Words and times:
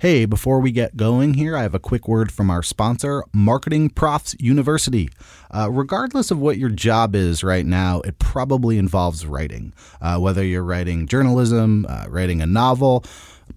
Hey, 0.00 0.24
before 0.24 0.58
we 0.58 0.72
get 0.72 0.96
going 0.96 1.34
here, 1.34 1.56
I 1.56 1.62
have 1.62 1.74
a 1.74 1.78
quick 1.78 2.08
word 2.08 2.32
from 2.32 2.50
our 2.50 2.64
sponsor, 2.64 3.22
Marketing 3.32 3.88
Profs 3.88 4.34
University. 4.40 5.08
Uh, 5.52 5.70
regardless 5.70 6.32
of 6.32 6.38
what 6.40 6.58
your 6.58 6.68
job 6.68 7.14
is 7.14 7.44
right 7.44 7.64
now, 7.64 8.00
it 8.00 8.18
probably 8.18 8.76
involves 8.76 9.24
writing. 9.24 9.72
Uh, 10.00 10.18
whether 10.18 10.44
you're 10.44 10.64
writing 10.64 11.06
journalism, 11.06 11.86
uh, 11.88 12.06
writing 12.08 12.42
a 12.42 12.46
novel, 12.46 13.04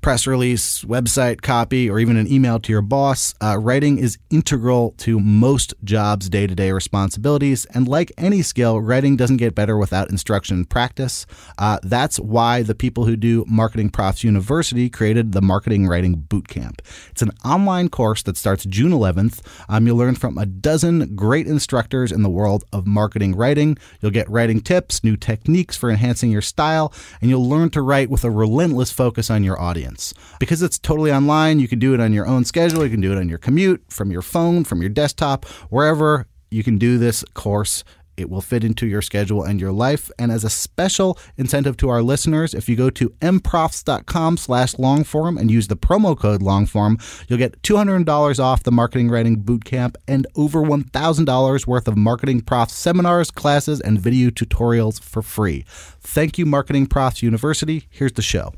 press 0.02 0.28
release, 0.28 0.84
website 0.84 1.42
copy, 1.42 1.90
or 1.90 2.00
even 2.00 2.18
an 2.18 2.32
email 2.32 2.60
to 2.60 2.72
your 2.72 2.82
boss, 2.82 3.34
uh, 3.42 3.58
writing 3.58 3.98
is 3.98 4.18
integral 4.30 4.92
to 4.98 5.20
most 5.20 5.74
jobs' 5.84 6.30
day 6.30 6.48
to 6.48 6.56
day 6.56 6.72
responsibilities. 6.72 7.66
And 7.74 7.88
like 7.88 8.12
any 8.18 8.42
skill, 8.42 8.82
writing 8.82 9.16
doesn't 9.16 9.38
get 9.38 9.56
better 9.56 9.78
without 9.78 10.10
instruction 10.10 10.58
and 10.58 10.70
practice. 10.70 11.26
Uh, 11.58 11.80
that's 11.84 12.20
why 12.20 12.64
the 12.64 12.76
people 12.76 13.06
who 13.06 13.16
do 13.16 13.46
Marketing 13.48 13.90
Profs 13.90 14.24
University 14.24 14.90
created 14.90 15.32
the 15.32 15.42
Marketing 15.42 15.88
Writing 15.88 16.16
Bootcamp. 16.16 16.80
It's 17.12 17.22
an 17.22 17.32
online 17.46 17.90
course 17.90 18.24
that 18.24 18.38
starts 18.38 18.66
June 18.66 18.92
11th. 18.92 19.42
Um, 19.70 19.88
you'll 19.88 19.98
learn 19.98 20.16
from 20.16 20.38
a 20.38 20.46
dozen 20.46 21.16
great 21.16 21.48
instructors 21.48 22.12
in 22.12 22.24
the 22.24 22.30
world 22.30 22.64
of 22.74 22.88
marketing 22.88 23.36
writing. 23.36 23.78
You'll 24.02 24.12
get 24.12 24.30
writing 24.30 24.62
tips, 24.62 25.04
new 25.04 25.18
techniques 25.18 25.78
for 25.78 25.90
enhancing 25.90 26.32
your 26.32 26.42
style, 26.42 26.94
and 27.22 27.30
you'll 27.30 27.48
learn 27.48 27.70
to 27.72 27.82
write 27.82 28.10
with 28.10 28.24
a 28.24 28.32
relentless 28.32 28.92
focus 28.92 29.30
on 29.30 29.44
your 29.44 29.60
audience 29.60 29.77
audience. 29.78 30.14
Because 30.40 30.62
it's 30.64 30.80
totally 30.80 31.12
online, 31.12 31.60
you 31.60 31.68
can 31.68 31.80
do 31.80 31.94
it 31.94 32.00
on 32.00 32.14
your 32.14 32.28
own 32.28 32.46
schedule, 32.46 32.84
you 32.84 32.90
can 32.90 33.02
do 33.02 33.12
it 33.12 33.18
on 33.18 33.30
your 33.30 33.38
commute, 33.38 33.84
from 33.90 34.12
your 34.12 34.24
phone, 34.24 34.64
from 34.64 34.82
your 34.82 34.90
desktop, 34.90 35.46
wherever 35.70 36.28
you 36.50 36.64
can 36.64 36.78
do 36.78 36.98
this 36.98 37.24
course. 37.34 37.84
It 38.16 38.32
will 38.32 38.42
fit 38.42 38.64
into 38.64 38.88
your 38.88 39.04
schedule 39.04 39.44
and 39.44 39.62
your 39.62 39.72
life. 39.72 40.10
And 40.18 40.32
as 40.32 40.44
a 40.44 40.50
special 40.50 41.20
incentive 41.38 41.78
to 41.78 41.90
our 41.90 42.02
listeners, 42.02 42.56
if 42.56 42.68
you 42.68 42.76
go 42.76 42.90
to 42.90 43.10
mprofs.com 43.22 44.38
slash 44.38 44.74
longform 44.74 45.40
and 45.40 45.52
use 45.52 45.68
the 45.68 45.78
promo 45.78 46.18
code 46.18 46.42
longform, 46.42 47.00
you'll 47.28 47.38
get 47.38 47.62
$200 47.62 48.40
off 48.40 48.64
the 48.64 48.72
marketing 48.72 49.12
writing 49.12 49.44
bootcamp 49.44 49.98
and 50.08 50.26
over 50.36 50.62
$1,000 50.64 51.68
worth 51.68 51.88
of 51.88 51.96
marketing 51.96 52.42
profs 52.42 52.74
seminars, 52.74 53.30
classes, 53.30 53.80
and 53.82 54.02
video 54.02 54.32
tutorials 54.32 55.00
for 55.00 55.22
free. 55.22 55.64
Thank 55.68 56.40
you, 56.40 56.48
Marketing 56.48 56.88
Profs 56.88 57.22
University. 57.22 57.86
Here's 57.92 58.14
the 58.14 58.24
show. 58.24 58.52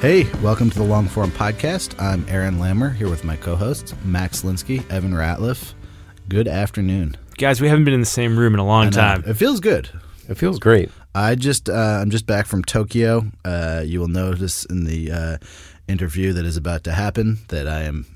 Hey, 0.00 0.30
welcome 0.42 0.70
to 0.70 0.78
the 0.78 0.84
Long 0.84 1.08
Form 1.08 1.32
Podcast. 1.32 2.00
I'm 2.00 2.24
Aaron 2.28 2.58
Lammer 2.58 2.94
here 2.94 3.10
with 3.10 3.24
my 3.24 3.34
co 3.34 3.56
hosts, 3.56 3.94
Max 4.04 4.42
Linsky, 4.42 4.88
Evan 4.92 5.12
Ratliff. 5.12 5.74
Good 6.28 6.46
afternoon. 6.46 7.16
Guys, 7.36 7.60
we 7.60 7.68
haven't 7.68 7.84
been 7.84 7.94
in 7.94 8.00
the 8.00 8.06
same 8.06 8.38
room 8.38 8.54
in 8.54 8.60
a 8.60 8.64
long 8.64 8.92
time. 8.92 9.24
It 9.26 9.34
feels 9.34 9.58
good. 9.58 9.90
It 10.28 10.36
feels 10.36 10.60
great. 10.60 10.92
I 11.16 11.34
just, 11.34 11.68
uh, 11.68 11.98
I'm 12.00 12.10
just 12.10 12.26
back 12.26 12.46
from 12.46 12.62
Tokyo. 12.62 13.24
Uh, 13.44 13.82
you 13.84 13.98
will 13.98 14.06
notice 14.06 14.64
in 14.66 14.84
the 14.84 15.10
uh, 15.10 15.38
interview 15.88 16.32
that 16.32 16.44
is 16.44 16.56
about 16.56 16.84
to 16.84 16.92
happen 16.92 17.38
that 17.48 17.66
I 17.66 17.82
am 17.82 18.06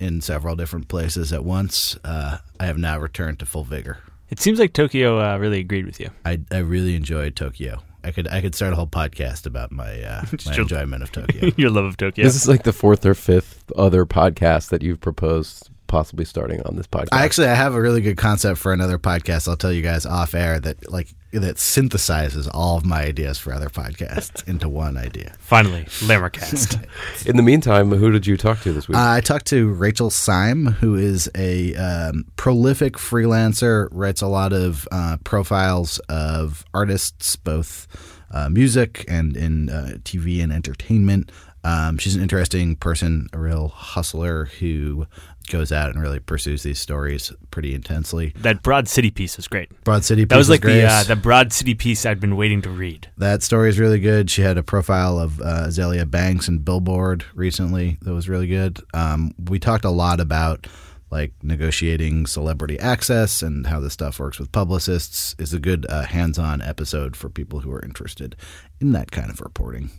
in 0.00 0.20
several 0.20 0.56
different 0.56 0.88
places 0.88 1.32
at 1.32 1.44
once. 1.44 1.96
Uh, 2.02 2.38
I 2.58 2.66
have 2.66 2.78
now 2.78 2.98
returned 2.98 3.38
to 3.38 3.46
full 3.46 3.62
vigor. 3.62 3.98
It 4.28 4.40
seems 4.40 4.58
like 4.58 4.72
Tokyo 4.72 5.20
uh, 5.20 5.38
really 5.38 5.60
agreed 5.60 5.86
with 5.86 6.00
you. 6.00 6.10
I, 6.24 6.40
I 6.50 6.58
really 6.58 6.96
enjoyed 6.96 7.36
Tokyo. 7.36 7.80
I 8.04 8.10
could 8.10 8.28
I 8.28 8.40
could 8.40 8.54
start 8.54 8.72
a 8.72 8.76
whole 8.76 8.86
podcast 8.86 9.46
about 9.46 9.72
my 9.72 10.02
uh, 10.02 10.24
my 10.46 10.56
enjoyment 10.56 11.02
of 11.02 11.12
Tokyo. 11.12 11.50
Your 11.56 11.70
love 11.70 11.84
of 11.84 11.96
Tokyo. 11.96 12.24
This 12.24 12.36
is 12.36 12.48
like 12.48 12.62
the 12.62 12.72
fourth 12.72 13.04
or 13.04 13.14
fifth 13.14 13.70
other 13.76 14.06
podcast 14.06 14.70
that 14.70 14.82
you've 14.82 15.00
proposed 15.00 15.70
possibly 15.88 16.24
starting 16.24 16.62
on 16.62 16.76
this 16.76 16.86
podcast. 16.86 17.08
I 17.10 17.24
actually 17.24 17.48
I 17.48 17.54
have 17.54 17.74
a 17.74 17.80
really 17.80 18.00
good 18.00 18.16
concept 18.16 18.60
for 18.60 18.72
another 18.72 18.98
podcast. 18.98 19.48
I'll 19.48 19.56
tell 19.56 19.72
you 19.72 19.82
guys 19.82 20.06
off 20.06 20.34
air 20.34 20.60
that 20.60 20.90
like 20.90 21.08
that 21.32 21.56
synthesizes 21.56 22.48
all 22.54 22.76
of 22.76 22.86
my 22.86 23.02
ideas 23.02 23.38
for 23.38 23.52
other 23.52 23.68
podcasts 23.68 24.46
into 24.48 24.68
one 24.68 24.96
idea. 24.96 25.34
Finally, 25.40 25.84
Lammercast. 25.84 26.86
In 27.26 27.36
the 27.36 27.42
meantime, 27.42 27.90
who 27.90 28.10
did 28.10 28.26
you 28.26 28.36
talk 28.36 28.60
to 28.62 28.72
this 28.72 28.88
week? 28.88 28.96
Uh, 28.96 29.10
I 29.12 29.20
talked 29.20 29.46
to 29.48 29.68
Rachel 29.72 30.10
Syme, 30.10 30.66
who 30.66 30.94
is 30.94 31.30
a 31.34 31.74
um, 31.74 32.24
prolific 32.36 32.94
freelancer, 32.94 33.88
writes 33.90 34.22
a 34.22 34.28
lot 34.28 34.52
of 34.52 34.88
uh, 34.90 35.18
profiles 35.24 35.98
of 36.08 36.64
artists, 36.72 37.36
both 37.36 37.86
uh, 38.30 38.48
music 38.48 39.04
and 39.08 39.36
in 39.36 39.68
uh, 39.68 39.98
TV 40.04 40.42
and 40.42 40.52
entertainment. 40.52 41.30
Um, 41.64 41.98
she's 41.98 42.14
an 42.14 42.22
interesting 42.22 42.76
person, 42.76 43.28
a 43.32 43.38
real 43.38 43.68
hustler 43.68 44.46
who 44.46 45.06
goes 45.48 45.72
out 45.72 45.90
and 45.90 46.00
really 46.00 46.18
pursues 46.20 46.62
these 46.62 46.78
stories 46.78 47.32
pretty 47.50 47.74
intensely. 47.74 48.32
That 48.36 48.62
Broad 48.62 48.88
City 48.88 49.10
piece 49.10 49.36
was 49.36 49.48
great. 49.48 49.68
Broad 49.84 50.04
City 50.04 50.22
piece 50.24 50.28
That 50.30 50.36
was 50.38 50.48
like 50.50 50.60
great. 50.60 50.80
the 50.80 50.86
uh, 50.86 51.02
the 51.04 51.16
Broad 51.16 51.52
City 51.52 51.74
piece 51.74 52.04
I'd 52.06 52.20
been 52.20 52.36
waiting 52.36 52.62
to 52.62 52.70
read. 52.70 53.08
That 53.16 53.42
story 53.42 53.68
is 53.68 53.78
really 53.78 54.00
good. 54.00 54.30
She 54.30 54.42
had 54.42 54.58
a 54.58 54.62
profile 54.62 55.18
of 55.18 55.40
uh, 55.40 55.66
Azealia 55.68 56.10
Banks 56.10 56.48
and 56.48 56.64
Billboard 56.64 57.24
recently 57.34 57.98
that 58.02 58.12
was 58.14 58.28
really 58.28 58.46
good. 58.46 58.80
Um, 58.94 59.32
we 59.48 59.58
talked 59.58 59.84
a 59.84 59.90
lot 59.90 60.20
about 60.20 60.66
like 61.10 61.32
negotiating 61.42 62.26
celebrity 62.26 62.78
access 62.78 63.42
and 63.42 63.66
how 63.66 63.80
this 63.80 63.94
stuff 63.94 64.18
works 64.20 64.38
with 64.38 64.52
publicists. 64.52 65.34
is 65.38 65.54
a 65.54 65.58
good 65.58 65.86
uh, 65.88 66.02
hands-on 66.02 66.60
episode 66.60 67.16
for 67.16 67.30
people 67.30 67.60
who 67.60 67.72
are 67.72 67.82
interested 67.82 68.36
in 68.80 68.92
that 68.92 69.10
kind 69.10 69.30
of 69.30 69.40
reporting. 69.40 69.90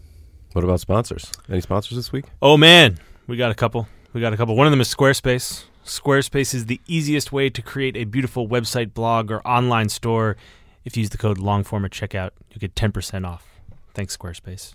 what 0.54 0.64
about 0.64 0.80
sponsors? 0.80 1.32
Any 1.50 1.62
sponsors 1.62 1.96
this 1.96 2.12
week? 2.12 2.26
Oh 2.44 2.58
man, 2.58 3.00
we 3.26 3.38
got 3.38 3.50
a 3.50 3.56
couple. 3.56 3.88
We 4.14 4.22
got 4.22 4.34
a 4.34 4.38
couple. 4.38 4.56
One 4.56 4.66
of 4.66 4.72
them 4.72 4.82
is 4.82 4.94
Squarespace. 4.94 5.66
Squarespace 5.86 6.54
is 6.54 6.66
the 6.66 6.82
easiest 6.88 7.32
way 7.32 7.50
to 7.50 7.62
create 7.62 7.96
a 7.96 8.06
beautiful 8.06 8.48
website, 8.48 8.94
blog, 8.94 9.32
or 9.32 9.46
online 9.48 9.90
store. 9.90 10.36
If 10.84 10.98
you 10.98 11.02
use 11.02 11.10
the 11.10 11.18
code 11.18 11.38
longform 11.38 11.86
at 11.86 11.92
checkout, 11.92 12.32
you 12.52 12.60
get 12.60 12.76
10% 12.76 13.28
off. 13.28 13.46
Thanks, 13.94 14.16
Squarespace. 14.18 14.74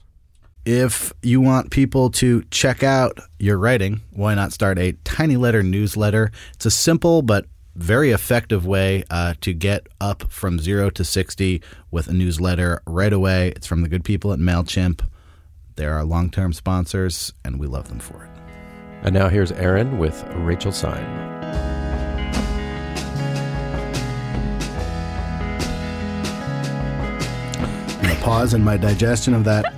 If 0.65 1.13
you 1.23 1.41
want 1.41 1.71
people 1.71 2.11
to 2.13 2.43
check 2.51 2.83
out 2.83 3.19
your 3.39 3.59
writing, 3.59 4.01
why 4.13 4.35
not 4.35 4.53
start 4.53 4.79
a 4.79 4.93
TinyLetter 5.05 5.65
newsletter? 5.65 6.31
It's 6.55 6.67
a 6.67 6.71
simple 6.71 7.23
but 7.23 7.47
very 7.75 8.13
effective 8.13 8.65
way 8.65 9.05
uh, 9.11 9.35
to 9.41 9.53
get 9.53 9.89
up 10.01 10.31
from 10.31 10.59
zero 10.59 10.91
to 10.91 11.05
60 11.05 11.61
with 11.91 12.09
a 12.09 12.13
newsletter 12.13 12.83
right 12.87 13.13
away. 13.13 13.49
It's 13.57 13.67
from 13.67 13.83
the 13.83 13.89
good 13.89 14.05
people 14.05 14.33
at 14.33 14.39
MailChimp. 14.39 15.07
They're 15.77 15.95
our 15.95 16.05
long 16.05 16.31
term 16.31 16.53
sponsors, 16.53 17.33
and 17.45 17.59
we 17.59 17.67
love 17.67 17.89
them 17.89 17.99
for 17.99 18.25
it. 18.25 18.34
And 19.05 19.13
now 19.13 19.29
here's 19.29 19.53
Aaron 19.53 19.99
with 19.99 20.25
Rachel 20.37 20.73
Syme. 20.73 21.05
I'm 27.87 28.03
going 28.03 28.17
to 28.17 28.23
pause 28.23 28.55
in 28.55 28.65
my 28.65 28.79
digestion 28.79 29.35
of 29.35 29.45
that 29.45 29.75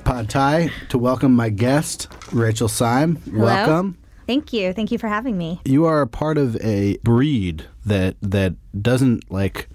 pad 0.04 0.30
thai 0.30 0.70
to 0.88 0.96
welcome 0.96 1.36
my 1.36 1.50
guest, 1.50 2.08
Rachel 2.32 2.66
Syme. 2.66 3.20
Welcome. 3.30 3.98
Thank 4.26 4.54
you. 4.54 4.72
Thank 4.72 4.90
you 4.90 4.96
for 4.96 5.08
having 5.08 5.36
me. 5.36 5.60
You 5.66 5.84
are 5.84 6.00
a 6.00 6.06
part 6.06 6.38
of 6.38 6.56
a 6.62 6.96
breed 7.04 7.66
that 7.84 8.16
that 8.22 8.54
doesn't 8.80 9.30
like 9.30 9.68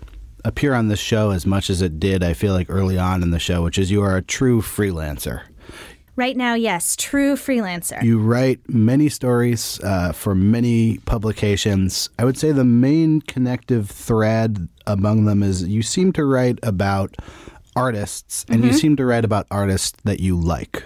appear 0.43 0.73
on 0.73 0.87
this 0.87 0.99
show 0.99 1.29
as 1.29 1.45
much 1.45 1.69
as 1.69 1.83
it 1.83 1.99
did, 1.99 2.23
I 2.23 2.33
feel 2.33 2.53
like 2.53 2.67
early 2.67 2.97
on 2.97 3.21
in 3.21 3.29
the 3.29 3.37
show, 3.37 3.61
which 3.61 3.77
is 3.77 3.91
you 3.91 4.01
are 4.01 4.17
a 4.17 4.23
true 4.23 4.63
freelancer. 4.63 5.41
Right 6.17 6.35
now, 6.35 6.55
yes, 6.55 6.95
true 6.95 7.35
freelancer. 7.35 8.01
You 8.01 8.17
write 8.19 8.59
many 8.67 9.07
stories 9.07 9.79
uh, 9.83 10.13
for 10.13 10.33
many 10.33 10.97
publications. 11.05 12.09
I 12.17 12.25
would 12.25 12.39
say 12.39 12.51
the 12.51 12.65
main 12.65 13.21
connective 13.21 13.87
thread 13.91 14.67
among 14.87 15.25
them 15.25 15.43
is 15.43 15.63
you 15.67 15.83
seem 15.83 16.11
to 16.13 16.25
write 16.25 16.57
about 16.63 17.15
artists, 17.75 18.45
and 18.49 18.61
Mm-hmm. 18.61 18.67
you 18.67 18.73
seem 18.73 18.95
to 18.95 19.05
write 19.05 19.25
about 19.25 19.45
artists 19.51 19.99
that 20.05 20.19
you 20.19 20.35
like. 20.35 20.81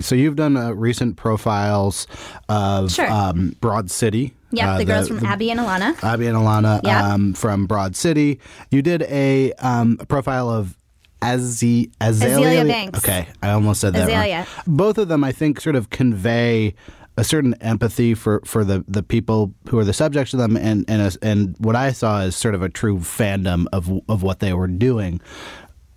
So 0.00 0.14
you've 0.14 0.36
done 0.36 0.56
uh, 0.56 0.70
recent 0.70 1.16
profiles 1.16 2.06
of 2.48 2.92
Sure. 2.92 3.10
um, 3.10 3.56
Broad 3.60 3.90
City. 3.90 4.36
Yep, 4.52 4.68
uh, 4.68 4.78
the 4.78 4.84
girls 4.84 5.08
from 5.08 5.26
Abby 5.26 5.50
and 5.50 5.58
Alana. 5.58 6.00
Abby 6.04 6.28
and 6.28 6.36
Alana 6.36 6.80
Yeah. 6.84 7.12
um, 7.14 7.34
from 7.34 7.66
Broad 7.66 7.96
City. 7.96 8.38
You 8.70 8.80
did 8.82 9.02
a, 9.02 9.52
um, 9.54 9.96
a 9.98 10.06
profile 10.06 10.48
of 10.48 10.76
Aze- 11.22 11.90
Azealia, 12.00 12.20
Azealia 12.20 12.68
Banks. 12.68 12.98
Okay, 13.00 13.28
I 13.42 13.50
almost 13.50 13.80
said 13.80 13.92
that. 13.94 14.08
wrong. 14.08 14.10
Azealia. 14.10 14.46
Both 14.66 14.98
of 14.98 15.08
them, 15.08 15.24
I 15.24 15.32
think, 15.32 15.60
sort 15.60 15.76
of 15.76 15.90
convey 15.90 16.74
a 17.16 17.24
certain 17.24 17.54
empathy 17.60 18.14
for, 18.14 18.40
for 18.44 18.62
the, 18.62 18.84
the 18.86 19.02
people 19.02 19.52
who 19.68 19.78
are 19.80 19.84
the 19.84 19.92
subjects 19.92 20.32
of 20.32 20.38
them, 20.38 20.56
and 20.56 20.84
and 20.88 21.02
a, 21.02 21.12
and 21.26 21.56
what 21.58 21.74
I 21.74 21.90
saw 21.92 22.20
is 22.20 22.36
sort 22.36 22.54
of 22.54 22.62
a 22.62 22.68
true 22.68 22.98
fandom 22.98 23.66
of 23.72 23.90
of 24.08 24.22
what 24.22 24.38
they 24.38 24.52
were 24.52 24.68
doing. 24.68 25.20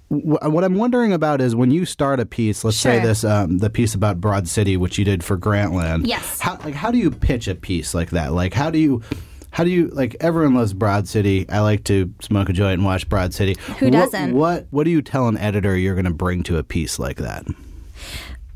What 0.09 0.65
I'm 0.65 0.75
wondering 0.75 1.13
about 1.13 1.39
is 1.39 1.55
when 1.55 1.71
you 1.71 1.85
start 1.85 2.19
a 2.19 2.25
piece, 2.25 2.65
let's 2.65 2.75
say 2.75 2.99
this, 2.99 3.23
um, 3.23 3.59
the 3.59 3.69
piece 3.69 3.93
about 3.95 4.19
Broad 4.19 4.45
City, 4.45 4.75
which 4.75 4.97
you 4.97 5.05
did 5.05 5.23
for 5.23 5.37
Grantland. 5.37 6.05
Yes. 6.05 6.41
How, 6.41 6.57
like, 6.65 6.73
how 6.73 6.91
do 6.91 6.97
you 6.97 7.11
pitch 7.11 7.47
a 7.47 7.55
piece 7.55 7.93
like 7.93 8.09
that? 8.09 8.33
Like, 8.33 8.53
how 8.53 8.69
do 8.69 8.77
you, 8.77 9.01
how 9.51 9.63
do 9.63 9.69
you, 9.69 9.87
like, 9.89 10.15
everyone 10.19 10.55
loves 10.55 10.73
Broad 10.73 11.07
City. 11.07 11.45
I 11.49 11.59
like 11.59 11.83
to 11.85 12.13
smoke 12.21 12.49
a 12.49 12.53
joint 12.53 12.73
and 12.75 12.85
watch 12.85 13.07
Broad 13.09 13.33
City. 13.33 13.55
Who 13.79 13.85
What- 13.87 13.91
doesn't? 13.91 14.33
What, 14.33 14.67
what 14.71 14.85
do 14.85 14.89
you 14.91 15.01
tell 15.01 15.27
an 15.27 15.37
editor 15.37 15.77
you're 15.77 15.95
going 15.95 16.05
to 16.05 16.13
bring 16.13 16.43
to 16.43 16.57
a 16.57 16.63
piece 16.63 16.97
like 16.99 17.17
that? 17.17 17.45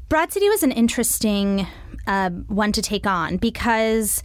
Broad 0.09 0.31
City 0.31 0.47
was 0.49 0.63
an 0.63 0.71
interesting 0.71 1.67
uh, 2.07 2.29
one 2.29 2.71
to 2.71 2.81
take 2.81 3.05
on 3.07 3.37
because 3.37 4.23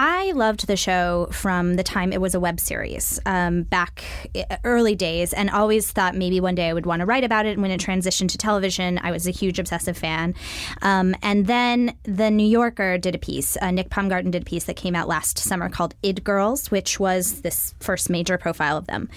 I 0.00 0.30
loved 0.30 0.68
the 0.68 0.76
show 0.76 1.26
from 1.32 1.74
the 1.74 1.82
time 1.82 2.12
it 2.12 2.20
was 2.20 2.32
a 2.32 2.38
web 2.38 2.60
series 2.60 3.18
um, 3.26 3.64
back 3.64 4.04
early 4.62 4.94
days, 4.94 5.32
and 5.32 5.50
always 5.50 5.90
thought 5.90 6.14
maybe 6.14 6.38
one 6.38 6.54
day 6.54 6.68
I 6.68 6.72
would 6.72 6.86
want 6.86 7.00
to 7.00 7.06
write 7.06 7.24
about 7.24 7.46
it. 7.46 7.54
And 7.54 7.62
when 7.62 7.72
it 7.72 7.80
transitioned 7.80 8.28
to 8.28 8.38
television, 8.38 9.00
I 9.02 9.10
was 9.10 9.26
a 9.26 9.32
huge 9.32 9.58
obsessive 9.58 9.98
fan. 9.98 10.36
Um, 10.82 11.16
and 11.20 11.48
then 11.48 11.96
the 12.04 12.30
New 12.30 12.46
Yorker 12.46 12.96
did 12.96 13.16
a 13.16 13.18
piece. 13.18 13.56
Uh, 13.60 13.72
Nick 13.72 13.90
Paumgarten 13.90 14.30
did 14.30 14.42
a 14.42 14.44
piece 14.44 14.66
that 14.66 14.76
came 14.76 14.94
out 14.94 15.08
last 15.08 15.36
summer 15.36 15.68
called 15.68 15.96
"Id 16.04 16.22
Girls," 16.22 16.70
which 16.70 17.00
was 17.00 17.40
this 17.40 17.74
first 17.80 18.08
major 18.08 18.38
profile 18.38 18.76
of 18.76 18.86
them. 18.86 19.08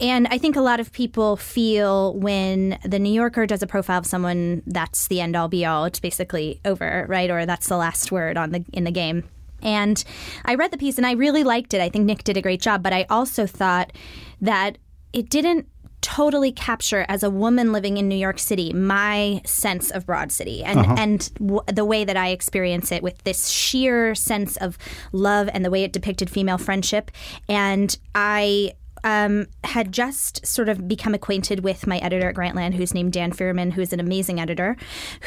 And 0.00 0.26
I 0.28 0.38
think 0.38 0.56
a 0.56 0.62
lot 0.62 0.80
of 0.80 0.92
people 0.92 1.36
feel 1.36 2.14
when 2.14 2.78
the 2.86 2.98
New 2.98 3.12
Yorker 3.12 3.46
does 3.46 3.62
a 3.62 3.66
profile 3.66 3.98
of 3.98 4.06
someone, 4.06 4.62
that's 4.66 5.08
the 5.08 5.20
end 5.20 5.36
all 5.36 5.48
be 5.48 5.66
all. 5.66 5.84
It's 5.84 6.00
basically 6.00 6.58
over, 6.64 7.04
right? 7.06 7.30
Or 7.30 7.44
that's 7.44 7.68
the 7.68 7.76
last 7.76 8.10
word 8.10 8.38
on 8.38 8.52
the 8.52 8.64
in 8.72 8.84
the 8.84 8.90
game. 8.90 9.24
And 9.62 10.02
I 10.44 10.54
read 10.54 10.70
the 10.70 10.78
piece 10.78 10.96
and 10.96 11.06
I 11.06 11.12
really 11.12 11.44
liked 11.44 11.74
it. 11.74 11.80
I 11.80 11.88
think 11.88 12.04
Nick 12.04 12.24
did 12.24 12.36
a 12.36 12.42
great 12.42 12.60
job, 12.60 12.82
but 12.82 12.92
I 12.92 13.06
also 13.08 13.46
thought 13.46 13.92
that 14.40 14.78
it 15.12 15.30
didn't 15.30 15.68
totally 16.02 16.50
capture 16.50 17.06
as 17.08 17.22
a 17.22 17.30
woman 17.30 17.72
living 17.72 17.96
in 17.96 18.08
New 18.08 18.16
York 18.16 18.38
City 18.38 18.72
my 18.72 19.40
sense 19.44 19.90
of 19.92 20.04
Broad 20.04 20.32
City 20.32 20.64
and 20.64 20.80
uh-huh. 20.80 20.96
and 20.98 21.32
w- 21.34 21.62
the 21.66 21.84
way 21.84 22.04
that 22.04 22.16
I 22.16 22.30
experience 22.30 22.90
it 22.90 23.04
with 23.04 23.22
this 23.22 23.48
sheer 23.48 24.14
sense 24.16 24.56
of 24.56 24.76
love 25.12 25.48
and 25.54 25.64
the 25.64 25.70
way 25.70 25.84
it 25.84 25.92
depicted 25.92 26.28
female 26.28 26.58
friendship 26.58 27.12
and 27.48 27.96
I 28.16 28.72
um, 29.04 29.46
had 29.64 29.92
just 29.92 30.46
sort 30.46 30.68
of 30.68 30.86
become 30.88 31.14
acquainted 31.14 31.64
with 31.64 31.86
my 31.86 31.98
editor 31.98 32.28
at 32.28 32.34
Grantland, 32.34 32.74
who's 32.74 32.94
named 32.94 33.12
Dan 33.12 33.32
Fierman, 33.32 33.72
who's 33.72 33.92
an 33.92 34.00
amazing 34.00 34.40
editor, 34.40 34.76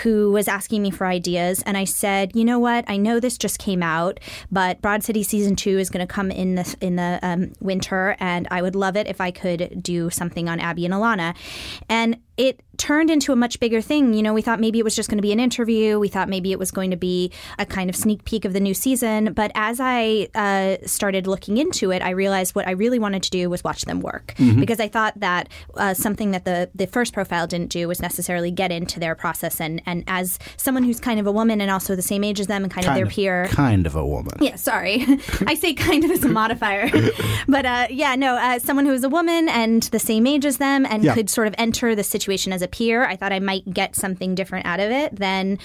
who 0.04 0.32
was 0.32 0.48
asking 0.48 0.82
me 0.82 0.92
for 0.92 1.08
ideas. 1.08 1.62
And 1.66 1.78
I 1.78 1.84
said, 1.84 2.36
you 2.36 2.46
know 2.46 2.60
what? 2.60 2.86
I 2.88 2.98
know 2.98 3.20
this 3.20 3.38
just 3.38 3.60
came 3.60 3.84
out, 3.84 4.20
but 4.52 4.82
Broad 4.82 5.04
City 5.04 5.24
season 5.24 5.56
two 5.56 5.78
is 5.78 5.90
going 5.90 6.06
to 6.06 6.14
come 6.14 6.32
in 6.32 6.56
the 6.56 6.76
in 6.82 6.96
the 6.96 7.20
um, 7.22 7.54
winter, 7.60 8.16
and 8.20 8.48
I 8.52 8.62
would 8.62 8.76
love 8.76 8.96
it 8.96 9.08
if 9.08 9.22
I 9.22 9.32
could 9.32 9.82
do 9.82 10.10
something 10.10 10.50
on 10.50 10.60
Abby 10.60 10.86
and 10.86 10.94
Alana. 10.94 11.36
And 11.90 12.18
it 12.38 12.62
turned 12.78 13.10
into 13.10 13.32
a 13.32 13.36
much 13.38 13.58
bigger 13.62 13.80
thing. 13.80 14.14
You 14.14 14.22
know, 14.22 14.34
we 14.34 14.42
thought 14.42 14.60
maybe 14.60 14.78
it 14.80 14.84
was 14.84 14.96
just 14.98 15.10
going 15.10 15.18
to 15.18 15.22
be 15.22 15.32
an 15.32 15.40
interview. 15.40 15.98
We 15.98 16.10
thought 16.10 16.28
maybe 16.28 16.52
it 16.52 16.60
was 16.60 16.72
going 16.72 16.92
to 16.92 16.98
be 16.98 17.32
a 17.58 17.66
kind 17.66 17.90
of 17.90 17.96
sneak 17.96 18.26
peek 18.26 18.44
of 18.44 18.52
the 18.52 18.60
new 18.60 18.74
season. 18.74 19.32
But 19.32 19.52
as 19.56 19.80
I 19.80 20.28
uh, 20.36 20.86
started 20.86 21.26
looking 21.26 21.56
into 21.58 21.92
it, 21.92 22.02
I 22.02 22.10
realized 22.10 22.54
what 22.54 22.68
I 22.68 22.72
really 22.72 23.00
wanted 23.00 23.24
to 23.24 23.30
do 23.32 23.50
was 23.50 23.64
watch 23.64 23.84
them 23.86 24.02
work 24.02 24.34
because 24.60 24.82
I 24.82 24.90
thought 24.90 25.18
that 25.22 25.48
uh, 25.76 25.94
something 25.94 26.32
that 26.32 26.44
the 26.44 26.70
the 26.76 26.86
first 26.88 27.14
profile 27.14 27.48
didn't 27.48 27.70
do 27.70 27.88
was 27.88 28.02
necessarily 28.02 28.52
get 28.52 28.72
into 28.74 29.00
their 29.00 29.16
process. 29.16 29.62
And 29.62 29.82
and 29.86 30.04
as 30.08 30.38
someone 30.58 30.84
who's 30.84 31.00
kind 31.00 31.20
of 31.22 31.28
a 31.28 31.32
woman 31.32 31.62
and 31.62 31.72
also 31.72 31.96
the 31.96 32.02
same 32.02 32.26
age 32.26 32.42
as 32.42 32.48
them 32.48 32.64
and 32.64 32.72
kind, 32.74 32.86
of 32.86 32.94
their 32.96 33.06
peer, 33.08 33.48
Kind 33.48 33.88
of 33.88 33.96
a 33.96 34.06
woman. 34.06 34.34
yeah, 34.42 34.58
sorry. 34.58 35.06
I 35.48 35.54
say 35.56 35.74
kind 35.74 36.04
of 36.04 36.12
as 36.12 36.26
a 36.26 36.30
modifier. 36.30 36.90
but 37.48 37.66
uh, 37.66 37.88
yeah, 37.90 38.16
no, 38.16 38.58
someone 38.58 38.86
who 38.86 38.92
is 38.94 39.06
a 39.06 39.10
woman 39.10 39.48
and 39.48 39.84
the 39.84 40.00
same 40.00 40.28
age 40.28 40.46
as 40.46 40.58
them 40.58 40.86
and 40.86 41.02
Yeah. 41.06 41.14
could 41.14 41.30
sort 41.30 41.48
of 41.48 41.56
enter 41.58 41.96
the 41.96 42.04
situation 42.04 42.25
as 42.28 42.62
a 42.62 42.68
peer, 42.68 43.06
I 43.06 43.16
thought 43.16 43.32
I 43.32 43.40
might 43.40 43.72
get 43.74 43.96
something 43.96 44.36
different 44.36 44.66
out 44.66 44.80
of 44.80 44.92
it 44.92 45.16
than 45.16 45.58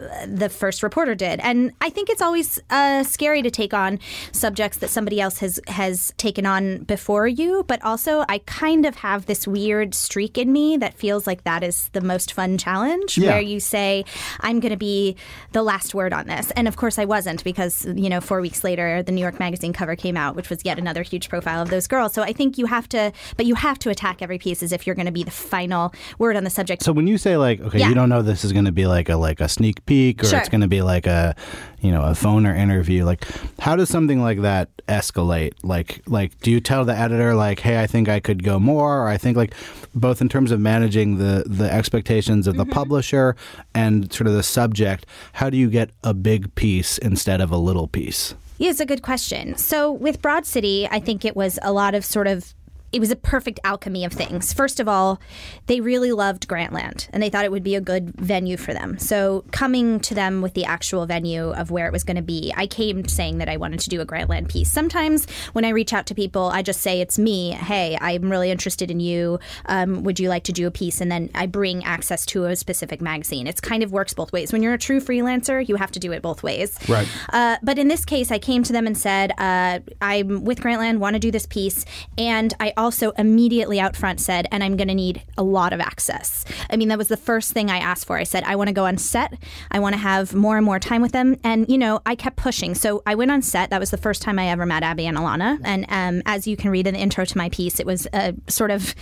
uh, 0.00 0.26
the 0.26 0.48
first 0.48 0.82
reporter 0.82 1.14
did. 1.14 1.40
And 1.40 1.72
I 1.80 1.90
think 1.90 2.08
it's 2.10 2.22
always 2.22 2.58
uh, 2.70 3.02
scary 3.04 3.42
to 3.42 3.50
take 3.50 3.74
on 3.74 3.98
subjects 4.32 4.78
that 4.78 4.90
somebody 4.90 5.20
else 5.20 5.38
has, 5.38 5.60
has 5.68 6.12
taken 6.16 6.46
on 6.46 6.84
before 6.84 7.26
you. 7.26 7.64
But 7.66 7.82
also, 7.84 8.24
I 8.28 8.38
kind 8.46 8.86
of 8.86 8.96
have 8.96 9.26
this 9.26 9.46
weird 9.46 9.94
streak 9.94 10.38
in 10.38 10.52
me 10.52 10.76
that 10.76 10.94
feels 10.94 11.26
like 11.26 11.44
that 11.44 11.62
is 11.62 11.88
the 11.90 12.00
most 12.00 12.32
fun 12.32 12.58
challenge 12.58 13.18
Yeah. 13.18 13.32
where 13.32 13.40
you 13.40 13.60
say, 13.60 14.04
I'm 14.40 14.60
going 14.60 14.72
to 14.72 14.76
be 14.78 15.16
the 15.52 15.62
last 15.62 15.94
word 15.94 16.12
on 16.12 16.26
this. 16.26 16.50
And 16.52 16.68
of 16.68 16.76
course, 16.76 16.98
I 16.98 17.04
wasn't 17.04 17.42
because, 17.44 17.84
you 17.86 18.08
know, 18.08 18.20
four 18.20 18.40
weeks 18.40 18.62
later, 18.64 19.02
the 19.02 19.12
New 19.12 19.20
York 19.20 19.38
Magazine 19.40 19.72
cover 19.72 19.96
came 19.96 20.16
out, 20.16 20.36
which 20.36 20.50
was 20.50 20.64
yet 20.64 20.78
another 20.78 21.02
huge 21.02 21.28
profile 21.28 21.62
of 21.62 21.70
those 21.70 21.86
girls. 21.86 22.12
So 22.12 22.22
I 22.22 22.32
think 22.32 22.58
you 22.58 22.66
have 22.66 22.88
to, 22.90 23.12
but 23.36 23.46
you 23.46 23.54
have 23.54 23.78
to 23.80 23.90
attack 23.90 24.22
every 24.22 24.38
piece 24.38 24.62
as 24.62 24.72
if 24.72 24.86
you're 24.86 24.94
going 24.96 25.06
to 25.06 25.12
be 25.12 25.24
the 25.24 25.30
final 25.30 25.92
word 26.18 26.36
on 26.36 26.44
the 26.44 26.50
subject. 26.50 26.82
So 26.82 26.92
when 26.92 27.06
you 27.06 27.18
say 27.18 27.36
like, 27.36 27.60
okay, 27.60 27.78
Yeah. 27.78 27.88
you 27.88 27.94
don't 27.94 28.08
know 28.08 28.22
this 28.22 28.44
is 28.44 28.52
going 28.52 28.64
to 28.66 28.72
be 28.72 28.86
like 28.86 29.08
a 29.08 29.16
like 29.16 29.40
a 29.40 29.48
sneak 29.48 29.84
peek 29.86 30.22
or 30.22 30.26
Sure. 30.26 30.38
it's 30.38 30.48
going 30.48 30.60
to 30.60 30.68
be 30.68 30.82
like 30.82 31.06
a, 31.06 31.34
you 31.80 31.90
know, 31.92 32.02
a 32.02 32.14
phone 32.14 32.46
or 32.46 32.54
interview. 32.54 33.04
Like, 33.04 33.26
how 33.58 33.76
does 33.76 33.88
something 33.88 34.20
like 34.22 34.40
that 34.42 34.68
escalate? 34.88 35.52
Like, 35.62 36.02
like 36.06 36.38
do 36.40 36.50
you 36.50 36.60
tell 36.60 36.84
the 36.84 36.94
editor 36.96 37.34
like, 37.34 37.60
hey, 37.60 37.80
I 37.82 37.86
think 37.86 38.08
I 38.08 38.20
could 38.20 38.42
go 38.42 38.58
more, 38.58 39.02
or 39.02 39.08
I 39.08 39.16
think 39.18 39.36
like, 39.36 39.54
both 39.94 40.20
in 40.20 40.28
terms 40.28 40.50
of 40.50 40.60
managing 40.60 41.18
the 41.18 41.44
the 41.46 41.70
expectations 41.72 42.46
of 42.46 42.54
Mm-hmm. 42.56 42.68
the 42.70 42.74
publisher 42.74 43.36
and 43.74 44.12
sort 44.12 44.26
of 44.26 44.32
the 44.34 44.42
subject, 44.42 45.06
how 45.34 45.50
do 45.50 45.56
you 45.56 45.68
get 45.70 45.90
a 46.04 46.14
big 46.14 46.54
piece 46.54 46.98
instead 46.98 47.40
of 47.40 47.50
a 47.50 47.56
little 47.56 47.86
piece? 47.88 48.34
Yeah, 48.58 48.70
it's 48.70 48.80
a 48.80 48.86
good 48.86 49.02
question. 49.02 49.56
So 49.58 49.92
with 49.92 50.22
Broad 50.22 50.46
City, 50.46 50.88
I 50.90 50.98
think 51.00 51.24
it 51.26 51.36
was 51.36 51.58
a 51.62 51.72
lot 51.72 51.94
of 51.94 52.04
sort 52.04 52.26
of 52.26 52.54
it 52.92 53.00
was 53.00 53.10
a 53.10 53.16
perfect 53.16 53.60
alchemy 53.64 54.04
of 54.04 54.12
things. 54.12 54.52
First 54.52 54.80
of 54.80 54.88
all, 54.88 55.20
they 55.66 55.80
really 55.80 56.12
loved 56.12 56.48
Grantland 56.48 57.08
and 57.12 57.22
they 57.22 57.28
thought 57.28 57.44
it 57.44 57.50
would 57.50 57.62
be 57.62 57.74
a 57.74 57.80
good 57.80 58.14
venue 58.20 58.56
for 58.56 58.72
them. 58.72 58.98
So 58.98 59.44
coming 59.50 60.00
to 60.00 60.14
them 60.14 60.40
with 60.40 60.54
the 60.54 60.64
actual 60.64 61.06
venue 61.06 61.50
of 61.50 61.70
where 61.70 61.86
it 61.86 61.92
was 61.92 62.04
going 62.04 62.16
to 62.16 62.22
be, 62.22 62.52
I 62.56 62.66
came 62.66 63.06
saying 63.08 63.38
that 63.38 63.48
I 63.48 63.56
wanted 63.56 63.80
to 63.80 63.90
do 63.90 64.00
a 64.00 64.06
Grantland 64.06 64.48
piece. 64.48 64.70
Sometimes 64.70 65.26
when 65.52 65.64
I 65.64 65.70
reach 65.70 65.92
out 65.92 66.06
to 66.06 66.14
people, 66.14 66.46
I 66.46 66.62
just 66.62 66.80
say 66.80 67.00
it's 67.00 67.18
me. 67.18 67.50
Hey, 67.50 67.98
I'm 68.00 68.30
really 68.30 68.50
interested 68.50 68.90
in 68.90 69.00
you. 69.00 69.40
Um, 69.66 70.04
would 70.04 70.20
you 70.20 70.28
like 70.28 70.44
to 70.44 70.52
do 70.52 70.66
a 70.66 70.70
piece? 70.70 71.00
And 71.00 71.10
then 71.10 71.30
I 71.34 71.46
bring 71.46 71.84
access 71.84 72.24
to 72.26 72.46
a 72.46 72.56
specific 72.56 73.00
magazine. 73.00 73.46
It's 73.46 73.60
kind 73.60 73.82
of 73.82 73.92
works 73.92 74.14
both 74.14 74.32
ways. 74.32 74.52
When 74.52 74.62
you're 74.62 74.74
a 74.74 74.78
true 74.78 75.00
freelancer, 75.00 75.66
you 75.66 75.76
have 75.76 75.90
to 75.92 76.00
do 76.00 76.12
it 76.12 76.22
both 76.22 76.42
ways. 76.42 76.78
Right. 76.88 77.08
Uh, 77.32 77.56
but 77.62 77.78
in 77.78 77.88
this 77.88 78.04
case, 78.04 78.30
I 78.30 78.38
came 78.38 78.62
to 78.62 78.72
them 78.72 78.86
and 78.86 78.96
said, 78.96 79.32
uh, 79.38 79.80
I'm 80.00 80.44
with 80.44 80.60
Grantland, 80.60 80.98
want 80.98 81.14
to 81.14 81.20
do 81.20 81.30
this 81.30 81.46
piece. 81.46 81.84
And 82.16 82.54
I 82.60 82.72
also 82.76 83.10
immediately 83.12 83.80
out 83.80 83.96
front 83.96 84.20
said, 84.20 84.46
and 84.50 84.62
I'm 84.62 84.76
going 84.76 84.88
to 84.88 84.94
need 84.94 85.22
a 85.36 85.42
lot 85.42 85.72
of 85.72 85.80
access. 85.80 86.44
I 86.70 86.76
mean, 86.76 86.88
that 86.88 86.98
was 86.98 87.08
the 87.08 87.16
first 87.16 87.52
thing 87.52 87.70
I 87.70 87.78
asked 87.78 88.06
for. 88.06 88.16
I 88.16 88.24
said, 88.24 88.44
I 88.44 88.56
want 88.56 88.68
to 88.68 88.74
go 88.74 88.86
on 88.86 88.98
set. 88.98 89.34
I 89.70 89.78
want 89.78 89.94
to 89.94 89.98
have 89.98 90.34
more 90.34 90.56
and 90.56 90.64
more 90.64 90.78
time 90.78 91.02
with 91.02 91.12
them. 91.12 91.36
And, 91.44 91.68
you 91.68 91.78
know, 91.78 92.00
I 92.06 92.14
kept 92.14 92.36
pushing. 92.36 92.74
So 92.74 93.02
I 93.06 93.14
went 93.14 93.30
on 93.30 93.42
set. 93.42 93.70
That 93.70 93.80
was 93.80 93.90
the 93.90 93.96
first 93.96 94.22
time 94.22 94.38
I 94.38 94.48
ever 94.48 94.66
met 94.66 94.82
Abby 94.82 95.06
and 95.06 95.16
Alana. 95.16 95.60
And 95.64 95.86
um, 95.88 96.22
as 96.26 96.46
you 96.46 96.56
can 96.56 96.70
read 96.70 96.86
in 96.86 96.94
the 96.94 97.00
intro 97.00 97.24
to 97.24 97.38
my 97.38 97.48
piece, 97.50 97.80
it 97.80 97.86
was 97.86 98.06
a 98.12 98.34
sort 98.48 98.70
of 98.70 98.94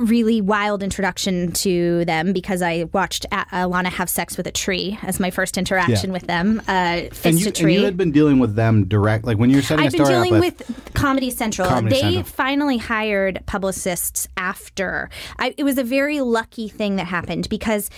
really 0.00 0.40
wild 0.40 0.82
introduction 0.82 1.52
to 1.52 2.04
them 2.06 2.32
because 2.32 2.62
I 2.62 2.84
watched 2.92 3.26
A- 3.32 3.46
Alana 3.52 3.86
have 3.86 4.08
sex 4.08 4.36
with 4.36 4.46
a 4.46 4.50
tree 4.50 4.98
as 5.02 5.20
my 5.20 5.30
first 5.30 5.58
interaction 5.58 6.10
Yeah. 6.10 6.12
with 6.14 6.26
them. 6.26 6.62
Uh, 6.66 7.02
fist 7.12 7.26
And 7.26 7.40
you, 7.40 7.46
a 7.46 7.48
and 7.62 7.72
you 7.72 7.84
had 7.84 7.96
been 7.96 8.10
dealing 8.12 8.38
with 8.38 8.54
them 8.54 8.86
direct, 8.86 9.24
like 9.24 9.36
when 9.38 9.50
you're 9.50 9.62
setting 9.62 9.84
I've 9.86 9.94
a 9.94 9.96
been 9.98 10.06
dealing 10.06 10.34
up 10.34 10.40
with, 10.40 10.90
Comedy 10.94 11.30
Central. 11.30 11.68
Comedy 11.68 11.94
they 11.96 12.00
Central. 12.00 12.24
finally 12.24 12.78
hired 12.78 13.40
publicists 13.46 14.26
after. 14.36 15.10
I, 15.38 15.54
it 15.58 15.64
was 15.64 15.76
a 15.78 15.84
very 15.84 16.20
lucky 16.20 16.68
thing 16.68 16.96
that 16.96 17.06
happened 17.06 17.48
because 17.50 17.90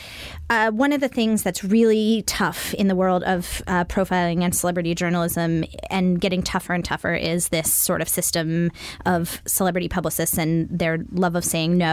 uh, 0.51 0.71
one 0.71 0.93
of 0.93 1.01
the 1.01 1.09
things 1.09 1.43
that's 1.43 1.63
really 1.65 2.25
tough 2.27 2.75
in 2.75 2.89
the 2.89 2.97
world 2.97 3.23
of 3.25 3.63
uh, 3.67 3.85
profiling 3.85 4.43
and 4.43 4.55
celebrity 4.55 4.95
journalism 4.95 5.65
and 5.91 6.21
getting 6.21 6.43
tougher 6.43 6.73
and 6.75 6.85
tougher 6.85 7.15
is 7.15 7.49
this 7.49 7.73
sort 7.73 8.01
of 8.03 8.09
system 8.09 8.71
of 9.07 9.41
celebrity 9.47 9.89
publicists 9.89 10.37
and 10.37 10.69
their 10.71 10.99
love 11.13 11.37
of 11.37 11.45
saying 11.45 11.79
no 11.79 11.92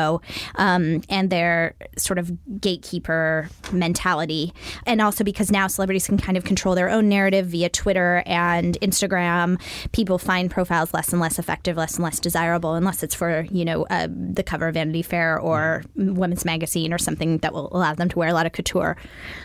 um, 0.55 1.01
and 1.09 1.29
their 1.29 1.75
sort 1.97 2.19
of 2.19 2.31
gatekeeper 2.59 3.49
mentality. 3.71 4.53
And 4.85 5.01
also 5.01 5.23
because 5.23 5.51
now 5.51 5.67
celebrities 5.67 6.07
can 6.07 6.17
kind 6.17 6.37
of 6.37 6.43
control 6.43 6.75
their 6.75 6.89
own 6.89 7.09
narrative 7.09 7.47
via 7.47 7.69
Twitter 7.69 8.23
and 8.25 8.77
Instagram. 8.81 9.59
People 9.91 10.17
find 10.17 10.51
profiles 10.51 10.93
less 10.93 11.11
and 11.11 11.21
less 11.21 11.39
effective, 11.39 11.77
less 11.77 11.95
and 11.95 12.03
less 12.03 12.19
desirable, 12.19 12.73
unless 12.73 13.03
it's 13.03 13.15
for, 13.15 13.45
you 13.51 13.65
know, 13.65 13.85
uh, 13.89 14.07
the 14.09 14.43
cover 14.43 14.67
of 14.67 14.73
Vanity 14.75 15.01
Fair 15.01 15.39
or 15.39 15.83
Women's 15.95 16.45
Magazine 16.45 16.93
or 16.93 16.97
something 16.97 17.39
that 17.39 17.53
will 17.53 17.69
allow 17.71 17.93
them 17.93 18.09
to 18.09 18.19
wear 18.19 18.29
a 18.29 18.33
lot 18.33 18.45
of 18.45 18.51
couture. 18.51 18.95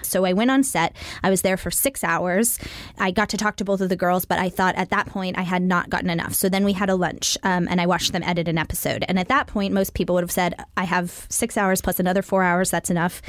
So 0.03 0.25
I 0.25 0.33
went 0.33 0.51
on 0.51 0.63
set. 0.63 0.95
I 1.23 1.31
was 1.31 1.43
there 1.43 1.57
for 1.57 1.71
six 1.71 2.05
hours. 2.05 2.59
I 2.99 3.11
got 3.11 3.29
to 3.31 3.37
talk 3.37 3.57
to 3.57 3.65
both 3.65 3.81
of 3.81 3.89
the 3.89 3.97
girls, 3.97 4.25
but 4.25 4.39
I 4.39 4.49
thought 4.49 4.75
at 4.77 4.91
that 4.91 5.07
point 5.07 5.39
I 5.39 5.43
had 5.43 5.63
not 5.63 5.91
gotten 5.91 6.11
enough. 6.11 6.35
So 6.35 6.49
then 6.49 6.65
we 6.65 6.73
had 6.73 6.91
a 6.91 6.95
lunch 6.95 7.39
um, 7.43 7.67
and 7.69 7.81
I 7.81 7.87
watched 7.87 8.13
them 8.13 8.23
edit 8.23 8.49
an 8.49 8.59
episode. 8.59 9.05
And 9.09 9.19
at 9.19 9.29
that 9.29 9.47
point, 9.47 9.73
most 9.73 9.95
people 9.95 10.15
would 10.15 10.25
have 10.25 10.31
said, 10.31 10.44
I 10.77 10.85
have 10.85 11.27
six 11.31 11.57
hours 11.57 11.81
plus 11.81 11.99
another 12.01 12.23
four 12.23 12.43
hours. 12.43 12.71
That's 12.71 12.91
enough. 12.91 13.23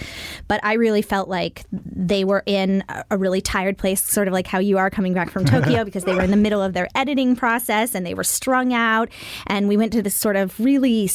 But 0.48 0.60
I 0.64 0.74
really 0.74 1.02
felt 1.02 1.30
like 1.30 1.64
they 1.72 2.24
were 2.24 2.44
in 2.46 2.84
a- 3.10 3.18
really 3.18 3.42
tired 3.42 3.78
place, 3.78 4.04
sort 4.04 4.28
of 4.28 4.34
like 4.34 4.48
how 4.48 4.60
you 4.60 4.78
are 4.78 4.90
coming 4.90 5.14
back 5.14 5.30
from 5.30 5.46
Tokyo, 5.56 5.84
because 5.86 6.04
they 6.04 6.14
were 6.14 6.22
in 6.24 6.32
the 6.32 6.38
middle 6.38 6.62
of 6.62 6.74
their 6.74 6.88
editing 6.96 7.36
process 7.36 7.96
and 7.96 8.06
they 8.06 8.14
were 8.14 8.24
strung 8.24 8.74
out. 8.74 9.10
And 9.48 9.68
we 9.68 9.78
went 9.78 9.94
to 9.94 10.02
this 10.02 10.16
sort 10.16 10.36
of 10.36 10.60
really 10.60 11.10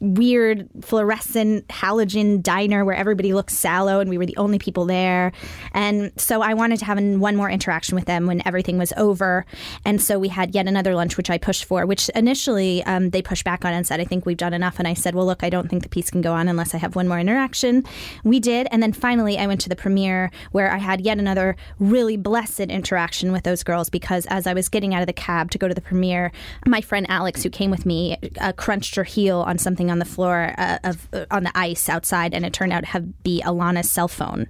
weird 0.00 0.68
fluorescent 0.80 1.66
halogen 1.68 2.42
diner 2.42 2.84
where 2.84 2.94
everybody 2.94 3.32
looked 3.32 3.50
sallow 3.50 4.00
and 4.00 4.08
we 4.08 4.18
were 4.18 4.26
the 4.26 4.36
only 4.36 4.58
people 4.58 4.84
there. 4.84 5.32
And 5.72 6.12
so 6.16 6.40
I 6.42 6.54
wanted 6.54 6.78
to 6.80 6.84
have 6.84 6.98
one 6.98 7.36
more 7.36 7.50
interaction 7.50 7.94
with 7.94 8.06
them 8.06 8.26
when 8.26 8.46
everything 8.46 8.78
was 8.78 8.92
over. 8.96 9.44
And 9.84 10.00
so 10.00 10.18
we 10.18 10.28
had 10.28 10.54
yet 10.54 10.66
another 10.66 10.94
lunch, 10.94 11.16
which 11.16 11.30
I 11.30 11.38
pushed 11.38 11.64
for, 11.64 11.86
which 11.86 12.08
initially 12.10 12.82
um, 12.84 13.10
they 13.10 13.22
pushed 13.22 13.44
back 13.44 13.64
on 13.64 13.72
and 13.72 13.86
said, 13.86 14.00
I 14.00 14.04
think 14.04 14.26
we've 14.26 14.36
done 14.36 14.54
enough. 14.54 14.78
And 14.78 14.88
I 14.88 14.94
said, 14.94 15.14
well, 15.14 15.26
look, 15.26 15.42
I 15.44 15.50
don't 15.50 15.68
think 15.68 15.82
the 15.82 15.88
piece 15.88 16.10
can 16.10 16.20
go 16.20 16.32
on 16.32 16.48
unless 16.48 16.74
I 16.74 16.78
have 16.78 16.96
one 16.96 17.08
more 17.08 17.18
interaction. 17.18 17.84
We 18.24 18.40
did. 18.40 18.68
And 18.70 18.82
then 18.82 18.92
finally, 18.92 19.38
I 19.38 19.46
went 19.46 19.60
to 19.62 19.68
the 19.68 19.76
premiere 19.76 20.30
where 20.52 20.70
I 20.70 20.78
had 20.78 21.00
yet 21.00 21.18
another 21.18 21.56
really 21.78 22.16
blessed 22.16 22.60
interaction 22.60 23.32
with 23.32 23.44
those 23.44 23.62
girls 23.62 23.88
because 23.90 24.26
as 24.26 24.46
I 24.46 24.54
was 24.54 24.68
getting 24.68 24.94
out 24.94 25.00
of 25.00 25.06
the 25.06 25.12
cab 25.12 25.50
to 25.52 25.58
go 25.58 25.68
to 25.68 25.74
the 25.74 25.80
premiere, 25.80 26.32
my 26.66 26.80
friend 26.80 27.06
Alex, 27.08 27.42
who 27.42 27.50
came 27.50 27.70
with 27.70 27.86
me, 27.86 28.16
uh, 28.40 28.52
crunched 28.52 28.94
her 28.94 29.04
heel 29.04 29.40
on 29.40 29.58
something 29.58 29.87
on 29.90 29.98
the 29.98 30.04
floor 30.04 30.54
uh, 30.58 30.78
of 30.84 31.08
uh, 31.12 31.24
on 31.30 31.44
the 31.44 31.52
ice 31.54 31.88
outside, 31.88 32.34
and 32.34 32.44
it 32.44 32.52
turned 32.52 32.72
out 32.72 32.80
to 32.80 32.86
have 32.86 33.22
be 33.22 33.42
Alana's 33.44 33.90
cell 33.90 34.08
phone. 34.08 34.46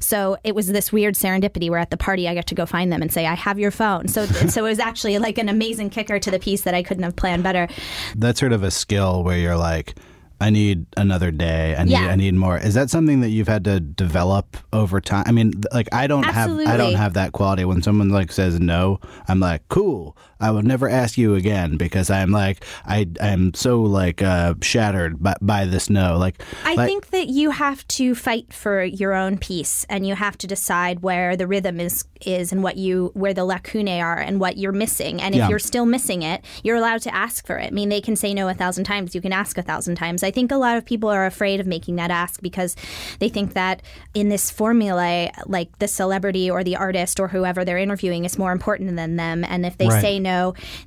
So 0.00 0.36
it 0.44 0.54
was 0.54 0.68
this 0.68 0.92
weird 0.92 1.14
serendipity 1.14 1.70
where 1.70 1.78
at 1.78 1.90
the 1.90 1.96
party 1.96 2.28
I 2.28 2.34
got 2.34 2.46
to 2.48 2.54
go 2.54 2.66
find 2.66 2.92
them 2.92 3.02
and 3.02 3.12
say, 3.12 3.26
"I 3.26 3.34
have 3.34 3.58
your 3.58 3.70
phone." 3.70 4.08
So 4.08 4.26
so 4.48 4.64
it 4.64 4.68
was 4.68 4.78
actually 4.78 5.18
like 5.18 5.38
an 5.38 5.48
amazing 5.48 5.90
kicker 5.90 6.18
to 6.18 6.30
the 6.30 6.38
piece 6.38 6.62
that 6.62 6.74
I 6.74 6.82
couldn't 6.82 7.04
have 7.04 7.16
planned 7.16 7.42
better. 7.42 7.68
that's 8.16 8.40
sort 8.40 8.52
of 8.52 8.62
a 8.62 8.70
skill 8.70 9.22
where 9.22 9.38
you're 9.38 9.56
like, 9.56 9.94
I 10.40 10.50
need 10.50 10.86
another 10.96 11.30
day. 11.30 11.74
I 11.76 11.84
need 11.84 11.92
Yeah. 11.92 12.06
I 12.06 12.16
need 12.16 12.34
more. 12.34 12.58
Is 12.58 12.74
that 12.74 12.90
something 12.90 13.20
that 13.20 13.30
you've 13.30 13.48
had 13.48 13.64
to 13.64 13.80
develop 13.80 14.56
over 14.72 15.00
time? 15.00 15.24
I 15.26 15.32
mean, 15.32 15.52
like 15.72 15.88
I 15.92 16.06
don't 16.06 16.22
have 16.22 16.50
I 16.50 16.76
don't 16.76 16.94
have 16.94 17.14
that 17.14 17.32
quality. 17.32 17.64
When 17.64 17.82
someone 17.82 18.08
like 18.10 18.30
says 18.30 18.60
no, 18.60 19.00
I'm 19.26 19.40
like, 19.40 19.66
cool. 19.68 20.16
I 20.40 20.50
will 20.50 20.62
never 20.62 20.88
ask 20.88 21.18
you 21.18 21.34
again 21.34 21.76
because 21.76 22.10
I'm 22.10 22.30
like 22.30 22.64
I 22.86 23.08
I'm 23.20 23.54
so 23.54 23.80
like 23.82 24.22
uh, 24.22 24.54
shattered 24.62 25.22
by, 25.22 25.34
by 25.40 25.64
this 25.64 25.90
no. 25.90 26.16
Like 26.16 26.42
I 26.64 26.74
like, 26.74 26.86
think 26.88 27.10
that 27.10 27.28
you 27.28 27.50
have 27.50 27.86
to 27.88 28.14
fight 28.14 28.52
for 28.52 28.82
your 28.84 29.14
own 29.14 29.38
piece, 29.38 29.84
and 29.88 30.06
you 30.06 30.14
have 30.14 30.38
to 30.38 30.46
decide 30.46 31.00
where 31.00 31.36
the 31.36 31.46
rhythm 31.46 31.80
is 31.80 32.04
is 32.24 32.52
and 32.52 32.62
what 32.62 32.76
you 32.76 33.10
where 33.14 33.34
the 33.34 33.44
lacunae 33.44 34.00
are 34.00 34.18
and 34.18 34.40
what 34.40 34.56
you're 34.56 34.72
missing. 34.72 35.20
And 35.20 35.34
if 35.34 35.38
Yeah. 35.40 35.48
you're 35.48 35.58
still 35.58 35.86
missing 35.86 36.22
it, 36.22 36.44
you're 36.64 36.76
allowed 36.76 37.02
to 37.02 37.14
ask 37.14 37.46
for 37.46 37.56
it. 37.58 37.68
I 37.68 37.70
mean, 37.70 37.88
they 37.88 38.00
can 38.00 38.16
say 38.16 38.34
no 38.34 38.48
a 38.48 38.54
thousand 38.54 38.84
times. 38.84 39.14
You 39.14 39.20
can 39.20 39.32
ask 39.32 39.56
a 39.58 39.62
thousand 39.62 39.96
times. 39.96 40.22
I 40.22 40.30
think 40.30 40.50
a 40.52 40.56
lot 40.56 40.76
of 40.76 40.84
people 40.84 41.08
are 41.10 41.26
afraid 41.26 41.60
of 41.60 41.66
making 41.66 41.96
that 41.96 42.10
ask 42.10 42.40
because 42.42 42.74
they 43.20 43.28
think 43.28 43.54
that 43.54 43.82
in 44.14 44.28
this 44.28 44.50
formula, 44.50 45.30
like 45.46 45.78
the 45.78 45.88
celebrity 45.88 46.50
or 46.50 46.62
the 46.64 46.76
artist 46.76 47.20
or 47.20 47.28
whoever 47.28 47.64
they're 47.64 47.78
interviewing 47.78 48.24
is 48.24 48.36
more 48.38 48.52
important 48.52 48.96
than 48.96 49.16
them. 49.16 49.44
And 49.44 49.64
if 49.64 49.76
they 49.78 49.88
Right. 49.88 50.00
say 50.02 50.18
no, 50.18 50.27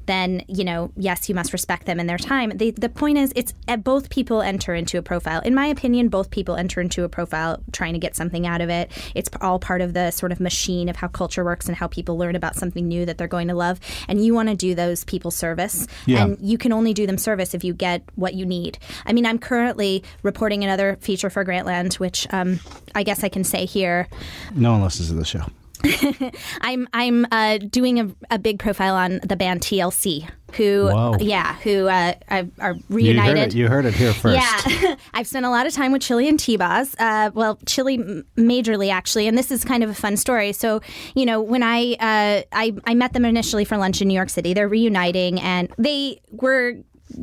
then 0.06 0.44
you 0.48 0.64
know, 0.64 0.92
yes, 0.98 1.30
you 1.30 1.36
must 1.36 1.54
respect 1.54 1.86
them 1.86 2.00
and 2.00 2.08
their 2.10 2.18
time. 2.18 2.52
The 2.56 2.72
the 2.72 2.90
point 2.90 3.18
is, 3.18 3.32
it's 3.36 3.54
uh, 3.68 3.78
both 3.78 4.10
people 4.10 4.42
enter 4.42 4.74
into 4.76 4.98
a 4.98 5.02
profile. 5.02 5.42
In 5.42 5.54
my 5.56 5.68
opinion, 5.68 6.10
both 6.10 6.30
people 6.32 6.56
enter 6.56 6.82
into 6.82 7.04
a 7.04 7.10
profile 7.10 7.62
trying 7.72 7.94
to 7.94 8.00
get 8.00 8.16
something 8.16 8.46
out 8.48 8.62
of 8.62 8.70
it. 8.70 8.92
It's 9.16 9.30
all 9.42 9.60
part 9.60 9.82
of 9.82 9.94
the 9.94 10.12
sort 10.12 10.32
of 10.32 10.40
machine 10.40 10.90
of 10.90 10.96
how 10.96 11.08
culture 11.08 11.44
works 11.44 11.68
and 11.68 11.76
how 11.76 11.88
people 11.88 12.18
learn 12.18 12.36
about 12.36 12.56
something 12.56 12.88
new 12.88 13.06
that 13.06 13.18
they're 13.18 13.28
going 13.28 13.48
to 13.50 13.56
love. 13.56 13.80
And 14.08 14.24
you 14.24 14.34
want 14.34 14.50
to 14.50 14.56
do 14.56 14.76
those 14.76 15.04
people 15.06 15.32
service, 15.32 15.88
Yeah. 16.06 16.24
and 16.24 16.38
you 16.42 16.58
can 16.58 16.72
only 16.74 16.94
do 16.94 17.06
them 17.08 17.18
service 17.18 17.54
if 17.54 17.64
you 17.64 17.74
get 17.74 18.04
what 18.16 18.34
you 18.34 18.46
need. 18.46 18.78
I 19.06 19.14
mean, 19.14 19.26
I'm 19.26 19.40
currently 19.40 20.04
reporting 20.24 20.64
another 20.64 20.98
feature 21.02 21.30
for 21.30 21.44
Grantland, 21.46 21.96
which 22.00 22.28
um, 22.32 22.60
I 22.96 23.04
guess 23.04 23.24
I 23.24 23.30
can 23.30 23.44
say 23.44 23.66
here. 23.66 24.08
no 24.56 24.72
one 24.74 24.82
listens 24.84 25.10
to 25.10 25.16
the 25.16 25.26
show. 25.26 25.44
I'm 26.62 26.88
I'm 26.94 27.26
uh, 27.32 27.58
doing 27.58 28.00
a, 28.00 28.10
a 28.30 28.40
big 28.40 28.60
profile 28.60 28.96
on 28.96 29.20
the 29.24 29.36
band 29.36 29.62
TLC, 29.62 30.30
who 30.56 30.86
Whoa. 30.88 31.18
yeah, 31.20 31.56
who 31.58 31.88
uh, 31.88 32.14
are, 32.30 32.44
are 32.60 32.74
You 32.74 32.80
heard 32.80 32.92
reunited. 32.92 33.38
it. 33.38 33.56
You 33.56 33.68
heard 33.68 33.86
it 33.86 33.94
here 33.94 34.14
first. 34.14 34.38
Yeah, 34.38 34.96
I've 35.14 35.28
spent 35.28 35.46
a 35.46 35.50
lot 35.50 35.66
of 35.66 35.74
time 35.74 35.92
with 35.92 36.02
Chili 36.02 36.28
and 36.28 36.40
T-Boz. 36.40 36.96
Uh, 37.00 37.32
well, 37.34 37.58
Chili 37.66 37.98
majorly 38.38 38.92
actually, 38.92 39.28
and 39.28 39.38
this 39.38 39.52
is 39.52 39.64
kind 39.64 39.84
of 39.84 39.90
a 39.90 39.96
fun 39.96 40.18
story. 40.18 40.54
So, 40.54 40.82
you 41.16 41.26
know, 41.26 41.42
when 41.42 41.64
I 41.64 41.94
uh, 41.94 42.44
I 42.52 42.74
I 42.86 42.94
met 42.94 43.14
them 43.14 43.26
initially 43.26 43.66
for 43.66 43.78
lunch 43.78 44.02
in 44.02 44.08
New 44.08 44.14
York 44.16 44.30
City, 44.30 44.54
they're 44.54 44.68
reuniting, 44.70 45.40
and 45.40 45.70
they 45.78 46.22
were 46.32 46.76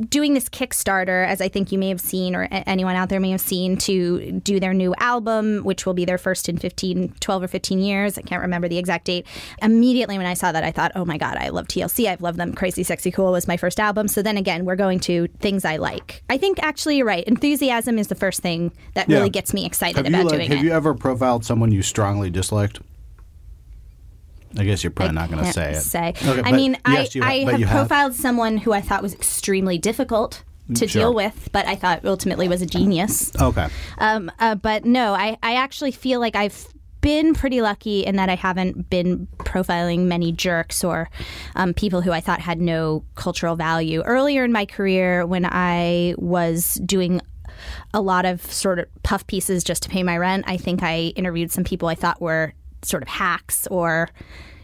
doing 0.09 0.33
this 0.33 0.49
Kickstarter, 0.49 1.25
as 1.27 1.41
I 1.41 1.47
think 1.47 1.71
you 1.71 1.77
may 1.79 1.89
have 1.89 2.01
seen, 2.01 2.35
or 2.35 2.47
anyone 2.51 2.95
out 2.95 3.09
there 3.09 3.19
may 3.19 3.31
have 3.31 3.41
seen, 3.41 3.77
to 3.77 4.31
do 4.31 4.59
their 4.59 4.73
new 4.73 4.93
album, 4.99 5.63
which 5.63 5.85
will 5.85 5.93
be 5.93 6.05
their 6.05 6.17
first 6.17 6.49
in 6.49 6.57
15, 6.57 7.15
12 7.19 7.43
or 7.43 7.47
15 7.47 7.79
years. 7.79 8.17
I 8.17 8.21
can't 8.21 8.41
remember 8.41 8.67
the 8.67 8.77
exact 8.77 9.05
date. 9.05 9.25
Immediately 9.61 10.17
when 10.17 10.27
I 10.27 10.33
saw 10.33 10.51
that, 10.51 10.63
I 10.63 10.71
thought, 10.71 10.91
oh 10.95 11.05
my 11.05 11.17
God, 11.17 11.37
I 11.37 11.49
love 11.49 11.67
TLC. 11.67 12.07
I've 12.07 12.21
loved 12.21 12.37
them. 12.37 12.53
Crazy 12.53 12.83
Sexy 12.83 13.11
Cool 13.11 13.31
was 13.31 13.47
my 13.47 13.57
first 13.57 13.79
album. 13.79 14.07
So 14.07 14.21
then 14.21 14.37
again, 14.37 14.65
we're 14.65 14.75
going 14.75 14.99
to 15.01 15.27
things 15.39 15.65
I 15.65 15.77
like. 15.77 16.23
I 16.29 16.37
think 16.37 16.61
actually 16.61 16.97
you're 16.97 17.05
right. 17.05 17.23
Enthusiasm 17.25 17.97
is 17.99 18.07
the 18.07 18.15
first 18.15 18.41
thing 18.41 18.71
that 18.93 19.09
Yeah. 19.09 19.17
really 19.17 19.29
gets 19.29 19.53
me 19.53 19.65
excited 19.65 19.97
Have 19.97 20.07
about 20.07 20.25
like, 20.25 20.29
doing 20.29 20.41
have 20.49 20.51
it. 20.51 20.55
Have 20.57 20.65
you 20.65 20.71
ever 20.71 20.93
profiled 20.93 21.45
someone 21.45 21.71
you 21.71 21.81
strongly 21.81 22.29
disliked? 22.29 22.79
I 24.59 24.63
guess 24.65 24.83
you're 24.83 24.91
probably 24.91 25.17
I 25.17 25.21
not 25.21 25.31
going 25.31 25.43
to 25.45 25.53
say 25.53 25.71
it. 25.71 25.81
say. 25.81 26.09
Okay, 26.23 26.41
I 26.43 26.51
mean, 26.51 26.77
yes, 26.87 27.15
I, 27.15 27.19
ha- 27.19 27.25
I 27.27 27.51
have 27.51 27.59
you 27.59 27.65
have. 27.65 27.87
profiled 27.87 28.13
someone 28.15 28.57
who 28.57 28.73
I 28.73 28.81
thought 28.81 29.01
was 29.01 29.13
extremely 29.13 29.77
difficult 29.77 30.43
to 30.75 30.87
Sure. 30.87 31.01
deal 31.01 31.13
with, 31.15 31.49
but 31.51 31.65
I 31.65 31.75
thought 31.75 32.05
ultimately 32.05 32.47
was 32.47 32.61
a 32.61 32.65
genius. 32.67 33.31
Okay. 33.41 33.67
Um, 33.97 34.31
uh, 34.39 34.55
but 34.55 34.85
no, 34.85 35.13
I, 35.13 35.37
I 35.41 35.55
actually 35.55 35.91
feel 35.91 36.19
like 36.19 36.35
I've 36.35 36.67
been 37.01 37.33
pretty 37.33 37.61
lucky 37.61 38.01
in 38.05 38.17
that 38.17 38.29
I 38.29 38.35
haven't 38.35 38.89
been 38.89 39.27
profiling 39.37 40.01
many 40.01 40.31
jerks 40.33 40.83
or 40.83 41.09
um, 41.55 41.73
people 41.73 42.01
who 42.01 42.11
I 42.11 42.19
thought 42.19 42.41
had 42.41 42.59
no 42.59 43.03
cultural 43.15 43.55
value. 43.55 44.01
Earlier 44.03 44.43
in 44.43 44.51
my 44.51 44.65
career, 44.65 45.25
when 45.25 45.45
I 45.45 46.13
was 46.17 46.73
doing 46.85 47.21
a 47.93 48.01
lot 48.01 48.25
of 48.25 48.41
sort 48.51 48.79
of 48.79 48.85
puff 49.03 49.25
pieces 49.27 49.63
just 49.63 49.81
to 49.83 49.89
pay 49.89 50.03
my 50.03 50.17
rent, 50.17 50.43
I 50.47 50.57
think 50.57 50.83
I 50.83 51.13
interviewed 51.15 51.51
some 51.51 51.63
people 51.63 51.87
I 51.87 51.95
thought 51.95 52.21
were 52.21 52.53
sort 52.83 53.03
of 53.03 53.09
hacks 53.09 53.67
or 53.67 54.09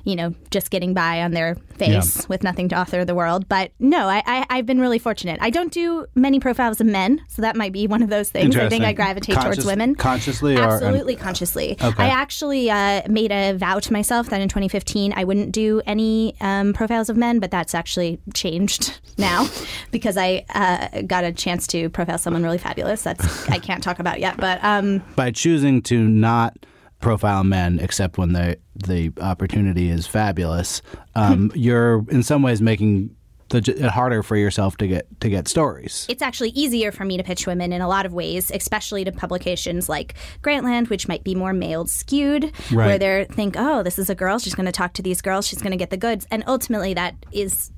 you 0.06 0.16
know, 0.16 0.34
just 0.52 0.70
getting 0.70 0.94
by 0.94 1.24
on 1.24 1.32
their 1.32 1.56
face 1.78 2.30
with 2.30 2.44
nothing 2.44 2.70
to 2.70 2.76
offer 2.76 3.04
the 3.04 3.16
world. 3.16 3.50
But 3.50 3.72
no, 3.80 4.08
I, 4.08 4.22
I, 4.26 4.46
I've 4.52 4.66
been 4.68 4.80
really 4.80 5.00
fortunate. 5.00 5.40
I 5.42 5.50
don't 5.50 5.72
do 5.72 6.06
many 6.14 6.40
profiles 6.40 6.80
of 6.80 6.86
men, 6.86 7.22
so 7.28 7.42
that 7.42 7.56
might 7.56 7.74
be 7.74 7.88
one 7.88 8.04
of 8.04 8.10
those 8.10 8.30
things. 8.30 8.56
I 8.56 8.70
think 8.70 8.84
I 8.84 8.94
gravitate 8.94 9.36
towards 9.36 9.66
women. 9.66 9.96
consciously 9.96 10.56
or- 10.58 10.62
Absolutely 10.62 11.16
consciously. 11.16 11.76
Okay. 11.82 12.04
I 12.04 12.10
actually 12.10 12.70
uh, 12.70 13.02
made 13.10 13.32
a 13.32 13.54
vow 13.54 13.80
to 13.80 13.92
myself 13.92 14.30
that 14.30 14.42
in 14.42 14.48
2015 14.48 15.12
I 15.16 15.24
wouldn't 15.24 15.52
do 15.52 15.82
any 15.88 16.36
um, 16.40 16.74
profiles 16.74 17.10
of 17.10 17.18
men, 17.18 17.40
but 17.40 17.50
that's 17.50 17.74
actually 17.74 18.20
changed 18.36 19.00
now 19.18 19.50
because 19.92 20.18
I 20.18 20.46
uh, 20.54 21.02
got 21.02 21.24
a 21.24 21.32
chance 21.32 21.66
to 21.68 21.90
profile 21.90 22.20
someone 22.20 22.44
really 22.44 22.60
fabulous. 22.60 23.02
That's 23.02 23.50
I 23.50 23.58
can't 23.58 23.82
talk 23.82 23.98
about 23.98 24.20
yet, 24.20 24.38
but 24.38 24.64
um, 24.64 25.04
by 25.16 25.32
choosing 25.32 25.82
to 25.84 26.08
not 26.08 26.56
profile 27.00 27.44
men 27.44 27.80
except 27.80 28.18
when 28.18 28.34
the 28.34 28.58
the 28.76 29.12
opportunity 29.22 29.90
is 29.90 30.08
fabulous, 30.08 30.82
um, 31.16 31.52
you're 31.56 32.06
in 32.10 32.24
some 32.24 32.42
ways 32.42 32.62
making 32.62 33.16
the, 33.50 33.62
j- 33.62 33.80
harder 33.82 34.24
for 34.24 34.36
yourself 34.36 34.78
to 34.78 34.88
get 34.88 35.08
to 35.22 35.30
get 35.30 35.48
stories. 35.48 36.06
it's 36.10 36.22
actually 36.22 36.50
easier 36.50 36.92
for 36.92 37.06
me 37.06 37.18
to 37.18 37.24
pitch 37.24 37.46
women 37.46 37.72
in 37.72 37.82
a 37.82 37.88
lot 37.88 38.06
of 38.06 38.14
ways, 38.14 38.52
especially 38.52 39.04
to 39.04 39.12
publications 39.12 39.88
like 39.88 40.16
Grantland, 40.42 40.90
which 40.90 41.08
might 41.08 41.24
be 41.24 41.36
more 41.36 41.54
male 41.54 41.86
skewed, 41.86 42.52
right. 42.72 42.88
where 42.88 42.98
they 42.98 43.28
think, 43.32 43.56
oh, 43.58 43.84
this 43.84 44.00
is 44.00 44.10
a 44.10 44.16
girl, 44.16 44.40
she's 44.40 44.56
going 44.56 44.66
to 44.66 44.72
talk 44.72 44.94
to 44.94 45.02
these 45.02 45.22
girls, 45.22 45.48
she's 45.48 45.62
going 45.62 45.72
to 45.72 45.78
get 45.78 45.90
the 45.90 45.98
goods. 45.98 46.26
And 46.32 46.44
ultimately, 46.48 46.94
that 46.96 47.16
is. 47.32 47.72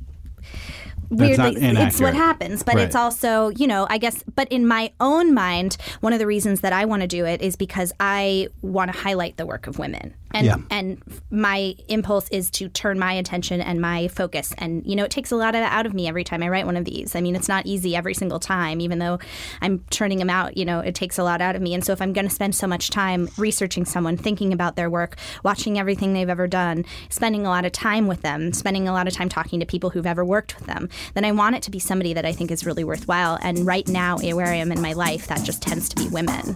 Weirdly, 1.10 1.60
not 1.74 1.88
it's 1.88 2.02
what 2.02 2.14
happens, 2.14 2.64
but 2.64 2.78
it's 2.78 2.96
also, 2.96 3.50
you 3.50 3.68
know, 3.68 3.88
I 3.90 3.98
guess. 3.98 4.24
But 4.36 4.52
in 4.52 4.68
my 4.68 4.92
own 5.00 5.34
mind, 5.34 5.78
one 6.02 6.14
of 6.14 6.20
the 6.20 6.28
reasons 6.28 6.62
that 6.62 6.74
I 6.74 6.86
want 6.86 7.02
to 7.02 7.08
do 7.08 7.26
it 7.26 7.42
is 7.42 7.56
because 7.56 7.94
I 8.00 8.50
want 8.62 8.92
to 8.92 8.98
highlight 8.98 9.38
the 9.38 9.46
work 9.46 9.68
of 9.68 9.80
women, 9.80 10.14
and 10.32 10.46
Yeah. 10.46 10.56
and 10.70 11.02
my 11.30 11.76
impulse 11.88 12.28
is 12.30 12.50
to 12.52 12.70
turn 12.70 13.00
my 13.00 13.14
attention 13.14 13.62
and 13.62 13.80
my 13.82 14.08
focus. 14.10 14.54
And 14.58 14.86
you 14.86 14.96
know 14.96 15.04
it 15.04 15.12
takes 15.12 15.32
a 15.32 15.36
lot 15.36 15.56
of 15.56 15.62
that 15.62 15.72
out 15.72 15.86
of 15.86 15.94
me 15.94 16.08
every 16.08 16.24
time 16.24 16.44
i 16.44 16.50
write 16.50 16.66
one 16.66 16.78
of 16.78 16.86
these. 16.86 17.16
I 17.16 17.22
mean 17.22 17.36
it's 17.36 17.48
not 17.48 17.66
easy 17.66 17.96
every 17.96 18.14
single 18.14 18.40
time 18.40 18.82
even 18.82 19.00
though 19.00 19.20
i'm 19.62 19.80
turning 19.90 20.18
them 20.20 20.30
out 20.30 20.58
you 20.58 20.66
know 20.66 20.80
it 20.80 20.96
takes 20.96 21.18
a 21.18 21.24
lot 21.24 21.42
out 21.42 21.56
of 21.56 21.62
me. 21.62 21.74
And 21.74 21.84
so 21.84 21.94
if 21.94 22.02
i'm 22.02 22.14
going 22.14 22.28
to 22.28 22.34
spend 22.34 22.56
so 22.56 22.68
much 22.68 22.90
time 22.90 23.30
researching 23.38 23.86
someone 23.86 24.18
thinking 24.18 24.54
about 24.54 24.76
their 24.76 24.90
work 24.90 25.16
watching 25.44 25.80
everything 25.80 26.14
they've 26.14 26.30
ever 26.30 26.48
done 26.48 26.86
spending 27.10 27.46
a 27.46 27.50
lot 27.50 27.66
of 27.66 27.72
time 27.72 28.08
with 28.08 28.22
them 28.22 28.54
spending 28.54 28.88
a 28.88 28.94
lot 28.94 29.08
of 29.08 29.14
time 29.14 29.30
talking 29.30 29.60
to 29.60 29.66
people 29.66 29.90
who've 29.90 30.06
ever 30.06 30.24
worked 30.26 30.56
with 30.58 30.68
them 30.68 30.90
then 31.14 31.26
i 31.26 31.32
want 31.32 31.56
it 31.56 31.62
to 31.64 31.72
be 31.72 31.80
somebody 31.80 32.14
that 32.14 32.26
i 32.26 32.32
think 32.32 32.52
is 32.52 32.66
really 32.66 32.84
worthwhile. 32.84 33.38
And 33.42 33.66
right 33.66 33.88
now 33.88 34.18
where 34.18 34.48
i 34.48 34.56
am 34.56 34.72
in 34.72 34.82
my 34.82 34.94
life 34.94 35.28
that 35.28 35.44
just 35.44 35.62
tends 35.62 35.90
to 35.90 35.96
be 35.96 36.08
women 36.10 36.56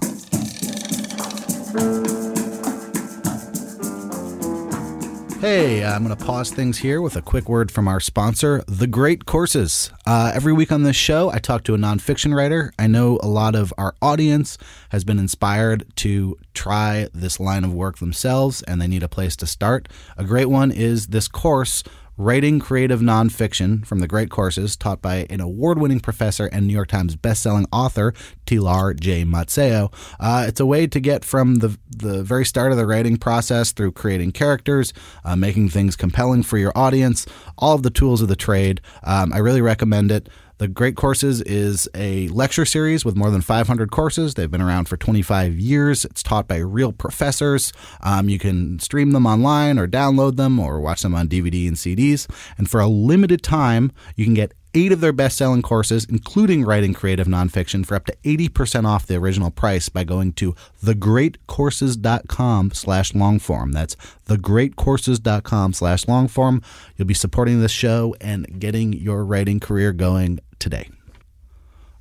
Hey, 5.41 5.83
I'm 5.83 6.05
going 6.05 6.15
to 6.15 6.23
pause 6.23 6.51
things 6.51 6.77
here 6.77 7.01
with 7.01 7.15
a 7.15 7.21
quick 7.23 7.49
word 7.49 7.71
from 7.71 7.87
our 7.87 7.99
sponsor, 7.99 8.63
The 8.67 8.85
Great 8.85 9.25
Courses. 9.25 9.89
Uh, 10.05 10.31
every 10.35 10.53
week 10.53 10.71
on 10.71 10.83
this 10.83 10.95
show, 10.95 11.31
I 11.31 11.39
talk 11.39 11.63
to 11.63 11.73
a 11.73 11.79
nonfiction 11.79 12.35
writer. 12.35 12.71
I 12.77 12.85
know 12.85 13.17
a 13.23 13.27
lot 13.27 13.55
of 13.55 13.73
our 13.75 13.95
audience 14.03 14.59
has 14.89 15.03
been 15.03 15.17
inspired 15.17 15.83
to 15.95 16.37
try 16.53 17.07
this 17.11 17.39
line 17.39 17.63
of 17.63 17.73
work 17.73 17.97
themselves, 17.97 18.61
and 18.61 18.79
they 18.79 18.85
need 18.85 19.01
a 19.01 19.07
place 19.07 19.35
to 19.37 19.47
start. 19.47 19.89
A 20.15 20.23
great 20.23 20.45
one 20.45 20.69
is 20.69 21.07
this 21.07 21.27
course. 21.27 21.83
Writing 22.21 22.59
Creative 22.59 22.99
Nonfiction 22.99 23.83
from 23.83 23.97
the 23.97 24.07
Great 24.07 24.29
Courses, 24.29 24.75
taught 24.75 25.01
by 25.01 25.25
an 25.31 25.41
award 25.41 25.79
winning 25.79 25.99
professor 25.99 26.45
and 26.45 26.67
New 26.67 26.73
York 26.73 26.89
Times 26.89 27.15
bestselling 27.15 27.65
author, 27.73 28.13
Tilar 28.45 28.93
J. 28.99 29.25
Mazzeo. 29.25 29.91
Uh, 30.19 30.45
it's 30.47 30.59
a 30.59 30.65
way 30.67 30.85
to 30.85 30.99
get 30.99 31.25
from 31.25 31.55
the, 31.55 31.79
the 31.89 32.21
very 32.21 32.45
start 32.45 32.71
of 32.71 32.77
the 32.77 32.85
writing 32.85 33.17
process 33.17 33.71
through 33.71 33.93
creating 33.93 34.33
characters, 34.33 34.93
uh, 35.25 35.35
making 35.35 35.69
things 35.69 35.95
compelling 35.95 36.43
for 36.43 36.59
your 36.59 36.71
audience, 36.77 37.25
all 37.57 37.73
of 37.73 37.81
the 37.81 37.89
tools 37.89 38.21
of 38.21 38.27
the 38.27 38.35
trade. 38.35 38.81
Um, 39.01 39.33
I 39.33 39.39
really 39.39 39.61
recommend 39.61 40.11
it. 40.11 40.29
The 40.61 40.67
Great 40.67 40.95
Courses 40.95 41.41
is 41.41 41.89
a 41.95 42.27
lecture 42.27 42.65
series 42.65 43.03
with 43.03 43.15
more 43.15 43.31
than 43.31 43.41
500 43.41 43.89
courses. 43.89 44.35
They've 44.35 44.51
been 44.51 44.61
around 44.61 44.87
for 44.87 44.95
25 44.95 45.57
years. 45.57 46.05
It's 46.05 46.21
taught 46.21 46.47
by 46.47 46.57
real 46.57 46.91
professors. 46.91 47.73
Um, 48.01 48.29
you 48.29 48.37
can 48.37 48.77
stream 48.77 49.09
them 49.09 49.25
online 49.25 49.79
or 49.79 49.87
download 49.87 50.35
them 50.35 50.59
or 50.59 50.79
watch 50.79 51.01
them 51.01 51.15
on 51.15 51.27
DVD 51.27 51.67
and 51.67 51.77
CDs. 51.77 52.29
And 52.59 52.69
for 52.69 52.79
a 52.79 52.85
limited 52.85 53.41
time, 53.41 53.91
you 54.15 54.23
can 54.23 54.35
get 54.35 54.53
eight 54.75 54.91
of 54.91 55.01
their 55.01 55.11
best-selling 55.11 55.63
courses, 55.63 56.05
including 56.05 56.63
writing 56.63 56.93
creative 56.93 57.25
nonfiction, 57.25 57.83
for 57.83 57.95
up 57.95 58.05
to 58.05 58.15
80% 58.23 58.85
off 58.85 59.07
the 59.07 59.15
original 59.15 59.49
price 59.49 59.89
by 59.89 60.03
going 60.03 60.31
to 60.33 60.53
thegreatcourses.com 60.83 62.71
slash 62.71 63.13
longform. 63.13 63.73
That's 63.73 63.95
thegreatcourses.com 64.27 65.73
slash 65.73 66.05
longform. 66.05 66.63
You'll 66.97 67.07
be 67.07 67.15
supporting 67.15 67.61
this 67.61 67.71
show 67.71 68.15
and 68.21 68.59
getting 68.59 68.93
your 68.93 69.25
writing 69.25 69.59
career 69.59 69.91
going 69.91 70.39
today. 70.61 70.87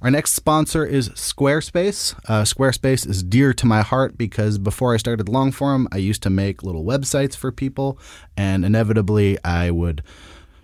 Our 0.03 0.11
next 0.11 0.33
sponsor 0.33 0.87
is 0.87 1.11
Squarespace. 1.11 2.15
Uh, 2.27 2.43
Squarespace 2.43 3.07
is 3.07 3.23
dear 3.23 3.53
to 3.53 3.67
my 3.67 3.83
heart 3.83 4.17
because 4.17 4.57
before 4.57 4.95
I 4.95 4.97
started 4.97 5.27
Longform, 5.27 5.89
I 5.93 5.99
used 5.99 6.23
to 6.23 6.31
make 6.31 6.63
little 6.63 6.85
websites 6.85 7.37
for 7.37 7.53
people, 7.53 7.99
and 8.35 8.65
inevitably 8.65 9.37
I 9.45 9.71
would 9.71 10.03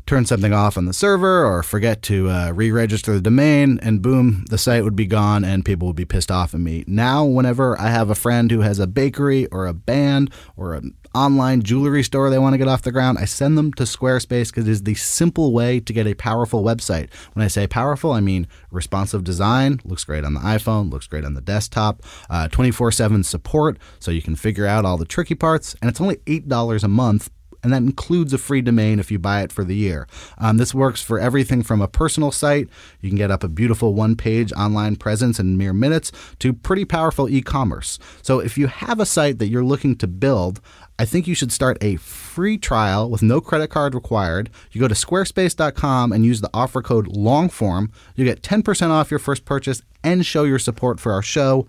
turn 0.06 0.24
something 0.24 0.52
off 0.52 0.76
on 0.78 0.84
the 0.84 0.92
server 0.92 1.44
or 1.44 1.64
forget 1.64 2.00
to 2.00 2.30
uh, 2.30 2.52
re-register 2.52 3.14
the 3.14 3.20
domain 3.20 3.78
and 3.82 4.02
boom 4.02 4.44
the 4.50 4.58
site 4.58 4.84
would 4.84 4.94
be 4.94 5.06
gone 5.06 5.44
and 5.44 5.64
people 5.64 5.88
would 5.88 5.96
be 5.96 6.04
pissed 6.04 6.30
off 6.30 6.54
at 6.54 6.60
me. 6.60 6.84
Now 6.86 7.24
whenever 7.24 7.78
i 7.80 7.88
have 7.88 8.08
a 8.08 8.14
friend 8.14 8.50
who 8.50 8.60
has 8.60 8.78
a 8.78 8.86
bakery 8.86 9.46
or 9.46 9.66
a 9.66 9.74
band 9.74 10.32
or 10.56 10.74
an 10.74 10.96
online 11.12 11.62
jewelry 11.62 12.04
store 12.04 12.30
they 12.30 12.38
want 12.38 12.52
to 12.52 12.58
get 12.58 12.68
off 12.68 12.82
the 12.82 12.92
ground 12.92 13.18
i 13.18 13.24
send 13.24 13.56
them 13.56 13.72
to 13.72 13.82
squarespace 13.82 14.48
because 14.48 14.68
it 14.68 14.70
is 14.70 14.82
the 14.84 14.94
simple 14.94 15.52
way 15.52 15.80
to 15.80 15.92
get 15.92 16.06
a 16.06 16.14
powerful 16.14 16.62
website. 16.62 17.12
When 17.32 17.44
i 17.44 17.48
say 17.48 17.66
powerful 17.66 18.12
i 18.12 18.20
mean 18.20 18.46
responsive 18.70 19.24
design 19.24 19.80
looks 19.84 20.04
great 20.04 20.24
on 20.24 20.34
the 20.34 20.40
iphone 20.40 20.90
looks 20.90 21.08
great 21.08 21.24
on 21.24 21.34
the 21.34 21.40
desktop 21.40 22.02
uh, 22.30 22.48
24-7 22.52 23.24
support 23.24 23.78
so 23.98 24.12
you 24.12 24.22
can 24.22 24.36
figure 24.36 24.66
out 24.66 24.84
all 24.84 24.96
the 24.96 25.04
tricky 25.04 25.34
parts 25.34 25.74
and 25.82 25.90
it's 25.90 26.00
only 26.00 26.16
$8 26.26 26.84
a 26.84 26.88
month 26.88 27.30
and 27.66 27.72
that 27.72 27.82
includes 27.82 28.32
a 28.32 28.38
free 28.38 28.60
domain 28.60 29.00
if 29.00 29.10
you 29.10 29.18
buy 29.18 29.42
it 29.42 29.50
for 29.50 29.64
the 29.64 29.74
year. 29.74 30.06
Um, 30.38 30.56
this 30.56 30.72
works 30.72 31.02
for 31.02 31.18
everything 31.18 31.64
from 31.64 31.82
a 31.82 31.88
personal 31.88 32.30
site, 32.30 32.68
you 33.00 33.10
can 33.10 33.18
get 33.18 33.32
up 33.32 33.42
a 33.42 33.48
beautiful 33.48 33.92
one 33.92 34.14
page 34.14 34.52
online 34.52 34.94
presence 34.94 35.40
in 35.40 35.58
mere 35.58 35.72
minutes, 35.72 36.12
to 36.38 36.52
pretty 36.52 36.84
powerful 36.84 37.28
e 37.28 37.42
commerce. 37.42 37.98
So 38.22 38.38
if 38.38 38.56
you 38.56 38.68
have 38.68 39.00
a 39.00 39.04
site 39.04 39.40
that 39.40 39.48
you're 39.48 39.64
looking 39.64 39.96
to 39.96 40.06
build, 40.06 40.60
I 40.96 41.06
think 41.06 41.26
you 41.26 41.34
should 41.34 41.50
start 41.50 41.76
a 41.80 41.96
free 41.96 42.56
trial 42.56 43.10
with 43.10 43.20
no 43.20 43.40
credit 43.40 43.68
card 43.68 43.96
required. 43.96 44.48
You 44.70 44.80
go 44.80 44.86
to 44.86 44.94
squarespace.com 44.94 46.12
and 46.12 46.24
use 46.24 46.42
the 46.42 46.50
offer 46.54 46.82
code 46.82 47.08
LONGFORM. 47.08 47.90
You 48.14 48.24
get 48.24 48.42
10% 48.42 48.90
off 48.90 49.10
your 49.10 49.18
first 49.18 49.44
purchase 49.44 49.82
and 50.04 50.24
show 50.24 50.44
your 50.44 50.60
support 50.60 51.00
for 51.00 51.10
our 51.10 51.20
show. 51.20 51.66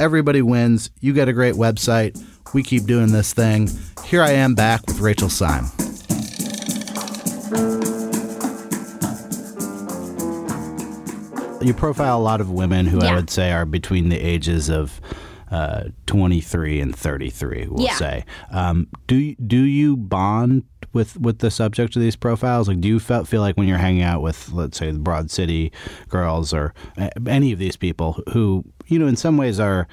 Everybody 0.00 0.40
wins. 0.42 0.90
You 1.00 1.12
get 1.12 1.28
a 1.28 1.32
great 1.32 1.54
website. 1.54 2.18
We 2.54 2.62
keep 2.62 2.84
doing 2.84 3.12
this 3.12 3.32
thing. 3.34 3.68
Here 4.04 4.22
I 4.22 4.30
am 4.30 4.54
back 4.54 4.86
with 4.86 4.98
Rachel 5.00 5.28
Syme. 5.28 5.66
You 11.62 11.74
profile 11.74 12.18
a 12.18 12.22
lot 12.22 12.40
of 12.40 12.50
women 12.50 12.86
who 12.86 13.00
I 13.02 13.14
would 13.14 13.28
say 13.28 13.52
are 13.52 13.66
between 13.66 14.08
the 14.08 14.16
ages 14.16 14.70
of 14.70 14.98
uh, 15.50 15.84
23 16.06 16.80
and 16.80 16.96
33, 16.96 17.66
we'll 17.68 17.84
Yeah. 17.84 17.94
say. 17.96 18.24
Um, 18.50 18.86
do, 19.06 19.34
do 19.34 19.58
you 19.58 19.94
bond 19.98 20.62
with, 20.92 21.18
with 21.18 21.38
the 21.38 21.50
subject 21.50 21.96
of 21.96 22.02
these 22.02 22.16
profiles? 22.16 22.68
Like, 22.68 22.80
do 22.80 22.88
you 22.88 22.98
feel, 23.00 23.24
feel 23.24 23.40
like 23.40 23.56
when 23.56 23.68
you're 23.68 23.78
hanging 23.78 24.02
out 24.02 24.22
with, 24.22 24.50
let's 24.52 24.78
say, 24.78 24.90
the 24.90 24.98
Broad 24.98 25.30
City 25.30 25.72
girls 26.08 26.52
or 26.52 26.74
any 27.26 27.52
of 27.52 27.58
these 27.58 27.76
people 27.76 28.22
who, 28.32 28.64
you 28.86 28.98
know, 28.98 29.06
in 29.06 29.16
some 29.16 29.36
ways 29.36 29.60
are 29.60 29.86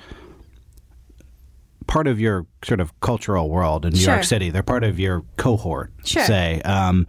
part 1.88 2.08
of 2.08 2.20
your 2.20 2.46
sort 2.64 2.80
of 2.80 3.00
cultural 3.00 3.50
world 3.50 3.86
in 3.86 3.94
New 3.94 4.00
Sure. 4.00 4.16
York 4.16 4.26
City. 4.26 4.50
They're 4.50 4.64
part 4.64 4.84
of 4.84 5.00
your 5.00 5.24
cohort. 5.38 5.92
Sure. 6.04 6.26
Say, 6.26 6.62
um, 6.64 7.08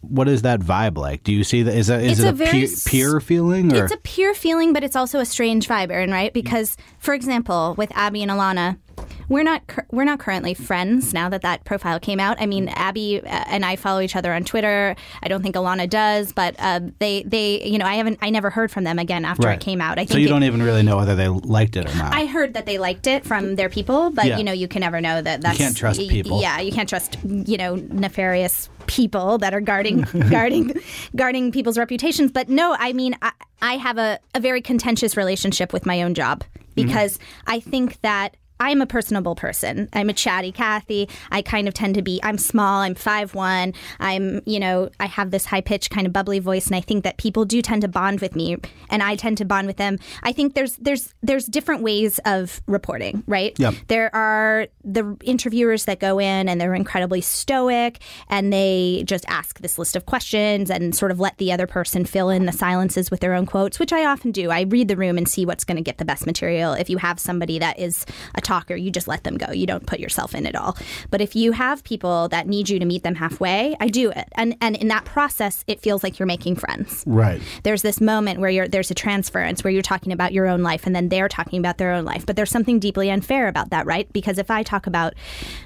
what 0.00 0.28
is 0.28 0.42
that 0.42 0.58
vibe 0.60 0.98
like? 0.98 1.22
Do 1.22 1.32
you 1.32 1.44
see 1.44 1.62
that? 1.62 1.74
Is 1.74 1.86
that 1.86 2.02
is 2.02 2.18
It's 2.18 2.20
it 2.20 2.26
a 2.26 2.30
a, 2.30 2.32
very 2.32 2.66
peer, 2.66 2.68
peer 2.86 3.20
feeling? 3.20 3.72
Or? 3.72 3.84
It's 3.84 3.92
a 3.94 3.98
pure 3.98 4.34
feeling, 4.34 4.72
but 4.72 4.82
it's 4.82 4.96
also 4.96 5.20
a 5.20 5.24
strange 5.24 5.68
vibe, 5.68 5.92
Aaron, 5.92 6.10
right? 6.10 6.32
Because, 6.32 6.76
for 6.98 7.14
example, 7.14 7.74
with 7.78 7.92
Abby 7.94 8.22
and 8.22 8.30
Alana, 8.30 8.78
we're 9.28 9.42
not 9.42 9.62
we're 9.90 10.04
not 10.04 10.18
currently 10.18 10.54
friends 10.54 11.12
now 11.14 11.28
that 11.28 11.42
that 11.42 11.64
profile 11.64 11.98
came 12.00 12.20
out. 12.20 12.40
I 12.40 12.46
mean, 12.46 12.68
Abby 12.68 13.20
uh, 13.22 13.26
and 13.46 13.64
I 13.64 13.76
follow 13.76 14.00
each 14.00 14.16
other 14.16 14.32
on 14.32 14.44
Twitter. 14.44 14.94
I 15.22 15.28
don't 15.28 15.42
think 15.42 15.54
Alana 15.56 15.88
does, 15.88 16.32
but 16.32 16.54
uh, 16.58 16.80
they 16.98 17.22
they 17.24 17.62
you 17.66 17.78
know 17.78 17.86
I 17.86 17.94
haven't 17.94 18.18
I 18.22 18.30
never 18.30 18.50
heard 18.50 18.70
from 18.70 18.84
them 18.84 18.98
again 18.98 19.24
after 19.24 19.46
Right. 19.48 19.54
it 19.60 19.64
came 19.64 19.80
out. 19.80 19.92
I 19.98 20.02
think 20.02 20.10
so 20.12 20.18
you 20.18 20.26
it- 20.26 20.30
don't 20.30 20.44
even 20.44 20.62
really 20.62 20.82
know 20.82 20.96
whether 20.96 21.14
they 21.16 21.28
liked 21.28 21.76
it 21.76 21.88
or 21.88 21.94
not. 21.96 22.14
I 22.14 22.26
heard 22.26 22.54
that 22.54 22.66
they 22.66 22.78
liked 22.78 23.06
it 23.06 23.24
from 23.24 23.56
their 23.56 23.68
people, 23.68 24.10
but 24.10 24.26
Yeah. 24.26 24.38
you 24.38 24.44
know, 24.44 24.52
you 24.52 24.68
can 24.68 24.80
never 24.80 25.00
know 25.00 25.20
that. 25.22 25.40
That's 25.40 25.58
you 25.58 25.64
can't 25.64 25.76
trust 25.76 26.00
people. 26.00 26.40
Yeah, 26.40 26.60
you 26.60 26.72
can't 26.72 26.88
trust 26.88 27.16
you 27.24 27.56
know 27.56 27.76
nefarious 27.76 28.68
people 28.86 29.38
that 29.38 29.54
are 29.54 29.60
guarding 29.60 30.00
guarding 30.30 30.72
guarding 31.16 31.52
people's 31.52 31.78
reputations. 31.78 32.30
But 32.32 32.48
no, 32.48 32.76
I 32.78 32.92
mean, 32.92 33.16
I, 33.22 33.32
I 33.60 33.76
have 33.76 33.96
a, 33.98 34.18
a 34.34 34.40
very 34.40 34.60
contentious 34.60 35.16
relationship 35.16 35.72
with 35.72 35.86
my 35.86 36.02
own 36.02 36.14
job 36.14 36.44
because 36.74 37.18
I 37.46 37.60
think 37.60 38.00
that. 38.02 38.36
I'm 38.62 38.80
a 38.80 38.86
personable 38.86 39.34
person. 39.34 39.88
I'm 39.92 40.08
a 40.08 40.12
chatty 40.12 40.52
Kathy. 40.52 41.08
I 41.32 41.42
kind 41.42 41.66
of 41.66 41.74
tend 41.74 41.96
to 41.96 42.02
be. 42.02 42.20
I'm 42.22 42.38
small. 42.38 42.82
I'm 42.82 42.94
five 42.94 43.34
one. 43.34 43.74
I'm 43.98 44.40
you 44.46 44.60
know 44.60 44.88
I 45.00 45.06
have 45.06 45.32
this 45.32 45.44
high 45.44 45.60
pitched 45.60 45.90
kind 45.90 46.06
of 46.06 46.12
bubbly 46.12 46.38
voice, 46.38 46.68
and 46.68 46.76
I 46.76 46.80
think 46.80 47.02
that 47.02 47.16
people 47.16 47.44
do 47.44 47.60
tend 47.60 47.82
to 47.82 47.88
bond 47.88 48.20
with 48.20 48.36
me, 48.36 48.56
and 48.88 49.02
I 49.02 49.16
tend 49.16 49.38
to 49.38 49.44
bond 49.44 49.66
with 49.66 49.78
them. 49.78 49.98
I 50.22 50.30
think 50.30 50.54
there's 50.54 50.76
there's 50.76 51.12
there's 51.22 51.46
different 51.46 51.82
ways 51.82 52.20
of 52.24 52.62
reporting, 52.68 53.24
right? 53.26 53.58
Yep. 53.58 53.74
There 53.88 54.14
are 54.14 54.68
the 54.84 55.16
interviewers 55.24 55.84
that 55.86 55.98
go 55.98 56.20
in 56.20 56.48
and 56.48 56.60
they're 56.60 56.74
incredibly 56.74 57.20
stoic 57.20 57.98
and 58.28 58.52
they 58.52 59.02
just 59.06 59.24
ask 59.28 59.60
this 59.60 59.78
list 59.78 59.96
of 59.96 60.06
questions 60.06 60.70
and 60.70 60.94
sort 60.94 61.10
of 61.10 61.18
let 61.18 61.38
the 61.38 61.52
other 61.52 61.66
person 61.66 62.04
fill 62.04 62.30
in 62.30 62.46
the 62.46 62.52
silences 62.52 63.10
with 63.10 63.20
their 63.20 63.34
own 63.34 63.46
quotes, 63.46 63.78
which 63.78 63.92
I 63.92 64.04
often 64.04 64.30
do. 64.30 64.50
I 64.50 64.62
read 64.62 64.88
the 64.88 64.96
room 64.96 65.18
and 65.18 65.28
see 65.28 65.44
what's 65.44 65.64
going 65.64 65.76
to 65.76 65.82
get 65.82 65.98
the 65.98 66.04
best 66.04 66.26
material. 66.26 66.74
If 66.74 66.88
you 66.88 66.98
have 66.98 67.18
somebody 67.18 67.58
that 67.58 67.78
is 67.78 68.06
a 68.34 68.40
talker, 68.52 68.76
you 68.76 68.90
just 68.90 69.08
let 69.08 69.24
them 69.24 69.36
go. 69.38 69.50
You 69.52 69.66
don't 69.66 69.86
put 69.86 69.98
yourself 70.00 70.34
in 70.34 70.44
it 70.46 70.54
all. 70.54 70.76
But 71.10 71.20
if 71.20 71.34
you 71.34 71.52
have 71.52 71.82
people 71.84 72.28
that 72.28 72.46
need 72.46 72.68
you 72.68 72.78
to 72.78 72.84
meet 72.84 73.02
them 73.02 73.14
halfway, 73.14 73.76
I 73.80 73.88
do 73.88 74.10
it. 74.10 74.28
And 74.32 74.56
and 74.60 74.76
in 74.76 74.88
that 74.88 75.04
process, 75.04 75.64
it 75.66 75.80
feels 75.80 76.02
like 76.04 76.18
you're 76.18 76.26
making 76.36 76.56
friends. 76.56 77.04
Right. 77.06 77.40
There's 77.62 77.82
this 77.82 77.98
moment 78.00 78.40
where 78.40 78.50
you're 78.50 78.68
there's 78.68 78.90
a 78.90 78.94
transference 78.94 79.64
where 79.64 79.72
you're 79.72 79.82
talking 79.94 80.12
about 80.12 80.32
your 80.32 80.46
own 80.46 80.62
life 80.62 80.86
and 80.86 80.94
then 80.94 81.08
they're 81.08 81.28
talking 81.28 81.58
about 81.58 81.78
their 81.78 81.92
own 81.92 82.04
life. 82.04 82.26
But 82.26 82.36
there's 82.36 82.50
something 82.50 82.78
deeply 82.78 83.10
unfair 83.10 83.48
about 83.48 83.70
that, 83.70 83.86
right? 83.86 84.12
Because 84.12 84.38
if 84.38 84.50
I 84.50 84.62
talk 84.62 84.86
about, 84.86 85.14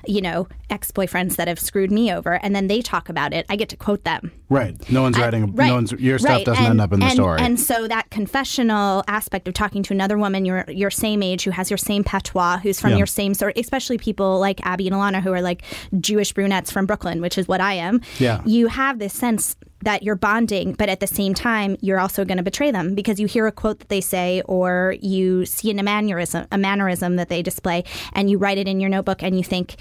you 0.06 0.20
know, 0.20 0.46
ex-boyfriends 0.70 1.36
that 1.36 1.48
have 1.48 1.58
screwed 1.58 1.90
me 1.92 2.12
over 2.12 2.34
and 2.42 2.54
then 2.54 2.66
they 2.68 2.80
talk 2.82 3.08
about 3.08 3.32
it, 3.32 3.46
I 3.48 3.56
get 3.56 3.68
to 3.70 3.76
quote 3.76 4.04
them. 4.04 4.30
Right. 4.48 4.74
No 4.90 5.02
one's 5.02 5.18
writing. 5.18 5.54
Right, 5.54 5.68
No 5.68 5.74
one's. 5.74 5.92
Your 5.92 6.18
stuff 6.18 6.30
right. 6.30 6.46
doesn't 6.46 6.64
And- 6.64 6.70
end 6.72 6.80
up 6.80 6.92
in 6.92 7.00
the 7.00 7.06
and- 7.06 7.14
story. 7.14 7.40
And 7.40 7.58
so 7.58 7.88
that 7.88 8.10
confessional 8.10 9.02
aspect 9.08 9.48
of 9.48 9.54
talking 9.54 9.82
to 9.84 9.92
another 9.92 10.16
woman 10.18 10.44
your 10.44 10.64
your 10.68 10.90
same 10.90 11.22
age 11.22 11.44
who 11.44 11.50
has 11.50 11.70
your 11.70 11.78
same 11.78 12.04
patois, 12.04 12.58
who's 12.66 12.80
from 12.80 12.90
Yeah. 12.90 12.96
your 12.98 13.06
same 13.06 13.32
sort, 13.32 13.56
especially 13.56 13.96
people 13.96 14.40
like 14.40 14.64
Abby 14.66 14.88
and 14.88 14.96
Alana 14.96 15.22
who 15.22 15.32
are 15.32 15.40
like 15.40 15.62
Jewish 16.00 16.32
brunettes 16.32 16.72
from 16.72 16.84
Brooklyn, 16.86 17.20
which 17.20 17.38
is 17.38 17.46
what 17.46 17.60
I 17.60 17.74
am. 17.74 18.00
Yeah. 18.18 18.42
You 18.44 18.66
have 18.66 18.98
this 18.98 19.12
sense 19.14 19.54
that 19.82 20.02
you're 20.02 20.16
bonding, 20.16 20.72
but 20.72 20.88
at 20.88 20.98
the 20.98 21.06
same 21.06 21.32
time, 21.32 21.76
you're 21.80 22.00
also 22.00 22.24
going 22.24 22.38
to 22.38 22.42
betray 22.42 22.72
them 22.72 22.94
because 22.96 23.20
you 23.20 23.28
hear 23.28 23.46
a 23.46 23.52
quote 23.52 23.78
that 23.78 23.88
they 23.88 24.00
say, 24.00 24.42
or 24.46 24.96
you 25.00 25.46
see 25.46 25.70
a 25.70 25.80
mannerism, 25.82 26.46
a 26.50 26.58
mannerism 26.58 27.14
that 27.16 27.28
they 27.28 27.40
display, 27.40 27.84
and 28.14 28.28
you 28.28 28.36
write 28.38 28.58
it 28.58 28.66
in 28.66 28.80
your 28.80 28.90
notebook, 28.90 29.22
and 29.22 29.36
you 29.36 29.44
think, 29.44 29.76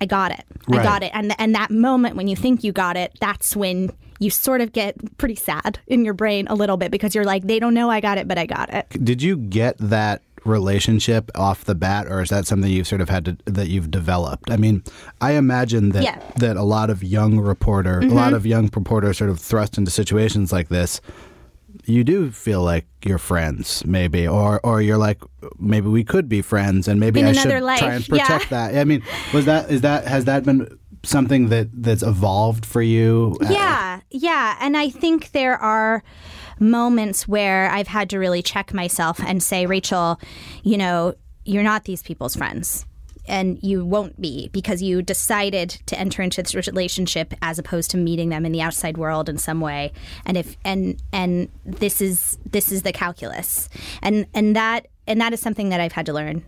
I 0.00 0.06
got 0.06 0.30
it. 0.30 0.44
Right. 0.68 0.80
I 0.80 0.84
got 0.84 1.02
it. 1.02 1.10
And 1.14 1.34
and 1.38 1.54
that 1.54 1.70
moment 1.70 2.14
when 2.16 2.28
you 2.28 2.36
think 2.36 2.62
you 2.62 2.72
got 2.72 2.96
it, 2.96 3.16
that's 3.20 3.56
when 3.56 3.90
you 4.20 4.30
sort 4.30 4.60
of 4.60 4.72
get 4.72 4.94
pretty 5.18 5.34
sad 5.34 5.78
in 5.86 6.04
your 6.04 6.14
brain 6.14 6.46
a 6.48 6.54
little 6.54 6.76
bit 6.76 6.90
because 6.90 7.14
you're 7.14 7.24
like, 7.24 7.44
they 7.44 7.58
don't 7.58 7.74
know 7.74 7.90
I 7.90 8.00
got 8.00 8.18
it, 8.18 8.28
but 8.28 8.38
I 8.38 8.46
got 8.46 8.72
it. 8.72 8.86
Did 9.02 9.22
you 9.22 9.36
get 9.36 9.76
that 9.78 10.22
relationship 10.44 11.30
off 11.34 11.64
the 11.64 11.74
bat, 11.74 12.06
or 12.08 12.20
is 12.22 12.30
that 12.30 12.46
something 12.46 12.70
you've 12.70 12.86
sort 12.86 13.00
of 13.00 13.08
had 13.08 13.24
to 13.24 13.36
that 13.46 13.68
you've 13.68 13.90
developed? 13.90 14.50
I 14.50 14.56
mean, 14.56 14.82
I 15.20 15.32
imagine 15.32 15.90
that 15.90 16.02
Yeah. 16.02 16.16
Mm-hmm. 16.18 16.38
that 16.40 16.56
a 16.56 16.62
lot 16.62 16.90
of 16.90 17.02
young 17.02 17.38
reporter, 17.40 18.00
a 18.00 18.06
lot 18.06 18.32
of 18.32 18.44
young 18.46 18.70
reporters, 18.74 19.18
sort 19.18 19.30
of 19.30 19.38
thrust 19.40 19.78
into 19.78 19.90
situations 19.90 20.52
like 20.52 20.68
this. 20.68 21.00
You 21.86 22.04
do 22.04 22.30
feel 22.30 22.62
like 22.62 22.86
you're 23.04 23.18
friends, 23.18 23.84
maybe, 23.84 24.26
or 24.26 24.60
or 24.64 24.80
you're 24.80 24.96
like 24.98 25.20
maybe 25.58 25.88
we 25.88 26.04
could 26.04 26.28
be 26.28 26.40
friends, 26.40 26.88
and 26.88 26.98
maybe 27.00 27.20
In 27.20 27.26
I 27.26 27.32
should 27.32 27.62
life, 27.62 27.80
try 27.80 27.94
and 27.94 28.08
yeah. 28.08 28.26
protect 28.26 28.50
that. 28.50 28.76
I 28.76 28.84
mean, 28.84 29.02
was 29.34 29.44
that 29.46 29.70
is 29.70 29.80
that 29.82 30.06
has 30.06 30.24
that 30.24 30.44
been 30.44 30.78
something 31.02 31.48
that 31.50 31.68
that's 31.82 32.02
evolved 32.02 32.64
for 32.64 32.80
you? 32.80 33.36
Yeah, 33.42 34.00
yeah. 34.10 34.56
And 34.60 34.76
I 34.76 34.88
think 34.88 35.32
there 35.32 35.56
are 35.58 36.02
moments 36.58 37.26
where 37.28 37.70
I've 37.70 37.88
had 37.88 38.10
to 38.10 38.18
really 38.18 38.42
check 38.42 38.72
myself 38.72 39.20
and 39.20 39.42
say, 39.42 39.66
Rachel, 39.66 40.20
you 40.62 40.76
know, 40.76 41.14
you're 41.44 41.62
not 41.62 41.84
these 41.84 42.02
people's 42.02 42.36
friends. 42.36 42.86
And 43.26 43.58
you 43.62 43.86
won't 43.86 44.20
be 44.20 44.48
because 44.52 44.82
you 44.82 45.00
decided 45.00 45.70
to 45.86 45.98
enter 45.98 46.20
into 46.20 46.42
this 46.42 46.54
relationship 46.54 47.32
as 47.40 47.58
opposed 47.58 47.90
to 47.92 47.96
meeting 47.96 48.28
them 48.28 48.44
in 48.44 48.52
the 48.52 48.60
outside 48.60 48.98
world 48.98 49.30
in 49.30 49.38
some 49.38 49.60
way. 49.60 49.92
And 50.26 50.36
if 50.36 50.58
and 50.62 51.02
and 51.10 51.48
this 51.64 52.02
is 52.02 52.38
this 52.44 52.70
is 52.70 52.82
the 52.82 52.92
calculus. 52.92 53.70
And 54.02 54.26
and 54.34 54.54
that 54.56 54.88
and 55.06 55.22
that 55.22 55.32
is 55.32 55.40
something 55.40 55.70
that 55.70 55.80
I've 55.80 55.92
had 55.92 56.04
to 56.04 56.12
learn 56.12 56.44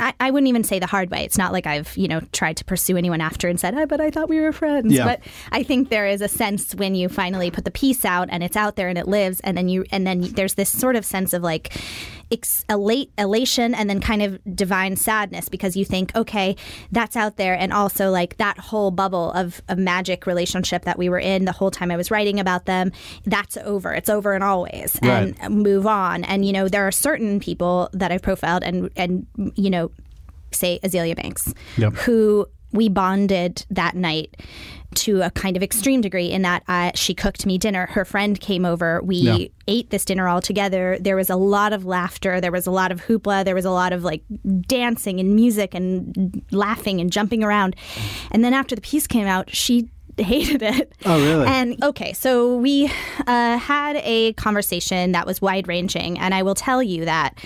I, 0.00 0.14
I 0.20 0.30
wouldn't 0.30 0.48
even 0.48 0.64
say 0.64 0.78
the 0.78 0.86
hard 0.86 1.10
way. 1.10 1.24
It's 1.24 1.38
not 1.38 1.52
like 1.52 1.66
I've, 1.66 1.96
you 1.96 2.08
know, 2.08 2.20
tried 2.32 2.56
to 2.58 2.64
pursue 2.64 2.96
anyone 2.96 3.20
after 3.20 3.48
and 3.48 3.58
said, 3.58 3.74
oh, 3.74 3.86
but 3.86 4.00
I 4.00 4.10
thought 4.10 4.28
we 4.28 4.40
were 4.40 4.52
friends. 4.52 4.92
Yeah. 4.92 5.04
But 5.04 5.20
I 5.50 5.62
think 5.62 5.88
there 5.88 6.06
is 6.06 6.20
a 6.20 6.28
sense 6.28 6.74
when 6.74 6.94
you 6.94 7.08
finally 7.08 7.50
put 7.50 7.64
the 7.64 7.70
piece 7.70 8.04
out 8.04 8.28
and 8.30 8.42
it's 8.42 8.56
out 8.56 8.76
there 8.76 8.88
and 8.88 8.98
it 8.98 9.08
lives, 9.08 9.40
and 9.40 9.56
then 9.56 9.68
you, 9.68 9.84
and 9.90 10.06
then 10.06 10.20
there's 10.20 10.54
this 10.54 10.70
sort 10.70 10.96
of 10.96 11.04
sense 11.04 11.32
of 11.32 11.42
like, 11.42 11.72
ex- 12.32 12.64
elate, 12.68 13.12
elation 13.18 13.74
and 13.74 13.88
then 13.90 14.00
kind 14.00 14.22
of 14.22 14.40
divine 14.56 14.96
sadness 14.96 15.48
because 15.48 15.76
you 15.76 15.84
think, 15.84 16.14
okay, 16.16 16.56
that's 16.90 17.14
out 17.16 17.36
there, 17.36 17.54
and 17.54 17.72
also 17.72 18.10
like 18.10 18.38
that 18.38 18.58
whole 18.58 18.90
bubble 18.90 19.30
of 19.32 19.60
a 19.68 19.76
magic 19.76 20.26
relationship 20.26 20.84
that 20.84 20.98
we 20.98 21.08
were 21.08 21.18
in 21.18 21.44
the 21.44 21.52
whole 21.52 21.70
time 21.70 21.90
I 21.90 21.96
was 21.96 22.10
writing 22.10 22.40
about 22.40 22.64
them, 22.66 22.90
that's 23.26 23.56
over. 23.58 23.92
It's 23.92 24.08
over 24.08 24.32
and 24.32 24.42
always, 24.42 24.98
and 25.02 25.38
move 25.50 25.86
on. 25.86 26.24
And 26.24 26.44
you 26.44 26.52
know, 26.52 26.68
there 26.68 26.86
are 26.86 26.92
certain 26.92 27.38
people 27.38 27.90
that 27.92 28.10
I've 28.10 28.22
profiled 28.22 28.62
and 28.62 28.90
and 28.96 29.26
you 29.54 29.70
know, 29.70 29.90
say 30.52 30.80
Azealia 30.82 31.16
Banks, 31.16 31.52
Yep. 31.76 31.92
who 31.94 32.46
we 32.72 32.88
bonded 32.88 33.64
that 33.70 33.94
night 33.94 34.36
to 34.94 35.22
a 35.22 35.30
kind 35.30 35.56
of 35.56 35.62
extreme 35.62 36.02
degree 36.02 36.26
in 36.30 36.42
that 36.42 36.62
uh, 36.68 36.90
she 36.94 37.14
cooked 37.14 37.46
me 37.46 37.56
dinner. 37.56 37.86
Her 37.86 38.04
friend 38.04 38.38
came 38.38 38.66
over. 38.66 39.00
We 39.02 39.16
Yeah. 39.16 39.38
ate 39.66 39.88
this 39.88 40.04
dinner 40.04 40.28
all 40.28 40.42
together. 40.42 40.98
There 41.00 41.16
was 41.16 41.30
a 41.30 41.36
lot 41.36 41.72
of 41.72 41.86
laughter. 41.86 42.42
There 42.42 42.52
was 42.52 42.66
a 42.66 42.70
lot 42.70 42.92
of 42.92 43.00
hoopla. 43.06 43.44
There 43.46 43.54
was 43.54 43.64
a 43.64 43.70
lot 43.70 43.94
of 43.94 44.04
like 44.04 44.22
dancing 44.66 45.18
and 45.18 45.34
music 45.34 45.74
and 45.74 46.42
laughing 46.50 47.00
and 47.00 47.10
jumping 47.10 47.42
around. 47.42 47.74
And 48.32 48.44
then 48.44 48.52
after 48.52 48.74
the 48.74 48.82
piece 48.82 49.06
came 49.06 49.26
out, 49.26 49.54
she 49.54 49.88
hated 50.18 50.62
it. 50.62 50.92
Oh, 51.04 51.20
really? 51.20 51.46
And 51.46 51.82
okay, 51.82 52.12
so 52.12 52.56
we 52.56 52.86
uh, 53.26 53.58
had 53.58 53.96
a 53.96 54.32
conversation 54.34 55.12
that 55.12 55.26
was 55.26 55.40
wide 55.40 55.68
ranging, 55.68 56.18
and 56.18 56.34
I 56.34 56.42
will 56.42 56.54
tell 56.54 56.82
you 56.82 57.04
that, 57.04 57.38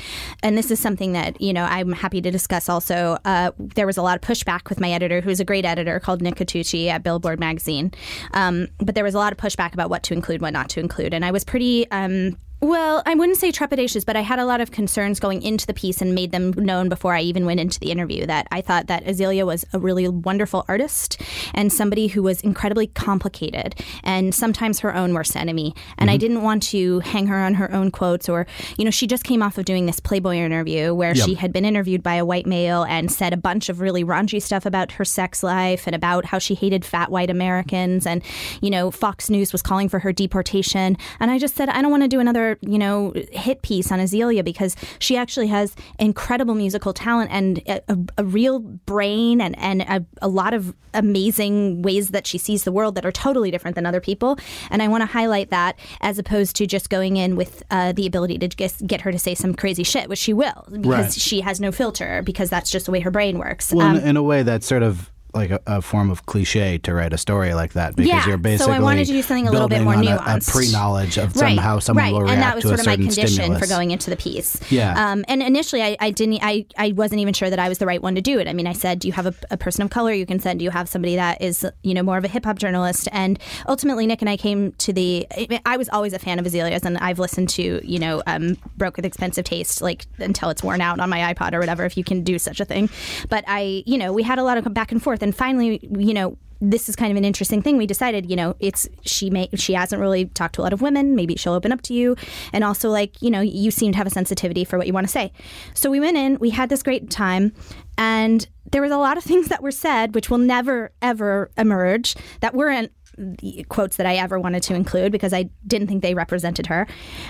and 0.42 0.58
this 0.58 0.70
is 0.70 0.80
something 0.80 1.12
that 1.12 1.40
you 1.40 1.52
know 1.52 1.64
I'm 1.64 1.92
happy 1.92 2.20
to 2.20 2.30
discuss. 2.30 2.68
Also, 2.68 3.18
uh, 3.24 3.52
there 3.58 3.86
was 3.86 3.96
a 3.96 4.02
lot 4.02 4.16
of 4.16 4.22
pushback 4.22 4.68
with 4.68 4.80
my 4.80 4.90
editor, 4.90 5.20
who's 5.20 5.40
a 5.40 5.44
great 5.44 5.64
editor 5.64 6.00
called 6.00 6.20
Nick 6.20 6.36
Catucci 6.36 6.88
at 6.88 7.02
Billboard 7.02 7.38
magazine, 7.38 7.92
um, 8.32 8.68
but 8.78 8.94
there 8.94 9.04
was 9.04 9.14
a 9.14 9.18
lot 9.18 9.32
of 9.32 9.38
pushback 9.38 9.72
about 9.72 9.90
what 9.90 10.02
to 10.04 10.14
include, 10.14 10.40
what 10.40 10.52
not 10.52 10.68
to 10.70 10.80
include, 10.80 11.14
and 11.14 11.24
I 11.24 11.30
was 11.30 11.44
pretty. 11.44 11.90
Um, 11.90 12.36
well, 12.66 13.02
I 13.06 13.14
wouldn't 13.14 13.38
say 13.38 13.52
trepidatious, 13.52 14.04
but 14.04 14.16
I 14.16 14.22
had 14.22 14.40
a 14.40 14.44
lot 14.44 14.60
of 14.60 14.72
concerns 14.72 15.20
going 15.20 15.42
into 15.42 15.66
the 15.66 15.74
piece 15.74 16.00
and 16.00 16.14
made 16.14 16.32
them 16.32 16.50
known 16.50 16.88
before 16.88 17.14
I 17.14 17.20
even 17.20 17.46
went 17.46 17.60
into 17.60 17.78
the 17.78 17.92
interview 17.92 18.26
that 18.26 18.48
I 18.50 18.60
thought 18.60 18.88
that 18.88 19.04
Azealia 19.04 19.46
was 19.46 19.64
a 19.72 19.78
really 19.78 20.08
wonderful 20.08 20.64
artist 20.66 21.20
and 21.54 21.72
somebody 21.72 22.08
who 22.08 22.24
was 22.24 22.40
incredibly 22.40 22.88
complicated 22.88 23.76
and 24.02 24.34
sometimes 24.34 24.80
her 24.80 24.94
own 24.94 25.14
worst 25.14 25.36
enemy. 25.36 25.74
And 25.96 26.10
I 26.10 26.14
mm-hmm. 26.14 26.20
didn't 26.20 26.42
want 26.42 26.64
to 26.64 27.00
hang 27.00 27.28
her 27.28 27.36
on 27.36 27.54
her 27.54 27.72
own 27.72 27.92
quotes 27.92 28.28
or, 28.28 28.48
you 28.76 28.84
know, 28.84 28.90
she 28.90 29.06
just 29.06 29.22
came 29.22 29.42
off 29.42 29.58
of 29.58 29.64
doing 29.64 29.86
this 29.86 30.00
Playboy 30.00 30.36
interview 30.36 30.92
where 30.92 31.14
she 31.14 31.34
had 31.34 31.52
been 31.52 31.64
interviewed 31.64 32.02
by 32.02 32.16
a 32.16 32.24
white 32.24 32.46
male 32.46 32.82
and 32.84 33.12
said 33.12 33.32
a 33.32 33.36
bunch 33.36 33.68
of 33.68 33.80
really 33.80 34.02
raunchy 34.04 34.42
stuff 34.42 34.66
about 34.66 34.92
her 34.92 35.04
sex 35.04 35.42
life 35.42 35.86
and 35.86 35.94
about 35.94 36.24
how 36.24 36.38
she 36.38 36.54
hated 36.54 36.84
fat 36.84 37.12
white 37.12 37.30
Americans. 37.30 38.06
And, 38.06 38.22
you 38.60 38.70
know, 38.70 38.90
Fox 38.90 39.30
News 39.30 39.52
was 39.52 39.62
calling 39.62 39.88
for 39.88 40.00
her 40.00 40.12
deportation. 40.12 40.96
And 41.20 41.30
I 41.30 41.38
just 41.38 41.54
said, 41.54 41.68
I 41.68 41.80
don't 41.80 41.90
want 41.90 42.02
to 42.02 42.08
do 42.08 42.20
another, 42.20 42.55
you 42.60 42.78
know, 42.78 43.12
hit 43.32 43.62
piece 43.62 43.90
on 43.92 43.98
Azealia 43.98 44.44
because 44.44 44.76
she 44.98 45.16
actually 45.16 45.46
has 45.48 45.74
incredible 45.98 46.54
musical 46.54 46.92
talent 46.92 47.30
and 47.32 47.58
a, 47.66 47.82
a, 48.18 48.24
real 48.24 48.58
brain 48.60 49.40
and, 49.40 49.58
and 49.58 49.82
a, 49.82 50.04
a 50.22 50.28
lot 50.28 50.54
of 50.54 50.74
amazing 50.94 51.82
ways 51.82 52.10
that 52.10 52.26
she 52.26 52.38
sees 52.38 52.64
the 52.64 52.72
world 52.72 52.94
that 52.94 53.04
are 53.06 53.12
totally 53.12 53.50
different 53.50 53.74
than 53.74 53.86
other 53.86 54.00
people. 54.00 54.38
And 54.70 54.82
I 54.82 54.88
want 54.88 55.02
to 55.02 55.06
highlight 55.06 55.50
that 55.50 55.78
as 56.00 56.18
opposed 56.18 56.56
to 56.56 56.66
just 56.66 56.90
going 56.90 57.16
in 57.16 57.36
with 57.36 57.62
uh, 57.70 57.92
the 57.92 58.06
ability 58.06 58.38
to 58.38 58.48
just 58.48 58.86
get 58.86 59.00
her 59.02 59.12
to 59.12 59.18
say 59.18 59.34
some 59.34 59.54
crazy 59.54 59.84
shit, 59.84 60.08
which 60.08 60.18
she 60.18 60.32
will 60.32 60.66
because 60.70 60.86
Right. 60.86 61.12
she 61.12 61.40
has 61.40 61.60
no 61.60 61.72
filter 61.72 62.22
because 62.24 62.50
that's 62.50 62.70
just 62.70 62.86
the 62.86 62.92
way 62.92 63.00
her 63.00 63.10
brain 63.10 63.38
works. 63.38 63.72
Well, 63.72 63.86
Um, 63.86 63.96
in 63.96 64.16
a 64.16 64.22
way, 64.22 64.42
that 64.42 64.62
sort 64.64 64.82
of 64.82 65.10
like 65.36 65.50
a, 65.50 65.60
a 65.66 65.80
form 65.82 66.10
of 66.10 66.26
cliche 66.26 66.78
to 66.78 66.92
write 66.94 67.12
a 67.12 67.18
story 67.18 67.54
like 67.54 67.74
that 67.74 67.94
because 67.94 68.08
Yeah, 68.08 68.26
you're 68.26 68.36
so 68.36 68.40
I 68.40 68.42
basically 68.42 68.80
wanted 68.80 69.06
to 69.06 69.12
do 69.12 69.22
something 69.22 69.46
a 69.48 69.52
little 69.52 69.68
bit 69.68 69.82
more 69.82 69.94
on 69.94 70.06
a- 70.06 70.16
a, 70.16 70.40
pre-knowledge 70.44 71.18
of 71.18 71.36
Right, 71.36 71.56
somehow 71.56 71.78
someone 71.78 72.04
right. 72.04 72.12
will 72.12 72.22
react 72.22 72.32
and 72.34 72.42
that 72.42 72.54
was 72.56 72.62
to 72.62 72.68
sort 72.68 72.80
of 72.80 72.86
my 72.86 72.96
condition 72.96 73.28
stimulus. 73.28 73.60
for 73.60 73.66
going 73.68 73.90
into 73.92 74.10
the 74.10 74.16
piece. 74.16 74.58
Yeah. 74.72 75.10
Um, 75.12 75.24
and 75.28 75.42
initially, 75.42 75.82
I, 75.82 75.96
I 76.00 76.10
didn't. 76.10 76.40
I, 76.42 76.66
I 76.76 76.92
wasn't 76.92 77.20
even 77.20 77.34
sure 77.34 77.50
that 77.50 77.58
I 77.58 77.68
was 77.68 77.78
the 77.78 77.86
right 77.86 78.02
one 78.02 78.14
to 78.16 78.20
do 78.20 78.38
it. 78.38 78.48
I 78.48 78.52
mean, 78.52 78.66
I 78.66 78.72
said, 78.72 78.98
"Do 79.00 79.08
you 79.08 79.12
have 79.12 79.26
a, 79.26 79.34
a 79.50 79.56
person 79.56 79.82
of 79.82 79.90
color 79.90 80.12
you 80.12 80.26
can 80.26 80.40
send? 80.40 80.58
Do 80.60 80.64
you 80.64 80.70
have 80.70 80.88
somebody 80.88 81.16
that 81.16 81.40
is, 81.42 81.66
you 81.82 81.94
know, 81.94 82.02
more 82.02 82.18
of 82.18 82.24
a 82.24 82.28
hip 82.28 82.44
hop 82.44 82.58
journalist?" 82.58 83.08
And 83.12 83.38
ultimately, 83.68 84.06
Nick 84.06 84.22
and 84.22 84.28
I 84.30 84.36
came 84.36 84.72
to 84.72 84.92
the. 84.92 85.26
I 85.64 85.76
was 85.76 85.88
always 85.90 86.12
a 86.12 86.18
fan 86.18 86.38
of 86.38 86.46
Azealia's, 86.46 86.84
and 86.84 86.98
I've 86.98 87.18
listened 87.18 87.48
to, 87.50 87.80
you 87.86 87.98
know, 87.98 88.22
um, 88.26 88.56
"Broke 88.76 88.96
with 88.96 89.04
Expensive 89.04 89.44
Taste" 89.44 89.82
like 89.82 90.06
until 90.18 90.50
it's 90.50 90.62
worn 90.62 90.80
out 90.80 91.00
on 91.00 91.10
my 91.10 91.32
iPod 91.34 91.52
or 91.52 91.60
whatever, 91.60 91.84
if 91.84 91.96
you 91.96 92.04
can 92.04 92.22
do 92.22 92.38
such 92.38 92.60
a 92.60 92.64
thing. 92.64 92.88
But 93.28 93.44
I, 93.46 93.82
you 93.86 93.98
know, 93.98 94.12
we 94.12 94.22
had 94.22 94.38
a 94.38 94.42
lot 94.42 94.58
of 94.58 94.72
back 94.72 94.92
and 94.92 95.02
forth, 95.02 95.22
and 95.26 95.34
finally, 95.34 95.80
you 95.98 96.14
know 96.14 96.38
this 96.58 96.88
is 96.88 96.96
kind 96.96 97.10
of 97.12 97.18
an 97.18 97.24
interesting 97.24 97.60
thing. 97.60 97.76
We 97.76 97.86
decided, 97.86 98.30
you 98.30 98.34
know, 98.36 98.56
it's 98.60 98.88
she 99.02 99.28
may 99.28 99.48
she 99.56 99.74
hasn't 99.74 100.00
really 100.00 100.24
talked 100.26 100.54
to 100.54 100.62
a 100.62 100.64
lot 100.64 100.72
of 100.72 100.80
women. 100.80 101.14
Maybe 101.14 101.36
she'll 101.36 101.52
open 101.52 101.70
up 101.72 101.82
to 101.82 101.92
you, 101.94 102.16
and 102.52 102.64
also 102.64 102.88
like 102.88 103.20
you 103.20 103.30
know, 103.30 103.40
you 103.42 103.70
seem 103.70 103.92
to 103.92 103.98
have 103.98 104.06
a 104.06 104.10
sensitivity 104.10 104.64
for 104.64 104.78
what 104.78 104.86
you 104.86 104.92
want 104.94 105.06
to 105.06 105.12
say. 105.12 105.32
So 105.74 105.90
we 105.90 106.00
went 106.00 106.16
in, 106.16 106.38
we 106.38 106.50
had 106.50 106.68
this 106.70 106.82
great 106.82 107.10
time, 107.10 107.52
and 107.98 108.46
there 108.72 108.80
was 108.80 108.90
a 108.92 108.96
lot 108.96 109.18
of 109.18 109.24
things 109.30 109.48
that 109.48 109.62
were 109.62 109.70
said 109.70 110.14
which 110.14 110.30
will 110.30 110.38
never 110.38 110.92
ever 111.02 111.50
emerge 111.58 112.14
that 112.40 112.54
weren't 112.54 112.90
the 113.18 113.64
quotes 113.68 113.96
that 113.96 114.06
I 114.06 114.16
ever 114.16 114.38
wanted 114.38 114.62
to 114.64 114.74
include 114.74 115.10
because 115.12 115.32
I 115.34 115.50
didn't 115.66 115.88
think 115.88 116.02
they 116.02 116.14
represented 116.14 116.66
her. 116.68 116.86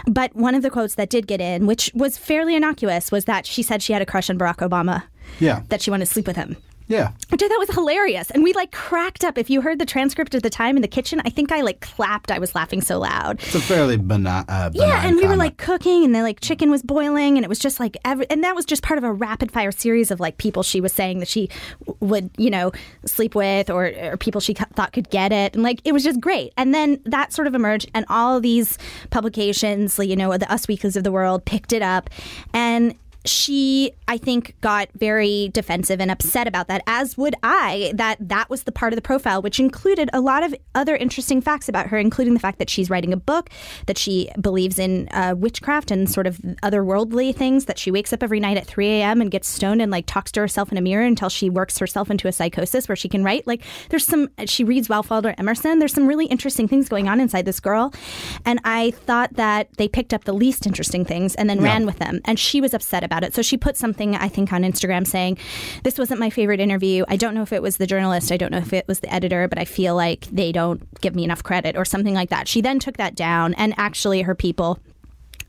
But 0.06 0.35
one 0.37 0.54
of 0.54 0.62
the 0.62 0.70
quotes 0.70 0.96
that 0.96 1.11
did 1.11 1.26
get 1.26 1.40
in, 1.40 1.66
which 1.66 1.90
was 1.94 2.18
fairly 2.18 2.54
innocuous, 2.56 3.11
was 3.12 3.24
that 3.24 3.46
she 3.46 3.62
said 3.62 3.82
she 3.82 3.92
had 3.92 4.02
a 4.02 4.06
crush 4.06 4.28
on 4.30 4.37
Barack 4.38 4.68
Obama 4.68 5.04
Yeah. 5.40 5.62
that 5.68 5.80
she 5.82 5.90
wanted 5.90 6.06
to 6.06 6.12
sleep 6.12 6.26
with 6.26 6.37
him. 6.37 6.56
Yeah. 6.88 7.11
which 7.31 7.42
I 7.42 7.49
thought 7.49 7.59
was 7.59 7.70
hilarious. 7.70 8.31
And 8.31 8.42
we 8.42 8.53
like 8.53 8.70
cracked 8.72 9.25
up. 9.25 9.38
If 9.38 9.51
you 9.51 9.61
heard 9.61 9.79
the 9.79 9.87
transcript 9.87 10.35
at 10.35 10.42
the 10.42 10.51
time 10.51 10.77
in 10.77 10.83
the 10.83 10.88
kitchen, 10.88 11.20
I 11.25 11.31
think 11.31 11.51
I 11.51 11.61
like 11.62 11.81
clapped. 11.81 12.31
I 12.31 12.38
was 12.38 12.55
laughing 12.55 12.81
so 12.81 12.99
loud. 12.99 13.40
It's 13.42 13.55
a 13.55 13.61
fairly 13.61 13.96
bena- 13.96 14.44
uh, 14.49 14.70
benign. 14.70 14.88
Yeah, 14.88 15.07
and 15.07 15.16
we 15.16 15.27
were 15.27 15.37
like 15.37 15.57
cooking, 15.57 16.05
and 16.05 16.14
the 16.14 16.22
like 16.22 16.40
chicken 16.40 16.70
was 16.70 16.83
boiling, 16.83 17.37
and 17.37 17.44
it 17.44 17.49
was 17.49 17.59
just 17.59 17.81
like 17.81 17.96
every, 18.05 18.29
and 18.31 18.44
that 18.44 18.55
was 18.55 18.64
just 18.64 18.83
part 18.83 18.99
of 18.99 19.05
a 19.05 19.12
rapid 19.12 19.51
fire 19.51 19.72
series 19.72 20.11
of 20.11 20.20
like 20.20 20.38
people 20.38 20.62
she 20.62 20.81
was 20.81 20.92
saying 20.92 21.18
that 21.18 21.29
she 21.29 21.49
would, 22.01 22.31
you 22.37 22.51
know, 22.51 22.72
sleep 23.05 23.35
with, 23.35 23.68
or, 23.70 23.87
or 24.03 24.16
people 24.16 24.40
she 24.40 24.55
thought 24.55 24.92
could 24.92 25.11
get 25.11 25.33
it, 25.33 25.55
and 25.55 25.62
like 25.62 25.81
it 25.85 25.92
was 25.92 26.05
just 26.05 26.20
great. 26.20 26.53
And 26.57 26.72
then 26.72 27.01
that 27.05 27.33
sort 27.33 27.49
of 27.49 27.55
emerged, 27.55 27.90
and 27.94 28.07
all 28.09 28.40
these 28.40 28.79
publications, 29.11 29.99
you 29.99 30.14
know, 30.16 30.37
the 30.38 30.51
Us 30.53 30.68
Weeklies 30.68 30.96
of 30.96 31.05
the 31.05 31.12
world, 31.12 31.44
picked 31.44 31.72
it 31.72 31.83
up, 31.83 32.11
and 32.53 32.94
she 33.26 33.92
i 34.08 34.16
think 34.16 34.54
got 34.60 34.88
very 34.94 35.50
defensive 35.52 36.00
and 36.00 36.10
upset 36.10 36.46
about 36.46 36.68
that 36.68 36.82
as 36.86 37.16
would 37.16 37.34
i 37.42 37.92
that 37.94 38.16
that 38.20 38.48
was 38.48 38.62
the 38.64 38.72
part 38.72 38.92
of 38.92 38.96
the 38.96 39.02
profile 39.02 39.42
which 39.42 39.60
included 39.60 40.08
a 40.12 40.20
lot 40.20 40.42
of 40.42 40.54
other 40.74 40.96
interesting 40.96 41.40
facts 41.40 41.68
about 41.68 41.88
her 41.88 41.98
including 41.98 42.34
the 42.34 42.40
fact 42.40 42.58
that 42.58 42.70
she's 42.70 42.88
writing 42.88 43.12
a 43.12 43.16
book 43.16 43.50
that 43.86 43.98
she 43.98 44.30
believes 44.40 44.78
in 44.78 45.08
uh, 45.10 45.34
witchcraft 45.36 45.90
and 45.90 46.10
sort 46.10 46.26
of 46.26 46.38
otherworldly 46.62 47.34
things 47.34 47.66
that 47.66 47.78
she 47.78 47.90
wakes 47.90 48.12
up 48.12 48.22
every 48.22 48.40
night 48.40 48.56
at 48.56 48.66
3 48.66 48.86
a.m 48.88 49.20
and 49.20 49.30
gets 49.30 49.48
stoned 49.48 49.82
and 49.82 49.90
like 49.90 50.06
talks 50.06 50.32
to 50.32 50.40
herself 50.40 50.70
in 50.70 50.78
a 50.78 50.80
mirror 50.80 51.04
until 51.04 51.28
she 51.28 51.50
works 51.50 51.78
herself 51.78 52.10
into 52.10 52.28
a 52.28 52.32
psychosis 52.32 52.88
where 52.88 52.96
she 52.96 53.08
can 53.08 53.24
write. 53.24 53.46
Like 53.46 53.62
there's 53.90 54.06
some 54.06 54.28
she 54.46 54.64
reads 54.64 54.88
Ralph 54.88 55.10
Waldo 55.10 55.34
Emerson. 55.38 55.78
There's 55.78 55.92
some 55.92 56.06
really 56.06 56.26
interesting 56.26 56.68
things 56.68 56.88
going 56.88 57.08
on 57.08 57.20
inside 57.20 57.44
this 57.44 57.60
girl. 57.60 57.92
And 58.44 58.60
i 58.64 58.90
thought 58.92 59.34
that 59.34 59.68
they 59.76 59.88
picked 59.88 60.14
up 60.14 60.24
the 60.24 60.32
least 60.32 60.66
interesting 60.66 61.04
things 61.04 61.34
and 61.34 61.48
then 61.48 61.60
ran 61.60 61.86
with 61.86 61.98
them. 61.98 62.20
And 62.24 62.38
she 62.38 62.60
was 62.60 62.74
upset 62.74 63.04
about 63.04 63.15
it. 63.24 63.35
So 63.35 63.42
she 63.42 63.57
put 63.57 63.76
something 63.76 64.14
i 64.16 64.29
think 64.29 64.52
on 64.52 64.62
instagram 64.62 65.07
saying 65.07 65.38
this 65.83 65.98
wasn't 65.98 66.20
my 66.20 66.31
favorite 66.31 66.61
interview. 66.61 67.05
I 67.09 67.16
don't 67.16 67.35
know 67.35 67.42
if 67.42 67.52
it 67.52 67.62
was 67.62 67.76
the 67.76 67.87
journalist. 67.87 68.33
I 68.33 68.37
don't 68.37 68.52
know 68.52 68.59
if 68.59 68.72
it 68.72 68.87
was 68.88 69.00
the 69.00 69.12
editor 69.12 69.48
but 69.48 69.59
i 69.59 69.64
feel 69.64 69.94
like 69.94 70.26
they 70.26 70.52
don't 70.52 70.83
give 71.00 71.14
me 71.14 71.24
enough 71.24 71.42
credit 71.42 71.76
or 71.76 71.85
something 71.85 72.14
like 72.14 72.31
that. 72.31 72.48
She 72.48 72.61
then 72.61 72.79
took 72.79 72.96
that 72.96 73.14
down 73.14 73.55
and 73.55 73.74
actually 73.76 74.22
her 74.22 74.35
people 74.35 74.79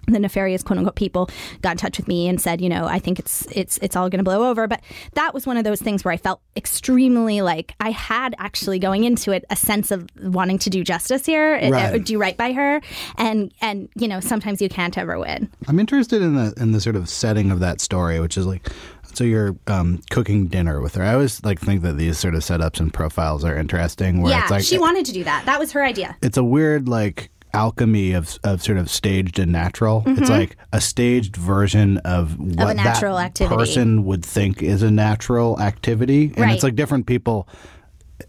the 0.07 0.19
nefarious 0.19 0.63
quote 0.63 0.77
unquote 0.79 0.95
people 0.95 1.29
got 1.61 1.71
in 1.71 1.77
touch 1.77 1.97
with 1.97 2.07
me 2.07 2.27
and 2.27 2.39
said, 2.41 2.61
you 2.61 2.69
know, 2.69 2.85
I 2.85 2.99
think 2.99 3.19
it's 3.19 3.45
it's 3.51 3.77
it's 3.79 3.95
all 3.95 4.09
going 4.09 4.19
to 4.19 4.23
blow 4.23 4.49
over. 4.49 4.67
But 4.67 4.81
that 5.13 5.33
was 5.33 5.45
one 5.45 5.57
of 5.57 5.63
those 5.63 5.81
things 5.81 6.03
where 6.03 6.13
I 6.13 6.17
felt 6.17 6.41
extremely 6.55 7.41
like 7.41 7.75
I 7.79 7.91
had 7.91 8.35
actually 8.39 8.79
going 8.79 9.03
into 9.03 9.31
it 9.31 9.45
a 9.49 9.55
sense 9.55 9.91
of 9.91 10.07
wanting 10.21 10.59
to 10.59 10.69
do 10.69 10.83
justice 10.83 11.25
here, 11.25 11.59
uh, 11.61 11.97
do 11.97 12.17
right 12.17 12.37
by 12.37 12.53
her, 12.53 12.81
and 13.17 13.51
and 13.61 13.89
you 13.95 14.07
know 14.07 14.19
sometimes 14.19 14.61
you 14.61 14.69
can't 14.69 14.97
ever 14.97 15.19
win. 15.19 15.49
I'm 15.67 15.79
interested 15.79 16.21
in 16.21 16.35
the 16.35 16.53
in 16.57 16.71
the 16.71 16.81
sort 16.81 16.95
of 16.95 17.09
setting 17.09 17.51
of 17.51 17.59
that 17.59 17.81
story, 17.81 18.19
which 18.19 18.37
is 18.37 18.45
like, 18.45 18.69
so 19.13 19.23
you're 19.23 19.55
um, 19.67 20.01
cooking 20.09 20.47
dinner 20.47 20.81
with 20.81 20.95
her. 20.95 21.03
I 21.03 21.13
always 21.13 21.43
like 21.43 21.59
think 21.59 21.81
that 21.81 21.97
these 21.97 22.17
sort 22.17 22.35
of 22.35 22.41
setups 22.41 22.79
and 22.79 22.93
profiles 22.93 23.43
are 23.43 23.57
interesting. 23.57 24.21
Where 24.21 24.31
yeah, 24.31 24.43
it's 24.43 24.51
like 24.51 24.63
she 24.63 24.77
wanted 24.77 25.05
to 25.05 25.11
do 25.11 25.23
that. 25.25 25.45
That 25.45 25.59
was 25.59 25.71
her 25.73 25.83
idea. 25.83 26.15
it's 26.21 26.37
a 26.37 26.43
weird 26.43 26.87
like 26.87 27.29
alchemy 27.53 28.11
of 28.13 28.37
of 28.43 28.61
sort 28.61 28.77
of 28.77 28.89
staged 28.89 29.39
and 29.39 29.51
natural. 29.51 30.03
It's 30.05 30.29
like 30.29 30.57
a 30.73 30.81
staged 30.81 31.35
version 31.35 31.97
of 31.99 32.37
what 32.37 32.75
Mm-hmm. 32.75 32.83
natural 32.83 33.15
that 33.17 33.25
activity. 33.27 33.55
person 33.55 34.05
would 34.05 34.23
think 34.25 34.61
is 34.61 34.83
a 34.83 34.91
natural 34.91 35.59
activity, 35.59 36.25
and 36.35 36.37
Right. 36.39 36.53
it's 36.53 36.63
like 36.63 36.75
different 36.75 37.05
people 37.07 37.47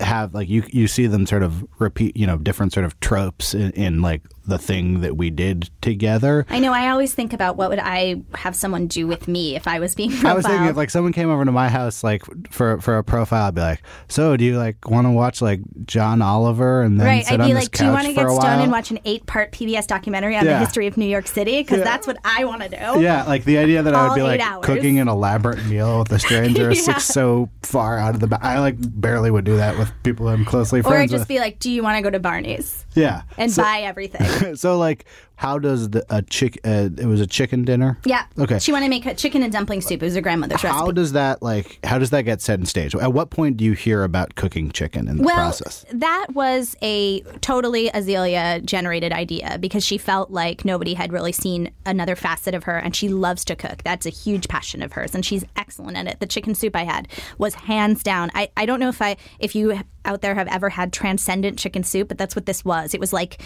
have 0.00 0.34
like 0.34 0.48
you 0.48 0.62
you 0.68 0.86
see 0.86 1.06
them 1.06 1.26
sort 1.26 1.42
of 1.42 1.64
repeat 1.78 2.16
you 2.16 2.26
know 2.26 2.36
different 2.36 2.72
sort 2.72 2.84
of 2.84 2.98
tropes 3.00 3.54
in, 3.54 3.70
in 3.72 4.02
like 4.02 4.22
the 4.48 4.58
thing 4.58 5.00
that 5.02 5.16
we 5.16 5.30
did 5.30 5.70
together. 5.80 6.46
I 6.50 6.58
know. 6.58 6.72
I 6.72 6.88
always 6.90 7.14
think 7.14 7.32
about 7.32 7.56
what 7.56 7.70
would 7.70 7.78
I 7.78 8.22
have 8.34 8.54
someone 8.56 8.86
do 8.86 9.06
with 9.06 9.28
me 9.28 9.54
if 9.56 9.66
I 9.68 9.78
was 9.78 9.94
being 9.94 10.10
profiled. 10.10 10.26
I 10.32 10.34
was 10.34 10.46
thinking 10.46 10.66
if 10.68 10.76
like 10.76 10.90
someone 10.90 11.12
came 11.12 11.30
over 11.30 11.44
to 11.44 11.52
my 11.52 11.68
house 11.68 12.02
like 12.02 12.22
for 12.50 12.80
for 12.80 12.98
a 12.98 13.04
profile, 13.04 13.46
I'd 13.48 13.54
be 13.54 13.60
like, 13.60 13.82
"So, 14.08 14.36
do 14.36 14.44
you 14.44 14.58
like 14.58 14.88
want 14.90 15.06
to 15.06 15.10
watch 15.10 15.40
like 15.42 15.60
John 15.84 16.22
Oliver 16.22 16.82
and 16.82 16.98
then 16.98 17.06
Right, 17.06 17.24
sit 17.24 17.34
I'd 17.34 17.40
on 17.42 17.48
be 17.48 17.54
like, 17.54 17.70
"Do 17.70 17.84
you 17.84 17.90
want 17.90 18.06
to 18.06 18.12
get 18.12 18.28
stoned 18.30 18.62
and 18.62 18.72
watch 18.72 18.90
an 18.90 18.98
eight-part 19.04 19.52
PBS 19.52 19.86
documentary 19.86 20.36
on 20.36 20.44
Yeah. 20.44 20.54
the 20.54 20.58
history 20.60 20.86
of 20.86 20.96
New 20.96 21.06
York 21.06 21.26
City? 21.26 21.60
Because 21.62 21.78
Yeah. 21.78 21.84
that's 21.84 22.06
what 22.06 22.16
I 22.24 22.44
want 22.44 22.62
to 22.62 22.68
do." 22.68 23.00
Yeah, 23.00 23.24
like 23.24 23.44
the 23.44 23.58
idea 23.58 23.82
that 23.82 23.94
I 23.94 24.08
would 24.08 24.14
be 24.14 24.22
like 24.22 24.40
hours. 24.40 24.64
cooking 24.64 24.98
an 24.98 25.08
elaborate 25.08 25.64
meal 25.66 25.98
with 26.00 26.12
a 26.12 26.18
stranger 26.18 26.70
is 26.70 26.78
Yeah. 26.86 26.94
like 26.94 27.00
so 27.02 27.50
far 27.62 27.98
out 27.98 28.14
of 28.14 28.20
the. 28.20 28.26
Ba- 28.26 28.40
I 28.42 28.58
like 28.60 28.76
barely 28.78 29.30
would 29.30 29.44
do 29.44 29.56
that 29.56 29.78
with 29.78 29.92
people 30.02 30.28
I'm 30.28 30.44
closely 30.44 30.82
friends. 30.82 30.92
With. 30.92 30.98
Or 31.00 31.02
I'd 31.02 31.10
just 31.10 31.22
with. 31.22 31.28
be 31.28 31.38
like, 31.38 31.58
"Do 31.58 31.70
you 31.70 31.82
want 31.82 31.96
to 31.96 32.02
go 32.02 32.10
to 32.10 32.18
Barney's 32.18 32.84
yeah, 32.94 33.22
and 33.36 33.50
so, 33.52 33.62
buy 33.62 33.80
everything?" 33.82 34.26
so 34.54 34.78
like, 34.78 35.04
how 35.36 35.56
does 35.58 35.90
the 35.90 36.04
a 36.10 36.20
chick? 36.22 36.58
Uh, 36.64 36.88
it 36.96 37.06
was 37.06 37.20
a 37.20 37.26
chicken 37.26 37.64
dinner. 37.64 37.96
yeah. 38.04 38.24
Okay. 38.36 38.58
She 38.58 38.72
wanted 38.72 38.86
to 38.86 38.90
make 38.90 39.06
a 39.06 39.14
chicken 39.14 39.42
and 39.44 39.52
dumpling 39.52 39.80
soup. 39.80 40.02
It 40.02 40.06
was 40.06 40.16
her 40.16 40.20
grandmother's 40.20 40.62
How 40.62 40.80
recipe. 40.80 40.94
does 40.94 41.12
that 41.12 41.42
like? 41.42 41.78
How 41.84 41.98
does 41.98 42.10
that 42.10 42.22
get 42.22 42.40
set 42.40 42.58
in 42.58 42.66
stage? 42.66 42.94
At 42.96 43.12
what 43.12 43.30
point 43.30 43.56
do 43.56 43.64
you 43.64 43.72
hear 43.72 44.02
about 44.02 44.34
cooking 44.34 44.70
chicken 44.72 45.06
in 45.06 45.18
the 45.18 45.22
well, 45.22 45.36
process? 45.36 45.84
that 45.92 46.26
was 46.34 46.76
a 46.82 47.20
totally 47.40 47.88
Azealia 47.90 48.64
generated 48.64 49.12
idea 49.12 49.58
because 49.60 49.84
she 49.84 49.96
felt 49.96 50.32
like 50.32 50.64
nobody 50.64 50.94
had 50.94 51.12
really 51.12 51.32
seen 51.32 51.70
another 51.86 52.16
facet 52.16 52.54
of 52.54 52.64
her 52.64 52.76
and 52.76 52.96
she 52.96 53.08
loves 53.08 53.44
to 53.44 53.54
cook. 53.54 53.82
That's 53.84 54.06
a 54.06 54.10
huge 54.10 54.48
passion 54.48 54.82
of 54.82 54.92
hers 54.92 55.14
and 55.14 55.24
she's 55.24 55.44
excellent 55.56 55.96
at 55.96 56.08
it. 56.08 56.18
The 56.18 56.26
chicken 56.26 56.56
soup 56.56 56.74
I 56.74 56.84
had 56.84 57.06
was 57.38 57.54
hands 57.54 58.02
down. 58.02 58.30
I, 58.34 58.50
I 58.56 58.66
don't 58.66 58.80
know 58.80 58.88
if 58.88 59.00
I 59.00 59.16
if 59.38 59.54
you 59.54 59.80
out 60.04 60.22
there 60.22 60.34
have 60.34 60.48
ever 60.48 60.70
had 60.70 60.92
transcendent 60.92 61.58
chicken 61.58 61.84
soup, 61.84 62.08
but 62.08 62.18
that's 62.18 62.34
what 62.34 62.46
this 62.46 62.64
was. 62.64 62.94
It 62.94 62.98
was 62.98 63.12
like 63.12 63.40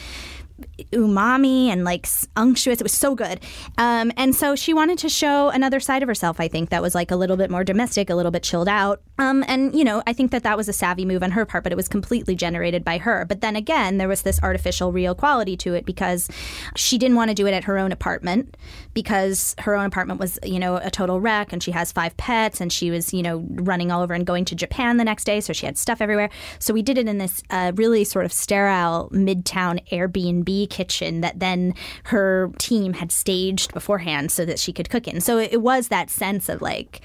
umami 0.93 1.69
and 1.69 1.85
like 1.85 2.07
unctuous. 2.37 2.81
It 2.81 2.85
was 2.85 2.93
so 2.93 3.15
good. 3.15 3.41
Um, 3.79 4.13
and 4.17 4.35
so 4.35 4.57
she 4.57 4.75
wanted 4.75 4.99
to 4.99 5.09
show 5.09 5.49
another 5.49 5.81
side 5.81 6.03
of 6.03 6.09
herself, 6.09 6.41
I 6.41 6.49
think, 6.49 6.71
that 6.71 6.83
was 6.83 6.95
like 6.95 7.11
a 7.11 7.17
little 7.17 7.37
bit 7.37 7.51
more 7.51 7.65
domestic, 7.65 8.11
a 8.11 8.15
little 8.15 8.33
bit 8.33 8.43
chilled 8.43 8.69
out. 8.69 9.03
Um, 9.19 9.45
and, 9.47 9.75
you 9.75 9.85
know, 9.85 10.03
I 10.07 10.13
think 10.13 10.31
that 10.33 10.43
that 10.43 10.57
was 10.57 10.69
a 10.69 10.73
savvy 10.73 11.05
move 11.05 11.23
on 11.23 11.33
her 11.33 11.45
part, 11.45 11.65
but 11.65 11.73
it 11.73 11.77
was 11.77 11.89
completely 11.89 12.35
generated 12.35 12.85
by 12.85 12.99
her. 12.99 13.25
But 13.25 13.41
then 13.41 13.57
again, 13.57 13.99
there 13.99 14.09
was 14.09 14.23
this 14.23 14.43
artificial 14.43 14.93
real 14.93 15.15
quality 15.15 15.57
to 15.59 15.75
it 15.75 15.85
because 15.85 16.29
she 16.77 16.99
didn't 16.99 17.17
want 17.17 17.31
to 17.31 17.35
do 17.35 17.47
it 17.47 17.53
at 17.53 17.65
her 17.65 17.79
own 17.79 17.93
apartment 17.93 18.57
because 18.95 19.55
her 19.59 19.75
own 19.75 19.87
apartment 19.87 20.21
was, 20.21 20.39
you 20.45 20.59
know, 20.59 20.77
a 20.77 20.91
total 20.91 21.21
wreck 21.21 21.53
and 21.53 21.63
she 21.63 21.71
has 21.71 21.93
five 21.93 22.17
pets 22.17 22.61
and 22.61 22.73
she 22.73 22.91
was, 22.91 23.13
you 23.13 23.23
know, 23.23 23.47
running 23.51 23.91
all 23.91 24.03
over 24.03 24.15
and 24.15 24.27
going 24.27 24.45
to 24.47 24.55
Japan 24.55 24.97
the 24.97 25.05
next 25.05 25.25
day. 25.25 25.41
So 25.41 25.53
she 25.53 25.67
had 25.67 25.79
stuff 25.79 26.01
everywhere. 26.01 26.31
So 26.59 26.75
we 26.75 26.83
did 26.83 26.99
it 26.99 27.09
in 27.09 27.19
this 27.19 27.43
uh, 27.51 27.73
really 27.75 28.05
sort 28.05 28.25
of 28.25 28.33
sterile 28.33 29.11
midtown 29.13 29.87
Airbnb 29.89 30.71
kitchen 30.71 31.21
that 31.23 31.39
then 31.41 31.75
her 32.05 32.51
team 32.59 32.95
had 32.95 33.13
staged 33.13 33.73
beforehand 33.73 34.31
so 34.31 34.45
that 34.45 34.59
she 34.59 34.73
could 34.73 34.91
cook 34.91 35.09
in. 35.09 35.21
So 35.21 35.39
it 35.39 35.63
was 35.63 35.89
that 35.89 36.11
sense 36.11 36.49
of 36.49 36.61
like, 36.61 37.01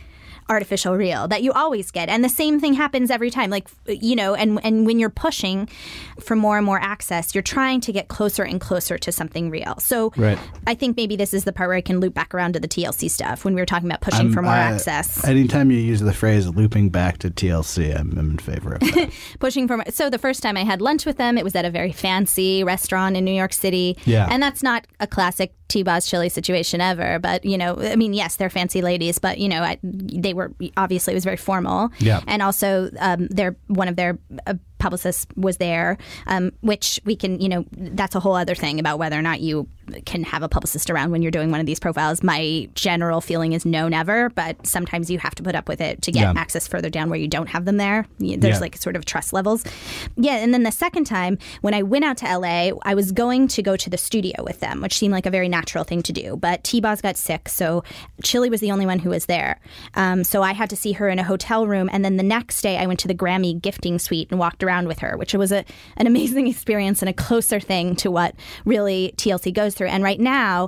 artificial 0.49 0.95
real 0.95 1.27
that 1.27 1.43
you 1.43 1.51
always 1.51 1.91
get 1.91 2.07
and 2.10 2.23
the 2.23 2.29
same 2.29 2.60
thing 2.60 2.73
happens 2.73 3.12
every 3.12 3.29
time 3.29 3.49
like 3.49 3.67
you 3.88 4.15
know 4.15 4.33
and 4.33 4.60
and 4.63 4.86
when 4.86 4.97
you're 4.99 5.10
pushing 5.10 5.67
for 6.19 6.36
more 6.36 6.57
and 6.57 6.65
more 6.65 6.79
access 6.79 7.36
you're 7.36 7.41
trying 7.41 7.81
to 7.81 7.91
get 7.91 8.07
closer 8.07 8.43
and 8.43 8.62
closer 8.62 8.97
to 8.97 9.12
something 9.12 9.49
real 9.49 9.75
so 9.79 10.12
Right. 10.15 10.39
i 10.65 10.73
think 10.73 10.95
maybe 10.95 11.15
this 11.15 11.33
is 11.33 11.43
the 11.43 11.51
part 11.51 11.67
where 11.67 11.77
i 11.77 11.81
can 11.81 11.99
loop 11.99 12.13
back 12.13 12.33
around 12.33 12.53
to 12.53 12.60
the 12.60 12.67
tlc 12.67 13.10
stuff 13.12 13.43
when 13.43 13.55
we 13.55 13.62
were 13.62 13.65
talking 13.65 13.88
about 13.89 14.01
pushing 14.01 14.27
I'm- 14.27 14.33
for 14.33 14.41
more 14.41 14.53
I- 14.53 14.60
access 14.60 15.23
Anytime 15.25 15.69
you 15.71 15.77
use 15.79 15.99
the 15.99 16.13
phrase 16.13 16.47
"looping 16.47 16.89
back 16.89 17.17
to 17.19 17.29
TLC," 17.29 17.93
I'm, 17.97 18.17
I'm 18.17 18.31
in 18.31 18.38
favor 18.38 18.73
of 18.73 18.79
that. 18.79 19.12
pushing 19.39 19.67
for 19.67 19.77
more. 19.77 19.86
So 19.89 20.10
the 20.10 20.17
first 20.17 20.41
time 20.41 20.55
I 20.57 20.63
had 20.63 20.81
lunch 20.81 21.05
with 21.05 21.17
them, 21.17 21.38
it 21.38 21.43
was 21.43 21.55
at 21.55 21.65
a 21.65 21.69
very 21.69 21.91
fancy 21.91 22.63
restaurant 22.63 23.17
in 23.17 23.25
New 23.25 23.33
York 23.33 23.53
City. 23.53 23.97
Yeah. 24.05 24.27
And 24.29 24.41
that's 24.41 24.63
not 24.63 24.88
a 24.99 25.07
classic 25.07 25.53
T-Boz 25.67 26.06
chili 26.06 26.30
situation 26.30 26.82
ever. 26.82 27.19
But, 27.19 27.45
you 27.45 27.58
know, 27.58 27.77
I 27.80 27.95
mean, 27.95 28.13
yes, 28.13 28.36
they're 28.38 28.49
fancy 28.49 28.82
ladies, 28.82 29.19
but, 29.19 29.38
you 29.38 29.49
know, 29.49 29.62
I, 29.62 29.77
they 29.84 30.34
were, 30.34 30.53
obviously 30.75 31.13
it 31.13 31.15
was 31.15 31.23
very 31.23 31.38
formal. 31.38 31.89
Yeah. 31.99 32.21
And 32.27 32.41
also 32.41 32.89
um, 32.99 33.27
their, 33.27 33.56
one 33.67 33.88
of 33.88 33.95
their 33.95 34.17
uh, 34.45 34.56
publicists 34.88 35.28
was 35.36 35.58
there, 35.58 35.97
um, 36.28 36.52
which 36.62 36.97
we 37.04 37.13
can, 37.13 37.41
you 37.41 37.50
know, 37.50 37.65
that's 37.71 38.15
a 38.15 38.21
whole 38.21 38.36
other 38.36 38.56
thing 38.56 38.80
about 38.80 38.97
whether 39.00 39.17
or 39.19 39.21
not 39.21 39.41
you 39.41 39.67
can 40.06 40.23
have 40.23 40.43
a 40.43 40.50
publicist 40.50 40.89
around 40.89 41.12
when 41.12 41.21
you're 41.21 41.32
doing 41.32 41.52
one 41.52 41.60
of 41.60 41.65
these 41.65 41.80
profiles. 41.80 42.23
My 42.23 42.69
general 42.73 43.19
feeling 43.21 43.52
is 43.54 43.65
no, 43.65 43.88
never, 43.89 44.30
but 44.30 44.65
sometimes 44.65 45.10
you 45.12 45.19
have 45.19 45.36
to 45.36 45.43
put 45.43 45.56
up 45.56 45.67
with 45.67 45.82
it 45.82 46.02
to 46.04 46.12
get 46.12 46.21
Yeah. 46.21 46.34
access 46.41 46.67
further 46.67 46.89
down 46.89 47.10
where 47.10 47.19
you 47.19 47.28
don't 47.28 47.47
have 47.50 47.65
them 47.65 47.76
there. 47.78 48.06
There's 48.19 48.43
Yeah. 48.56 48.60
like 48.60 48.78
sort 48.78 48.95
of 48.95 49.04
trust 49.06 49.34
levels. 49.34 49.63
Yeah, 50.15 50.36
and 50.38 50.54
then 50.54 50.63
the 50.63 50.71
second 50.71 51.06
time 51.06 51.38
when 51.62 51.73
I 51.73 51.84
went 51.84 52.06
out 52.06 52.17
to 52.17 52.26
LA, 52.30 52.71
I 52.84 52.95
was 52.95 53.12
going 53.12 53.47
to 53.50 53.62
go 53.62 53.76
to 53.76 53.89
the 53.89 53.97
studio 53.97 54.43
with 54.43 54.60
them, 54.62 54.82
which 54.82 54.97
seemed 54.97 55.13
like 55.13 55.26
a 55.26 55.30
very 55.32 55.50
natural 55.50 55.84
thing 55.84 56.02
to 56.04 56.13
do. 56.13 56.38
But 56.38 56.63
T 56.63 56.80
Boz 56.82 57.02
got 57.02 57.17
sick, 57.17 57.50
so 57.50 57.84
Chili 58.23 58.50
was 58.50 58.62
the 58.62 58.71
only 58.71 58.86
one 58.86 59.00
who 59.00 59.10
was 59.10 59.26
there. 59.26 59.60
Um, 59.95 60.23
so 60.23 60.43
I 60.43 60.54
had 60.54 60.69
to 60.69 60.76
see 60.76 60.93
her 60.93 61.10
in 61.10 61.19
a 61.19 61.23
hotel 61.23 61.65
room, 61.67 61.89
and 61.91 62.04
then 62.06 62.17
the 62.17 62.23
next 62.23 62.62
day 62.62 62.78
I 62.78 62.86
went 62.86 63.00
to 63.02 63.08
the 63.08 63.15
Grammy 63.15 63.60
gifting 63.62 64.00
suite 64.00 64.28
and 64.32 64.39
walked 64.39 64.63
around 64.63 64.76
with 64.85 64.99
her, 64.99 65.15
which 65.17 65.33
was 65.33 65.53
a, 65.53 65.63
an 65.95 66.05
amazing 66.07 66.47
experience 66.53 67.01
and 67.01 67.07
a 67.07 67.13
closer 67.13 67.59
thing 67.61 67.95
to 67.95 68.11
what 68.11 68.35
really 68.65 69.13
TLC 69.15 69.53
goes 69.53 69.73
through. 69.73 69.87
And 69.87 70.03
right 70.03 70.19
now, 70.19 70.67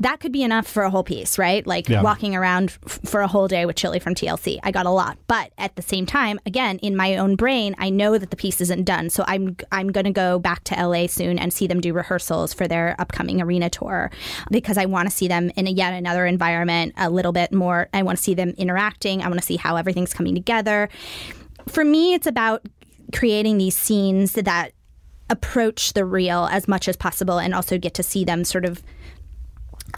that 0.00 0.20
could 0.20 0.30
be 0.32 0.42
enough 0.42 0.66
for 0.66 0.82
a 0.84 0.90
whole 0.90 1.02
piece, 1.02 1.38
right? 1.38 1.66
Like 1.66 1.88
Yeah. 1.88 2.02
walking 2.02 2.36
around 2.36 2.76
f- 2.86 3.00
for 3.04 3.22
a 3.22 3.26
whole 3.26 3.48
day 3.48 3.66
with 3.66 3.74
Chili 3.76 3.98
from 3.98 4.14
TLC. 4.14 4.60
I 4.62 4.70
got 4.70 4.86
a 4.86 4.90
lot. 4.90 5.18
But 5.26 5.50
at 5.58 5.74
the 5.76 5.82
same 5.82 6.06
time, 6.06 6.38
again, 6.46 6.78
in 6.78 6.94
my 6.94 7.16
own 7.16 7.34
brain, 7.34 7.74
I 7.78 7.90
know 7.90 8.16
that 8.18 8.30
the 8.30 8.36
piece 8.36 8.60
isn't 8.60 8.84
done. 8.84 9.10
So 9.10 9.24
I'm 9.26 9.56
I'm 9.72 9.88
going 9.88 10.04
to 10.04 10.12
go 10.12 10.38
back 10.38 10.62
to 10.64 10.74
LA 10.86 11.06
soon 11.08 11.38
and 11.38 11.52
see 11.52 11.66
them 11.66 11.80
do 11.80 11.92
rehearsals 11.92 12.52
for 12.52 12.68
their 12.68 12.94
upcoming 12.98 13.40
arena 13.40 13.70
tour 13.70 14.10
because 14.50 14.76
I 14.78 14.84
want 14.84 15.08
to 15.10 15.16
see 15.16 15.26
them 15.26 15.50
in 15.56 15.66
a 15.66 15.70
yet 15.70 15.94
another 15.94 16.26
environment 16.26 16.94
a 16.96 17.08
little 17.10 17.32
bit 17.32 17.52
more. 17.52 17.88
I 17.94 18.02
want 18.02 18.18
to 18.18 18.22
see 18.22 18.34
them 18.34 18.50
interacting. 18.58 19.22
I 19.22 19.28
want 19.28 19.40
to 19.40 19.46
see 19.46 19.56
how 19.56 19.76
everything's 19.76 20.12
coming 20.14 20.34
together. 20.34 20.88
For 21.66 21.84
me, 21.84 22.14
it's 22.14 22.26
about 22.26 22.62
creating 23.14 23.58
these 23.58 23.76
scenes 23.76 24.32
that 24.32 24.72
approach 25.30 25.92
the 25.92 26.04
real 26.04 26.48
as 26.50 26.66
much 26.66 26.88
as 26.88 26.96
possible 26.96 27.38
and 27.38 27.54
also 27.54 27.78
get 27.78 27.94
to 27.94 28.02
see 28.02 28.24
them 28.24 28.44
sort 28.44 28.64
of 28.64 28.82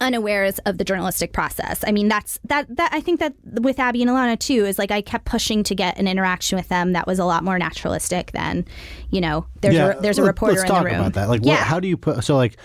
unawares 0.00 0.58
of 0.60 0.78
the 0.78 0.84
journalistic 0.84 1.32
process. 1.32 1.82
I 1.86 1.92
mean, 1.92 2.08
that's 2.08 2.38
that 2.44 2.74
that 2.76 2.92
I 2.92 3.00
think 3.00 3.20
that 3.20 3.34
with 3.44 3.78
Abby 3.78 4.02
and 4.02 4.10
Alana 4.10 4.38
too 4.38 4.64
is 4.64 4.78
like 4.78 4.90
I 4.90 5.02
kept 5.02 5.24
pushing 5.24 5.62
to 5.64 5.74
get 5.74 5.98
an 5.98 6.06
interaction 6.06 6.56
with 6.56 6.68
them 6.68 6.92
that 6.92 7.06
was 7.06 7.18
a 7.18 7.24
lot 7.24 7.42
more 7.42 7.58
naturalistic 7.58 8.32
than, 8.32 8.64
you 9.10 9.20
know, 9.20 9.46
there's 9.60 9.76
a, 9.76 9.98
there's 10.00 10.18
a 10.18 10.22
reporter 10.22 10.54
let's 10.54 10.62
in 10.62 10.68
talk 10.68 10.84
the 10.84 10.90
room. 10.90 11.00
about 11.00 11.14
that. 11.14 11.28
Like, 11.28 11.44
yeah. 11.44 11.54
what, 11.54 11.60
how 11.60 11.80
do 11.80 11.88
you 11.88 11.96
put? 11.96 12.22
So, 12.24 12.36
like, 12.36 12.56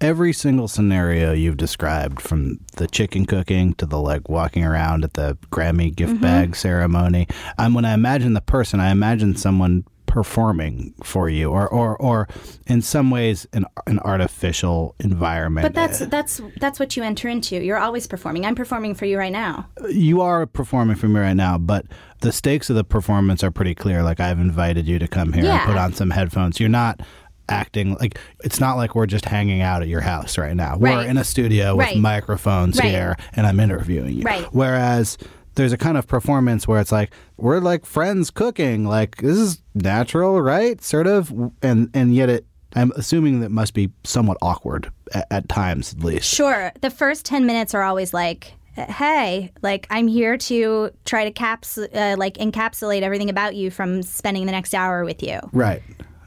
every 0.00 0.32
single 0.32 0.68
scenario 0.68 1.32
you've 1.32 1.56
described, 1.56 2.20
from 2.20 2.60
the 2.76 2.86
chicken 2.86 3.26
cooking 3.26 3.74
to 3.74 3.86
the 3.86 3.98
like 3.98 4.28
walking 4.28 4.64
around 4.64 5.04
at 5.04 5.14
the 5.14 5.36
Grammy 5.50 5.94
gift 5.94 6.14
Mm-hmm. 6.14 6.22
bag 6.22 6.56
ceremony. 6.56 7.26
Um, 7.58 7.74
when 7.74 7.84
I 7.84 7.94
imagine 7.94 8.34
the 8.34 8.40
person, 8.40 8.80
I 8.80 8.90
imagine 8.90 9.36
someone 9.36 9.84
performing 10.06 10.94
for 11.02 11.28
you, 11.28 11.50
or 11.50 11.66
or 11.68 11.96
or 11.96 12.28
in 12.68 12.80
some 12.82 13.10
ways 13.10 13.46
an 13.52 13.64
an 13.86 13.98
artificial 14.00 14.94
environment. 15.00 15.64
but 15.64 15.74
that's 15.74 15.98
that's 16.06 16.40
that's 16.60 16.78
what 16.78 16.96
you 16.96 17.02
enter 17.02 17.28
into. 17.28 17.56
You're 17.56 17.78
always 17.78 18.06
performing. 18.06 18.46
I'm 18.46 18.54
performing 18.54 18.94
for 18.94 19.06
you 19.06 19.18
right 19.18 19.32
now. 19.32 19.66
you 19.90 20.20
are 20.20 20.46
performing 20.46 20.96
for 20.96 21.08
me 21.08 21.18
right 21.20 21.34
now, 21.34 21.58
but 21.58 21.86
the 22.20 22.30
stakes 22.32 22.70
of 22.70 22.76
the 22.76 22.84
performance 22.84 23.42
are 23.42 23.50
pretty 23.50 23.74
clear. 23.74 24.02
Like 24.04 24.20
I've 24.20 24.38
invited 24.38 24.86
you 24.86 24.98
to 25.00 25.08
come 25.08 25.32
here 25.32 25.44
and 25.46 25.60
put 25.66 25.76
on 25.76 25.92
some 25.92 26.10
headphones. 26.10 26.60
You're 26.60 26.68
not 26.68 27.00
acting 27.48 27.94
like 28.00 28.18
it's 28.42 28.60
not 28.60 28.76
like 28.76 28.94
we're 28.94 29.06
just 29.06 29.24
hanging 29.24 29.60
out 29.60 29.82
at 29.82 29.88
your 29.88 30.00
house 30.00 30.38
right 30.38 30.54
now. 30.56 30.76
We're 30.78 30.96
Right. 30.96 31.08
in 31.08 31.16
a 31.18 31.24
studio 31.24 31.76
with 31.76 31.86
Right. 31.86 31.96
microphones 31.98 32.78
Right. 32.78 32.88
here 32.90 33.16
and 33.34 33.46
I'm 33.46 33.60
interviewing 33.60 34.14
you. 34.14 34.22
Right. 34.22 34.46
Whereas 34.52 35.18
there's 35.56 35.72
a 35.72 35.76
kind 35.78 35.96
of 35.96 36.06
performance 36.08 36.66
where 36.66 36.80
it's 36.80 36.90
like 36.92 37.10
we're 37.36 37.60
like 37.60 37.84
friends 37.86 38.30
cooking. 38.30 38.84
Like 38.86 39.16
this 39.18 39.36
is 39.38 39.62
natural, 39.74 40.40
right? 40.40 40.82
Sort 40.82 41.06
of 41.06 41.32
and 41.62 41.90
and 41.94 42.14
yet 42.14 42.28
it 42.28 42.46
I'm 42.76 42.90
assuming 42.96 43.38
that 43.40 43.50
must 43.52 43.72
be 43.72 43.92
somewhat 44.02 44.36
awkward 44.42 44.90
at, 45.12 45.26
at 45.30 45.48
times 45.48 45.92
at 45.96 46.02
least. 46.02 46.32
Sure. 46.34 46.72
The 46.80 46.90
first 46.90 47.24
10 47.24 47.46
minutes 47.46 47.72
are 47.72 47.82
always 47.84 48.12
like, 48.12 48.54
hey, 48.74 49.52
like 49.62 49.86
I'm 49.90 50.08
here 50.08 50.36
to 50.36 50.90
try 51.04 51.22
to 51.24 51.30
caps 51.30 51.78
uh, 51.78 52.16
like 52.18 52.34
encapsulate 52.38 53.02
everything 53.02 53.30
about 53.30 53.54
you 53.54 53.70
from 53.70 54.02
spending 54.02 54.46
the 54.46 54.50
next 54.52 54.74
hour 54.74 55.04
with 55.04 55.22
you. 55.22 55.38
Right. 55.52 55.82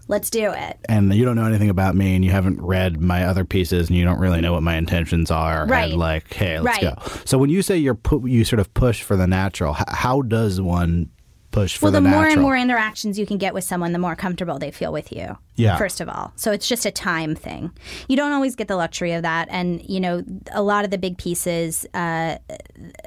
Let's 0.10 0.30
do 0.30 0.52
it. 0.52 0.78
and 0.88 1.14
you 1.14 1.26
don't 1.26 1.36
know 1.36 1.46
anything 1.46 1.70
about 1.70 1.96
me 1.96 2.16
and 2.16 2.24
you 2.24 2.32
haven't 2.32 2.62
read 2.62 3.02
my 3.02 3.26
other 3.26 3.44
pieces 3.46 3.90
and 3.90 3.98
you 3.98 4.06
don't 4.06 4.20
really 4.20 4.40
know 4.42 4.54
what 4.54 4.64
my 4.64 4.76
intentions 4.78 5.30
are 5.32 5.66
Right. 5.68 5.92
and 5.92 6.00
like 6.00 6.34
hey 6.34 6.60
let's 6.60 6.82
Right. 6.82 6.96
go 6.96 7.02
so 7.26 7.38
when 7.38 7.50
you 7.50 7.62
say 7.62 7.76
you're 7.78 7.96
pu- 7.96 8.26
you 8.28 8.46
sort 8.46 8.60
of 8.60 8.74
push 8.74 9.02
for 9.02 9.16
the 9.18 9.28
natural 9.28 9.76
h- 9.78 9.84
how 9.90 10.22
does 10.22 10.62
one 10.62 11.10
push 11.52 11.78
for 11.78 11.92
the 11.92 12.00
natural 12.00 12.02
well, 12.02 12.02
the, 12.02 12.02
the, 12.02 12.10
more 12.10 12.22
natural 12.22 12.34
and 12.34 12.42
more 12.42 12.58
interactions 12.58 13.18
you 13.20 13.26
can 13.26 13.38
get 13.38 13.54
with 13.54 13.64
someone, 13.64 13.92
the 13.94 14.00
more 14.00 14.16
comfortable 14.16 14.60
they 14.60 14.70
feel 14.72 14.92
with 14.92 15.12
you. 15.12 15.38
Yeah. 15.58 15.78
First 15.78 16.00
of 16.02 16.08
all, 16.08 16.32
so 16.36 16.52
it's 16.52 16.68
just 16.68 16.86
a 16.86 16.92
time 16.92 17.36
thing. 17.36 17.72
You 18.08 18.16
don't 18.16 18.32
always 18.32 18.56
get 18.56 18.68
the 18.68 18.76
luxury 18.78 19.12
of 19.14 19.24
that, 19.24 19.48
and 19.52 19.82
you 19.88 20.00
know, 20.00 20.24
a 20.52 20.62
lot 20.62 20.86
of 20.86 20.92
the 20.92 20.98
big 20.98 21.18
pieces 21.18 21.86
uh, 21.94 22.38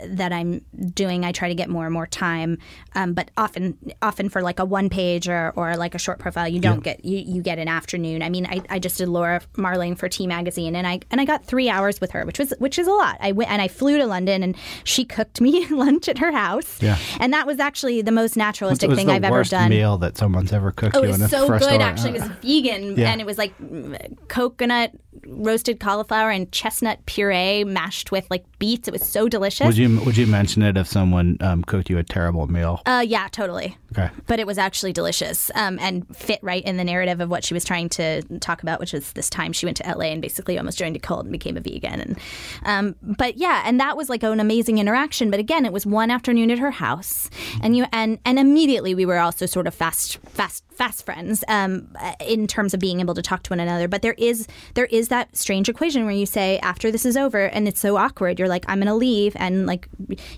that 0.06 0.32
I'm 0.32 0.60
doing, 0.94 1.24
I 1.24 1.32
try 1.32 1.48
to 1.48 1.54
get 1.54 1.68
more 1.68 1.84
and 1.84 1.92
more 1.94 2.06
time. 2.06 2.58
Um, 2.94 3.14
but 3.14 3.30
often, 3.36 3.78
often 4.02 4.28
for 4.28 4.42
like 4.42 4.58
a 4.58 4.64
one 4.64 4.88
page 4.90 5.28
or, 5.28 5.52
or 5.56 5.76
like 5.76 5.94
a 5.94 5.98
short 5.98 6.18
profile, 6.18 6.48
you 6.48 6.60
don't 6.60 6.82
get 6.82 7.04
you, 7.04 7.18
you 7.18 7.42
get 7.42 7.58
an 7.58 7.68
afternoon. 7.68 8.22
I 8.22 8.28
mean, 8.28 8.46
I, 8.46 8.62
I 8.68 8.78
just 8.78 8.98
did 8.98 9.08
Laura 9.08 9.40
Marling 9.56 9.94
for 9.96 10.08
T 10.08 10.26
Magazine, 10.26 10.74
and 10.74 10.86
I 10.86 11.00
and 11.10 11.20
I 11.20 11.24
got 11.24 11.44
three 11.44 11.68
hours 11.68 12.00
with 12.00 12.10
her, 12.12 12.24
which 12.24 12.38
was 12.38 12.52
which 12.58 12.78
is 12.78 12.86
a 12.86 12.92
lot. 12.92 13.16
I 13.20 13.32
went 13.32 13.50
and 13.50 13.62
I 13.62 13.68
flew 13.68 13.98
to 13.98 14.06
London, 14.06 14.42
and 14.42 14.56
she 14.84 15.04
cooked 15.04 15.40
me 15.40 15.66
lunch 15.70 16.08
at 16.08 16.18
her 16.18 16.32
house. 16.32 16.82
Yeah. 16.82 16.98
and 17.20 17.32
that 17.32 17.46
was 17.46 17.60
actually 17.60 18.02
the 18.02 18.12
most 18.12 18.36
naturalistic 18.36 18.90
thing 18.94 19.08
I've 19.10 19.24
ever 19.24 19.44
done. 19.44 19.70
meal 19.70 19.98
that 19.98 20.16
someone's 20.16 20.52
ever 20.52 20.72
cooked 20.72 20.96
Oh, 20.96 21.02
you 21.02 21.10
it 21.10 21.14
in 21.14 21.20
was 21.20 21.22
a 21.22 21.28
so 21.28 21.46
good. 21.58 21.80
Actually, 21.80 22.20
vegan, 22.42 22.96
Yeah. 22.98 23.10
and 23.12 23.20
it 23.20 23.26
was 23.26 23.38
like 23.38 23.52
coconut 24.28 24.92
roasted 25.26 25.80
cauliflower 25.80 26.30
and 26.30 26.50
chestnut 26.52 27.04
puree 27.06 27.64
mashed 27.64 28.10
with 28.12 28.26
like 28.30 28.44
beets. 28.58 28.88
It 28.88 28.92
was 28.92 29.06
so 29.06 29.28
delicious. 29.28 29.66
would 29.66 29.76
you 29.76 30.00
would 30.00 30.16
you 30.16 30.26
mention 30.26 30.62
it 30.62 30.76
if 30.76 30.86
someone 30.86 31.36
um, 31.40 31.62
cooked 31.64 31.90
you 31.90 31.98
a 31.98 32.02
terrible 32.02 32.46
meal 32.46 32.80
uh, 32.86 33.04
yeah, 33.06 33.28
totally. 33.30 33.76
okay 33.92 34.10
But 34.26 34.38
it 34.40 34.46
was 34.46 34.56
actually 34.58 34.92
delicious 34.92 35.50
um, 35.54 35.78
and 35.80 36.06
fit 36.16 36.38
right 36.42 36.64
in 36.64 36.76
the 36.76 36.84
narrative 36.84 37.20
of 37.20 37.28
what 37.28 37.44
she 37.44 37.54
was 37.54 37.64
trying 37.64 37.88
to 37.90 38.22
talk 38.38 38.62
about, 38.62 38.80
which 38.80 38.92
was 38.92 39.12
this 39.12 39.28
time 39.28 39.52
she 39.52 39.66
went 39.66 39.76
to 39.78 39.84
LA 39.88 40.06
and 40.06 40.22
basically 40.22 40.56
almost 40.58 40.78
joined 40.78 40.96
a 40.96 40.98
cult 41.00 41.22
and 41.24 41.32
became 41.32 41.56
a 41.56 41.60
vegan. 41.60 42.00
And 42.00 42.18
um, 42.64 42.96
but 43.02 43.36
yeah, 43.36 43.62
and 43.66 43.78
that 43.80 43.96
was 43.96 44.08
like 44.08 44.22
an 44.22 44.40
amazing 44.40 44.78
interaction. 44.78 45.30
But 45.30 45.40
again, 45.40 45.64
it 45.66 45.72
was 45.72 45.84
one 45.86 46.10
afternoon 46.10 46.50
at 46.50 46.58
her 46.58 46.70
house, 46.70 47.28
and 47.62 47.76
you 47.76 47.84
and 47.92 48.18
and 48.24 48.38
immediately 48.38 48.94
we 48.94 49.04
were 49.06 49.18
also 49.18 49.46
sort 49.46 49.66
of 49.66 49.74
fast 49.74 50.18
fast 50.28 50.64
fast 50.80 51.04
friends 51.04 51.44
um, 51.46 51.94
in 52.26 52.46
terms 52.46 52.72
of 52.72 52.80
being 52.80 53.00
able 53.00 53.12
to 53.12 53.20
talk 53.20 53.42
to 53.42 53.50
one 53.50 53.60
another. 53.60 53.86
But 53.86 54.00
there 54.00 54.14
is 54.16 54.48
there 54.72 54.86
is 54.86 55.08
that 55.08 55.36
strange 55.36 55.68
equation 55.68 56.04
where 56.06 56.14
you 56.14 56.24
say 56.24 56.58
after 56.60 56.90
this 56.90 57.04
is 57.04 57.18
over 57.18 57.44
and 57.54 57.68
it's 57.68 57.80
so 57.80 57.98
awkward, 57.98 58.38
you're 58.38 58.48
like 58.48 58.64
I'm 58.66 58.78
gonna 58.78 58.94
leave 58.96 59.36
and 59.36 59.66
like 59.66 59.88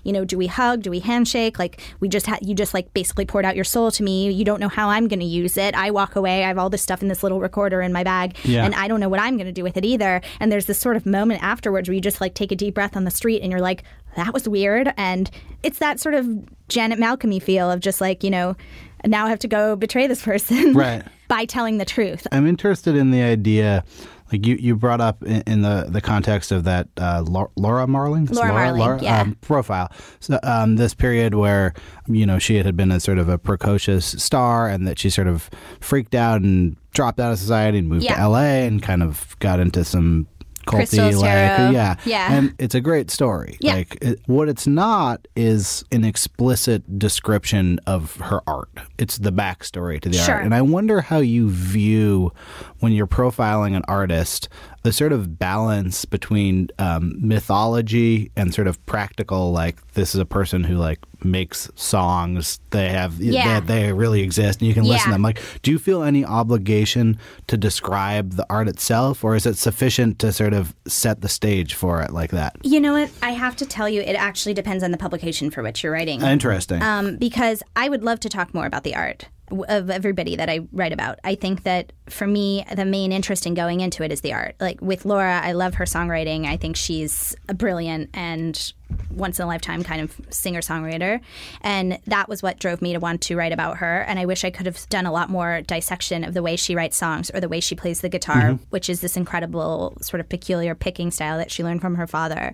you 0.03 0.11
know 0.11 0.25
do 0.25 0.37
we 0.37 0.47
hug, 0.47 0.81
do 0.81 0.89
we 0.89 0.99
handshake? 0.99 1.57
Like 1.57 1.79
we 2.01 2.09
just 2.09 2.25
had 2.25 2.39
you 2.45 2.53
just 2.53 2.73
like 2.73 2.93
basically 2.93 3.25
poured 3.25 3.45
out 3.45 3.55
your 3.55 3.63
soul 3.63 3.89
to 3.91 4.03
me. 4.03 4.29
You 4.33 4.43
don't 4.43 4.59
know 4.59 4.67
how 4.67 4.89
I'm 4.89 5.07
gonna 5.07 5.23
use 5.23 5.55
it. 5.55 5.75
I 5.75 5.91
walk 5.91 6.17
away. 6.17 6.43
I 6.43 6.49
have 6.49 6.57
all 6.57 6.69
this 6.69 6.81
stuff 6.81 7.01
in 7.01 7.07
this 7.07 7.23
little 7.23 7.39
recorder 7.39 7.81
in 7.81 7.93
my 7.93 8.03
bag, 8.03 8.35
Yeah. 8.43 8.65
and 8.65 8.75
I 8.75 8.89
don't 8.89 8.99
know 8.99 9.07
what 9.09 9.21
I'm 9.21 9.37
gonna 9.37 9.53
do 9.53 9.63
with 9.63 9.77
it 9.77 9.85
either. 9.85 10.19
And 10.41 10.51
there's 10.51 10.65
this 10.65 10.77
sort 10.77 10.97
of 10.97 11.05
moment 11.05 11.41
afterwards 11.41 11.87
where 11.87 11.95
you 11.95 12.01
just 12.01 12.19
like 12.19 12.33
take 12.33 12.51
a 12.51 12.55
deep 12.57 12.73
breath 12.75 12.97
on 12.97 13.05
the 13.05 13.11
street 13.11 13.41
and 13.41 13.49
you're 13.49 13.61
like 13.61 13.83
that 14.17 14.33
was 14.33 14.47
weird. 14.47 14.93
And 14.97 15.31
it's 15.63 15.79
that 15.79 16.01
sort 16.01 16.15
of 16.15 16.27
Janet 16.67 16.99
Malcolm 16.99 17.39
feel 17.39 17.71
of 17.71 17.79
just 17.79 18.01
like 18.01 18.25
you 18.25 18.29
know 18.29 18.57
now 19.05 19.25
I 19.25 19.29
have 19.29 19.39
to 19.39 19.47
go 19.47 19.75
betray 19.75 20.07
this 20.07 20.21
person 20.23 20.73
Right. 20.75 21.03
by 21.27 21.45
telling 21.45 21.77
the 21.77 21.85
truth. 21.85 22.25
I'm 22.31 22.47
interested 22.47 22.95
in 22.95 23.11
the 23.11 23.21
idea, 23.21 23.83
like 24.31 24.45
you, 24.45 24.55
you 24.55 24.75
brought 24.75 25.01
up 25.01 25.21
in, 25.23 25.41
in 25.47 25.61
the, 25.61 25.87
the 25.89 26.01
context 26.01 26.51
of 26.51 26.63
that 26.63 26.87
uh, 26.97 27.23
Laura 27.55 27.87
Marling, 27.87 28.23
It's 28.23 28.31
Laura 28.33 28.53
Marling, 28.53 29.03
yeah. 29.03 29.21
um, 29.21 29.35
profile. 29.41 29.91
So 30.19 30.39
um, 30.43 30.75
this 30.77 30.93
period 30.93 31.35
where 31.35 31.73
you 32.07 32.25
know 32.25 32.39
she 32.39 32.55
had 32.55 32.75
been 32.77 32.91
a 32.91 32.99
sort 32.99 33.17
of 33.17 33.29
a 33.29 33.37
precocious 33.37 34.05
star, 34.05 34.67
and 34.69 34.87
that 34.87 34.97
she 34.99 35.09
sort 35.09 35.27
of 35.27 35.49
freaked 35.79 36.15
out 36.15 36.41
and 36.41 36.75
dropped 36.91 37.19
out 37.19 37.31
of 37.31 37.39
society 37.39 37.79
and 37.79 37.89
moved 37.89 38.03
Yeah. 38.03 38.15
to 38.15 38.21
L.A. 38.21 38.67
and 38.67 38.81
kind 38.81 39.01
of 39.03 39.35
got 39.39 39.59
into 39.59 39.83
some 39.83 40.27
culty 40.65 41.13
like 41.15 41.73
yeah 41.73 41.95
Yeah. 42.05 42.33
and 42.33 42.53
it's 42.59 42.75
a 42.75 42.81
great 42.81 43.11
story 43.11 43.57
Yeah. 43.59 43.73
like 43.75 43.97
it, 44.01 44.19
what 44.27 44.49
it's 44.49 44.65
not 44.67 45.27
is 45.35 45.83
an 45.91 46.03
explicit 46.03 46.97
description 46.99 47.79
of 47.87 48.15
her 48.17 48.41
art 48.47 48.69
it's 48.97 49.17
the 49.17 49.31
backstory 49.31 49.99
to 50.01 50.09
the 50.09 50.17
Sure. 50.17 50.35
art 50.35 50.45
and 50.45 50.53
I 50.55 50.61
wonder 50.61 51.01
how 51.01 51.17
you 51.19 51.49
view 51.49 52.31
when 52.79 52.91
you're 52.93 53.07
profiling 53.07 53.75
an 53.75 53.83
artist 53.87 54.49
the 54.83 54.91
sort 54.93 55.13
of 55.13 55.39
balance 55.39 56.03
between 56.05 56.67
um, 56.77 57.15
mythology 57.19 58.31
and 58.35 58.53
sort 58.53 58.67
of 58.67 58.83
practical, 58.85 59.51
like 59.51 59.85
this 59.93 60.13
is 60.13 60.19
a 60.19 60.25
person 60.25 60.63
who 60.63 60.75
like 60.75 60.99
makes 61.23 61.69
songs. 61.75 62.59
They 62.71 62.89
have 62.89 63.19
Yeah. 63.19 63.61
they, 63.61 63.83
they 63.83 63.93
really 63.93 64.21
exist, 64.21 64.59
and 64.59 64.67
you 64.67 64.73
can 64.73 64.83
listen 64.83 65.05
to 65.07 65.11
them. 65.11 65.21
Like, 65.21 65.39
do 65.61 65.71
you 65.71 65.79
feel 65.79 66.03
any 66.03 66.25
obligation 66.25 67.17
to 67.47 67.55
describe 67.57 68.33
the 68.33 68.45
art 68.49 68.67
itself, 68.67 69.23
or 69.23 69.35
is 69.35 69.45
it 69.45 69.55
sufficient 69.57 70.19
to 70.19 70.33
sort 70.33 70.53
of 70.53 70.75
set 70.85 71.21
the 71.21 71.29
stage 71.29 71.73
for 71.75 72.01
it 72.01 72.11
like 72.11 72.31
that? 72.31 72.57
You 72.63 72.81
know 72.81 72.93
what? 72.93 73.09
I 73.21 73.31
have 73.31 73.55
to 73.57 73.65
tell 73.65 73.87
you, 73.87 74.01
it 74.01 74.15
actually 74.15 74.53
depends 74.53 74.83
on 74.83 74.91
the 74.91 74.97
publication 74.97 75.49
for 75.49 75.63
which 75.63 75.81
you're 75.83 75.93
writing. 75.93 76.21
Interesting. 76.21 76.81
um, 76.81 77.15
because 77.17 77.63
I 77.75 77.87
would 77.87 78.03
love 78.03 78.19
to 78.21 78.29
talk 78.29 78.53
more 78.53 78.65
about 78.65 78.83
the 78.83 78.95
art 78.95 79.29
of 79.69 79.89
everybody 79.89 80.35
that 80.35 80.49
I 80.49 80.61
write 80.71 80.91
about. 80.93 81.19
I 81.23 81.35
think 81.35 81.63
that 81.63 81.93
for 82.09 82.27
me, 82.27 82.65
the 82.75 82.85
main 82.85 83.11
interest 83.11 83.45
in 83.45 83.53
going 83.53 83.81
into 83.81 84.03
it 84.03 84.11
is 84.11 84.21
the 84.21 84.33
art. 84.33 84.55
Like 84.59 84.81
with 84.81 85.05
Laura, 85.05 85.39
I 85.43 85.53
love 85.53 85.75
her 85.75 85.85
songwriting. 85.85 86.45
I 86.45 86.57
think 86.57 86.75
she's 86.75 87.35
a 87.47 87.53
brilliant 87.53 88.09
and 88.13 88.73
once 89.09 89.39
in 89.39 89.43
a 89.43 89.47
lifetime 89.47 89.83
kind 89.83 90.01
of 90.01 90.19
singer 90.29 90.61
songwriter. 90.61 91.21
And 91.61 91.99
that 92.05 92.29
was 92.29 92.43
what 92.43 92.59
drove 92.59 92.81
me 92.81 92.93
to 92.93 92.99
want 92.99 93.21
to 93.21 93.35
write 93.35 93.51
about 93.51 93.77
her. 93.77 94.01
And 94.01 94.19
I 94.19 94.25
wish 94.25 94.43
I 94.43 94.49
could 94.49 94.65
have 94.65 94.87
done 94.89 95.05
a 95.05 95.11
lot 95.11 95.29
more 95.29 95.61
dissection 95.61 96.23
of 96.23 96.33
the 96.33 96.41
way 96.41 96.55
she 96.55 96.75
writes 96.75 96.97
songs 96.97 97.31
or 97.33 97.39
the 97.39 97.49
way 97.49 97.59
she 97.59 97.75
plays 97.75 98.01
the 98.01 98.09
guitar, 98.09 98.41
mm-hmm. 98.41 98.63
which 98.69 98.89
is 98.89 99.01
this 99.01 99.17
incredible 99.17 99.97
sort 100.01 100.19
of 100.19 100.29
peculiar 100.29 100.75
picking 100.75 101.11
style 101.11 101.37
that 101.37 101.51
she 101.51 101.63
learned 101.63 101.81
from 101.81 101.95
her 101.95 102.07
father. 102.07 102.53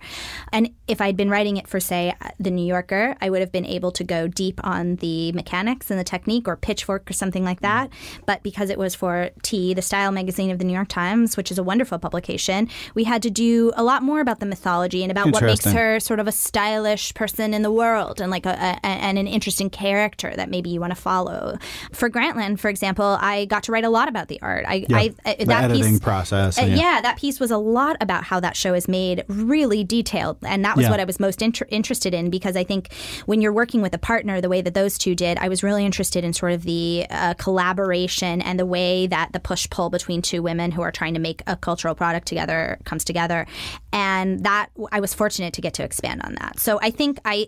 And 0.52 0.70
if 0.88 1.02
I'd 1.02 1.18
been 1.18 1.30
writing 1.30 1.58
it 1.58 1.68
for, 1.68 1.80
say, 1.80 2.14
The 2.40 2.52
New 2.52 2.66
Yorker, 2.66 3.16
I 3.22 3.30
would 3.30 3.42
have 3.42 3.52
been 3.52 3.66
able 3.66 3.92
to 3.92 4.04
go 4.04 4.28
deep 4.28 4.60
on 4.64 4.98
the 4.98 5.32
mechanics 5.34 5.90
and 5.90 6.00
the 6.00 6.04
technique 6.04 6.48
or 6.48 6.56
pitchfork 6.56 7.10
or 7.10 7.14
something 7.14 7.44
like 7.44 7.62
that. 7.62 7.90
Mm-hmm. 7.90 8.24
But 8.26 8.44
because 8.44 8.70
it 8.70 8.78
was 8.78 8.96
for 8.96 9.30
T, 9.44 9.74
the 9.74 9.82
style 9.82 10.12
magazine 10.12 10.52
of 10.52 10.60
the 10.60 10.66
New 10.66 10.74
York 10.74 10.88
Times, 10.88 11.38
which 11.38 11.52
is 11.52 11.58
a 11.58 11.64
wonderful 11.64 11.98
publication, 12.00 12.70
we 12.96 13.04
had 13.06 13.22
to 13.24 13.30
do 13.30 13.72
a 13.76 13.84
lot 13.84 14.04
more 14.04 14.20
about 14.22 14.40
the 14.40 14.46
mythology 14.46 15.04
and 15.04 15.12
about 15.12 15.32
what 15.32 15.44
makes 15.44 15.66
her 15.66 16.00
sort 16.00 16.20
of 16.20 16.28
a 16.28 16.32
stylish 16.32 17.14
person 17.14 17.54
in 17.54 17.62
the 17.62 17.72
world 17.72 18.22
and 18.22 18.32
like 18.32 18.46
a, 18.46 18.50
a 18.50 18.86
and 18.86 19.18
an 19.18 19.28
interesting 19.28 19.70
character 19.70 20.34
that 20.36 20.50
maybe 20.50 20.70
you 20.70 20.80
want 20.80 20.92
to 20.96 21.02
follow. 21.02 21.58
For 21.92 22.10
Grantland, 22.10 22.60
for 22.60 22.70
example, 22.70 23.18
I 23.20 23.46
got 23.46 23.64
to 23.64 23.72
write 23.72 23.84
a 23.86 23.90
lot 23.90 24.08
about 24.08 24.28
the 24.28 24.42
art. 24.42 24.66
I, 24.68 24.86
Yeah, 24.90 24.98
I 24.98 25.14
uh, 25.26 25.36
the 25.40 25.46
that 25.46 25.64
editing 25.66 25.94
piece, 25.94 26.00
process. 26.00 26.58
uh, 26.60 26.66
yeah. 26.66 26.76
yeah, 26.76 27.02
that 27.02 27.18
piece 27.18 27.40
was 27.40 27.52
a 27.52 27.58
lot 27.58 27.98
about 28.02 28.24
how 28.24 28.40
that 28.40 28.56
show 28.56 28.74
is 28.74 28.88
made, 28.88 29.24
really 29.28 29.84
detailed, 29.84 30.38
and 30.44 30.64
that 30.66 30.76
was 30.76 30.84
Yeah. 30.86 30.92
what 30.92 31.00
I 31.00 31.06
was 31.06 31.20
most 31.20 31.42
inter- 31.42 31.68
interested 31.70 32.14
in 32.14 32.30
because 32.30 32.56
I 32.56 32.64
think 32.64 32.92
when 33.26 33.42
you're 33.42 33.54
working 33.54 33.82
with 33.82 33.94
a 33.94 33.98
partner 33.98 34.42
the 34.42 34.50
way 34.50 34.62
that 34.62 34.74
those 34.74 34.98
two 34.98 35.16
did, 35.16 35.38
I 35.38 35.48
was 35.50 35.64
really 35.64 35.86
interested 35.86 36.24
in 36.24 36.34
sort 36.34 36.52
of 36.54 36.64
the 36.64 37.06
uh, 37.10 37.34
collaboration 37.36 38.42
and 38.42 38.60
the 38.60 38.66
way 38.66 39.08
that 39.08 39.29
the 39.32 39.40
push 39.40 39.70
pull 39.70 39.90
between 39.90 40.22
two 40.22 40.42
women 40.42 40.72
who 40.72 40.82
are 40.82 40.92
trying 40.92 41.14
to 41.14 41.20
make 41.20 41.42
a 41.48 41.56
cultural 41.56 41.96
product 41.96 42.28
together 42.28 42.78
comes 42.84 43.04
together, 43.04 43.48
and 43.92 44.44
that 44.44 44.70
I 44.92 45.00
was 45.00 45.14
fortunate 45.14 45.54
to 45.54 45.62
get 45.62 45.76
to 45.76 45.84
expand 45.84 46.22
on 46.24 46.36
that. 46.36 46.60
So 46.60 46.80
I 46.82 46.92
think 46.92 47.20
I, 47.26 47.48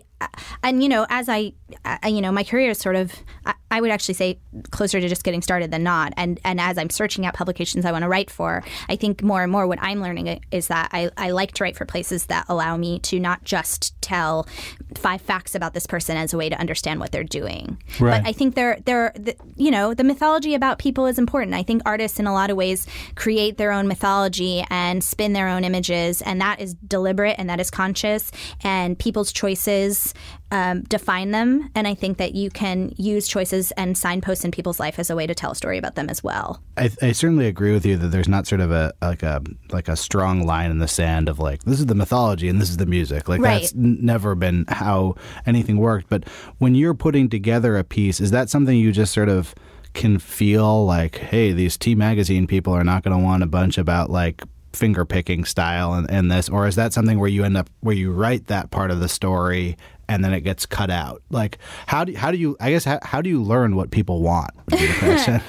and 0.62 0.82
you 0.82 0.88
know, 0.88 1.06
as 1.08 1.28
I, 1.28 1.52
I 1.84 2.08
you 2.08 2.20
know, 2.20 2.32
my 2.32 2.44
career 2.44 2.70
is 2.70 2.78
sort 2.78 2.96
of, 2.96 3.12
I, 3.46 3.54
I 3.70 3.80
would 3.80 3.90
actually 3.90 4.14
say 4.14 4.38
closer 4.70 5.00
to 5.00 5.08
just 5.08 5.24
getting 5.24 5.42
started 5.42 5.70
than 5.70 5.82
not, 5.82 6.12
and 6.16 6.38
and 6.44 6.60
as 6.60 6.78
I'm 6.78 6.90
searching 6.90 7.24
out 7.26 7.34
publications 7.34 7.84
I 7.84 7.92
want 7.92 8.02
to 8.02 8.08
write 8.08 8.30
for, 8.30 8.62
I 8.88 8.96
think 8.96 9.22
more 9.22 9.42
and 9.42 9.50
more 9.50 9.66
what 9.66 9.78
I'm 9.80 10.00
learning 10.00 10.40
is 10.50 10.68
that 10.68 10.90
I, 10.92 11.10
I 11.16 11.30
like 11.30 11.52
to 11.52 11.64
write 11.64 11.76
for 11.76 11.84
places 11.84 12.26
that 12.26 12.44
allow 12.48 12.76
me 12.76 12.98
to 13.00 13.18
not 13.18 13.44
just 13.44 14.00
tell 14.02 14.46
five 14.94 15.22
facts 15.22 15.54
about 15.54 15.72
this 15.72 15.86
person 15.86 16.16
as 16.16 16.34
a 16.34 16.36
way 16.36 16.48
to 16.48 16.58
understand 16.58 17.00
what 17.00 17.12
they're 17.12 17.24
doing. 17.24 17.78
Right. 17.98 18.20
But 18.22 18.28
I 18.28 18.32
think 18.32 18.54
they're 18.54 18.78
they're 18.84 19.12
the, 19.14 19.34
you 19.56 19.70
know 19.70 19.94
the 19.94 20.04
mythology 20.04 20.54
about 20.54 20.78
people 20.78 21.06
is 21.06 21.18
important. 21.18 21.54
I 21.54 21.62
think 21.62 21.82
artists 21.86 22.20
in 22.20 22.26
a 22.26 22.32
lot 22.32 22.50
of 22.50 22.56
ways 22.56 22.86
create 23.14 23.56
their 23.56 23.72
own 23.72 23.88
mythology 23.88 24.64
and 24.68 25.02
spin 25.02 25.32
their 25.32 25.48
own 25.48 25.64
images, 25.64 26.20
and 26.22 26.40
that 26.40 26.60
is 26.60 26.74
deliberate 26.74 27.36
and 27.38 27.48
that 27.48 27.60
is 27.60 27.70
conscious. 27.70 28.30
And 28.62 28.98
people's 28.98 29.32
choices 29.32 30.11
um, 30.50 30.82
define 30.82 31.30
them, 31.30 31.70
and 31.74 31.86
I 31.88 31.94
think 31.94 32.18
that 32.18 32.34
you 32.34 32.50
can 32.50 32.92
use 32.96 33.26
choices 33.26 33.70
and 33.72 33.96
signposts 33.96 34.44
in 34.44 34.50
people's 34.50 34.78
life 34.78 34.98
as 34.98 35.08
a 35.10 35.16
way 35.16 35.26
to 35.26 35.34
tell 35.34 35.52
a 35.52 35.54
story 35.54 35.78
about 35.78 35.94
them 35.94 36.08
as 36.10 36.22
well. 36.22 36.62
I, 36.76 36.90
I 37.00 37.12
certainly 37.12 37.46
agree 37.46 37.72
with 37.72 37.86
you 37.86 37.96
that 37.96 38.08
there's 38.08 38.28
not 38.28 38.46
sort 38.46 38.60
of 38.60 38.70
a 38.70 38.92
like 39.00 39.22
a 39.22 39.42
like 39.70 39.88
a 39.88 39.96
strong 39.96 40.44
line 40.46 40.70
in 40.70 40.78
the 40.78 40.88
sand 40.88 41.28
of 41.28 41.38
like 41.38 41.64
this 41.64 41.80
is 41.80 41.86
the 41.86 41.94
mythology 41.94 42.48
and 42.48 42.60
this 42.60 42.70
is 42.70 42.76
the 42.76 42.86
music. 42.86 43.28
Like 43.28 43.40
Right. 43.40 43.60
that's 43.60 43.74
n- 43.74 43.98
never 44.00 44.34
been 44.34 44.64
how 44.68 45.14
anything 45.46 45.76
worked. 45.78 46.08
But 46.08 46.28
when 46.58 46.74
you're 46.74 46.94
putting 46.94 47.28
together 47.28 47.76
a 47.76 47.84
piece, 47.84 48.20
is 48.20 48.30
that 48.30 48.48
something 48.50 48.76
you 48.76 48.92
just 48.92 49.12
sort 49.12 49.28
of 49.28 49.54
can 49.94 50.18
feel 50.18 50.86
like, 50.86 51.16
hey, 51.16 51.52
these 51.52 51.76
T 51.76 51.94
magazine 51.94 52.46
people 52.46 52.72
are 52.72 52.84
not 52.84 53.02
going 53.02 53.16
to 53.16 53.22
want 53.22 53.42
a 53.42 53.46
bunch 53.46 53.76
about 53.78 54.10
like 54.10 54.42
finger 54.72 55.04
picking 55.04 55.44
style 55.44 55.92
and, 55.92 56.10
and 56.10 56.30
this, 56.30 56.48
or 56.48 56.66
is 56.66 56.76
that 56.76 56.94
something 56.94 57.18
where 57.18 57.28
you 57.28 57.44
end 57.44 57.58
up 57.58 57.68
where 57.80 57.94
you 57.94 58.10
write 58.10 58.46
that 58.46 58.70
part 58.70 58.90
of 58.90 59.00
the 59.00 59.08
story 59.08 59.76
and 60.08 60.24
then 60.24 60.32
it 60.32 60.40
gets 60.42 60.66
cut 60.66 60.90
out? 60.90 61.22
Like 61.30 61.58
how 61.86 62.04
do 62.04 62.14
how 62.14 62.30
do 62.30 62.38
you 62.38 62.56
I 62.60 62.70
guess 62.70 62.84
how, 62.84 62.98
how 63.02 63.22
do 63.22 63.30
you 63.30 63.42
learn 63.42 63.76
what 63.76 63.90
people 63.90 64.22
want? 64.22 64.50
Would 64.70 64.78
be 64.78 64.86
the 64.86 64.92
question. 64.98 65.40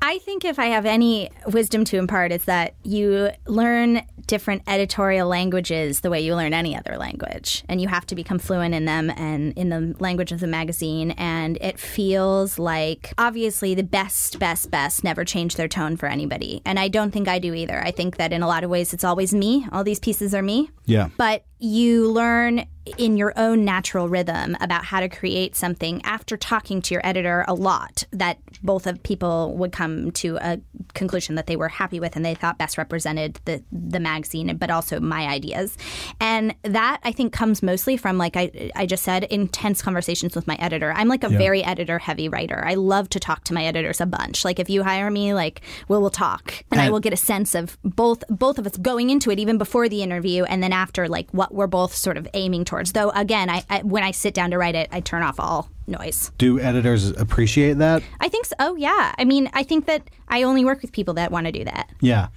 I 0.00 0.18
think 0.18 0.44
if 0.44 0.58
I 0.58 0.66
have 0.66 0.86
any 0.86 1.30
wisdom 1.46 1.84
to 1.86 1.98
impart, 1.98 2.32
it's 2.32 2.44
that 2.44 2.74
you 2.82 3.30
learn 3.46 4.02
different 4.26 4.62
editorial 4.66 5.28
languages 5.28 6.00
the 6.00 6.10
way 6.10 6.20
you 6.20 6.34
learn 6.36 6.54
any 6.54 6.76
other 6.76 6.96
language. 6.96 7.64
And 7.68 7.80
you 7.80 7.88
have 7.88 8.06
to 8.06 8.14
become 8.14 8.38
fluent 8.38 8.74
in 8.74 8.84
them 8.84 9.10
and 9.10 9.52
in 9.54 9.68
the 9.68 9.94
language 9.98 10.32
of 10.32 10.40
the 10.40 10.46
magazine. 10.46 11.12
And 11.12 11.58
it 11.60 11.78
feels 11.78 12.58
like, 12.58 13.12
obviously, 13.18 13.74
the 13.74 13.82
best, 13.82 14.38
best, 14.38 14.70
best 14.70 15.04
never 15.04 15.24
change 15.24 15.56
their 15.56 15.68
tone 15.68 15.96
for 15.96 16.06
anybody. 16.06 16.62
And 16.64 16.78
I 16.78 16.88
don't 16.88 17.10
think 17.10 17.28
I 17.28 17.38
do 17.38 17.52
either. 17.54 17.84
I 17.84 17.90
think 17.90 18.16
that 18.16 18.32
in 18.32 18.42
a 18.42 18.46
lot 18.46 18.64
of 18.64 18.70
ways, 18.70 18.94
it's 18.94 19.04
always 19.04 19.34
me. 19.34 19.66
All 19.72 19.84
these 19.84 20.00
pieces 20.00 20.34
are 20.34 20.42
me. 20.42 20.70
yeah. 20.86 21.08
But 21.16 21.44
you 21.62 22.10
learn 22.10 22.66
in 22.98 23.16
your 23.16 23.32
own 23.36 23.64
natural 23.64 24.08
rhythm 24.08 24.56
about 24.60 24.84
how 24.84 24.98
to 24.98 25.08
create 25.08 25.54
something 25.54 26.02
after 26.04 26.36
talking 26.36 26.82
to 26.82 26.94
your 26.94 27.06
editor 27.06 27.44
a 27.46 27.54
lot 27.54 28.02
that 28.10 28.38
both 28.62 28.88
of 28.88 29.00
people 29.04 29.54
would 29.56 29.70
come 29.70 30.10
to 30.10 30.36
a 30.38 30.60
conclusion 30.94 31.36
that 31.36 31.46
they 31.46 31.54
were 31.54 31.68
happy 31.68 32.00
with 32.00 32.16
and 32.16 32.24
they 32.24 32.34
thought 32.34 32.58
best 32.58 32.76
represented 32.76 33.38
the 33.44 33.62
the 33.70 34.00
magazine 34.00 34.56
but 34.56 34.70
also 34.70 34.98
my 34.98 35.28
ideas. 35.28 35.78
And 36.20 36.54
that 36.62 36.98
I 37.04 37.12
think 37.12 37.32
comes 37.32 37.62
mostly 37.62 37.96
from 37.96 38.18
like 38.18 38.36
I 38.36 38.72
I 38.74 38.86
just 38.86 39.04
said 39.04 39.24
intense 39.24 39.80
conversations 39.80 40.34
with 40.34 40.48
my 40.48 40.56
editor. 40.56 40.92
I'm 40.92 41.08
like 41.08 41.22
a 41.22 41.28
very 41.28 41.62
editor 41.62 42.00
heavy 42.00 42.28
writer. 42.28 42.64
I 42.66 42.74
love 42.74 43.08
to 43.10 43.20
talk 43.20 43.44
to 43.44 43.54
my 43.54 43.64
editors 43.64 44.00
a 44.00 44.06
bunch. 44.06 44.44
Like 44.44 44.58
if 44.58 44.68
you 44.68 44.82
hire 44.82 45.10
me 45.10 45.34
like 45.34 45.60
we'll 45.86 46.00
we'll 46.00 46.10
talk 46.10 46.64
and 46.72 46.80
I 46.80 46.90
will 46.90 47.00
get 47.00 47.12
a 47.12 47.16
sense 47.16 47.54
of 47.54 47.78
both 47.84 48.24
both 48.28 48.58
of 48.58 48.66
us 48.66 48.76
going 48.76 49.10
into 49.10 49.30
it 49.30 49.38
even 49.38 49.56
before 49.56 49.88
the 49.88 50.02
interview 50.02 50.42
and 50.44 50.62
then 50.62 50.72
after 50.72 51.08
like 51.08 51.30
what 51.30 51.51
we're 51.52 51.66
both 51.66 51.94
sort 51.94 52.16
of 52.16 52.26
aiming 52.34 52.64
towards 52.64 52.92
though 52.92 53.10
again 53.10 53.48
I, 53.50 53.64
I 53.70 53.82
when 53.82 54.02
I 54.02 54.10
sit 54.10 54.34
down 54.34 54.50
to 54.50 54.58
write 54.58 54.74
it 54.74 54.88
I 54.92 55.00
turn 55.00 55.22
off 55.22 55.38
all 55.38 55.68
noise 55.86 56.30
Do 56.38 56.58
editors 56.60 57.10
appreciate 57.10 57.74
that? 57.78 58.02
I 58.20 58.28
think 58.28 58.46
so 58.46 58.54
oh 58.58 58.76
yeah 58.76 59.14
I 59.18 59.24
mean 59.24 59.50
I 59.52 59.62
think 59.62 59.86
that 59.86 60.02
I 60.28 60.42
only 60.44 60.64
work 60.64 60.82
with 60.82 60.92
people 60.92 61.14
that 61.14 61.30
want 61.30 61.46
to 61.46 61.52
do 61.52 61.64
that 61.64 61.90
Yeah. 62.00 62.28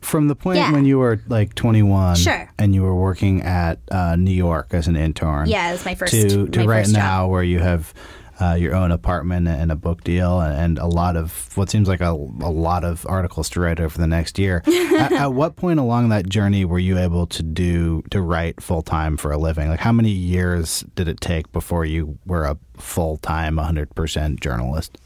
From 0.00 0.28
the 0.28 0.36
point 0.36 0.58
Yeah. 0.58 0.70
when 0.72 0.84
you 0.84 0.98
were 0.98 1.20
like 1.28 1.54
21 1.54 2.16
Sure. 2.16 2.50
and 2.58 2.74
you 2.74 2.82
were 2.82 2.94
working 2.94 3.42
at 3.42 3.78
uh, 3.90 4.14
New 4.16 4.30
York 4.34 4.68
as 4.72 4.86
an 4.86 4.96
intern 4.96 5.48
yeah 5.48 5.70
it 5.70 5.72
was 5.72 5.84
my 5.84 5.94
first 5.94 6.12
to, 6.12 6.46
to 6.48 6.60
my 6.60 6.66
right 6.66 6.82
first 6.84 6.92
now 6.94 7.22
job. 7.24 7.30
where 7.30 7.42
you 7.42 7.58
have 7.60 7.92
uh, 8.40 8.54
your 8.54 8.74
own 8.74 8.92
apartment 8.92 9.48
and 9.48 9.72
a 9.72 9.76
book 9.76 10.04
deal 10.04 10.40
and, 10.40 10.58
and 10.58 10.78
a 10.78 10.86
lot 10.86 11.16
of 11.16 11.56
what 11.56 11.68
seems 11.68 11.88
like 11.88 12.00
a, 12.00 12.10
a 12.10 12.50
lot 12.50 12.84
of 12.84 13.04
articles 13.08 13.50
to 13.50 13.60
write 13.60 13.80
over 13.80 13.98
the 13.98 14.06
next 14.06 14.38
year. 14.38 14.62
at, 14.66 15.12
at 15.12 15.32
what 15.32 15.56
point 15.56 15.80
along 15.80 16.10
that 16.10 16.28
journey 16.28 16.64
were 16.64 16.78
you 16.78 16.98
able 16.98 17.26
to 17.26 17.42
do 17.42 18.02
to 18.10 18.20
write 18.20 18.62
full 18.62 18.82
time 18.82 19.16
for 19.16 19.32
a 19.32 19.38
living? 19.38 19.68
Like 19.68 19.80
how 19.80 19.92
many 19.92 20.10
years 20.10 20.84
did 20.94 21.08
it 21.08 21.20
take 21.20 21.50
before 21.52 21.84
you 21.84 22.18
were 22.26 22.44
a 22.44 22.56
full 22.76 23.16
time 23.16 23.56
100% 23.56 24.40
journalist? 24.40 24.98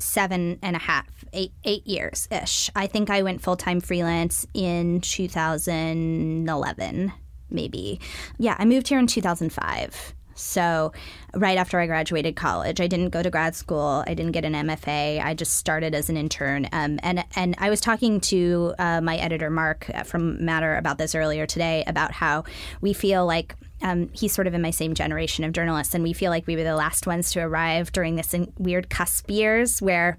seven 0.00 0.58
and 0.62 0.76
a 0.76 0.78
half, 0.78 1.24
eight 1.32 1.52
eight 1.64 1.84
years 1.86 2.28
ish. 2.30 2.70
I 2.74 2.86
think 2.86 3.10
I 3.10 3.22
went 3.22 3.40
full 3.40 3.56
time 3.56 3.80
freelance 3.80 4.46
in 4.54 5.00
2011, 5.00 7.12
maybe. 7.50 8.00
Yeah, 8.38 8.56
I 8.58 8.64
moved 8.64 8.88
here 8.88 8.98
in 8.98 9.06
2005. 9.06 10.14
So, 10.34 10.92
right 11.34 11.58
after 11.58 11.78
I 11.78 11.86
graduated 11.86 12.36
college, 12.36 12.80
I 12.80 12.86
didn't 12.86 13.10
go 13.10 13.22
to 13.22 13.30
grad 13.30 13.54
school. 13.54 14.04
I 14.06 14.14
didn't 14.14 14.32
get 14.32 14.44
an 14.44 14.54
MFA. 14.54 15.24
I 15.24 15.34
just 15.34 15.56
started 15.56 15.94
as 15.94 16.08
an 16.08 16.16
intern. 16.16 16.68
Um, 16.72 16.98
and 17.02 17.24
and 17.36 17.54
I 17.58 17.70
was 17.70 17.80
talking 17.80 18.20
to 18.22 18.74
uh, 18.78 19.00
my 19.00 19.16
editor 19.16 19.50
Mark 19.50 19.90
uh, 19.94 20.02
from 20.02 20.44
Matter 20.44 20.76
about 20.76 20.98
this 20.98 21.14
earlier 21.14 21.46
today 21.46 21.84
about 21.86 22.12
how 22.12 22.44
we 22.80 22.92
feel 22.92 23.26
like 23.26 23.56
um, 23.82 24.08
he's 24.12 24.32
sort 24.32 24.46
of 24.46 24.54
in 24.54 24.62
my 24.62 24.70
same 24.70 24.94
generation 24.94 25.44
of 25.44 25.52
journalists, 25.52 25.94
and 25.94 26.02
we 26.02 26.12
feel 26.12 26.30
like 26.30 26.46
we 26.46 26.56
were 26.56 26.64
the 26.64 26.76
last 26.76 27.06
ones 27.06 27.30
to 27.32 27.40
arrive 27.40 27.92
during 27.92 28.16
this 28.16 28.34
weird 28.58 28.90
cusp 28.90 29.30
years 29.30 29.82
where 29.82 30.18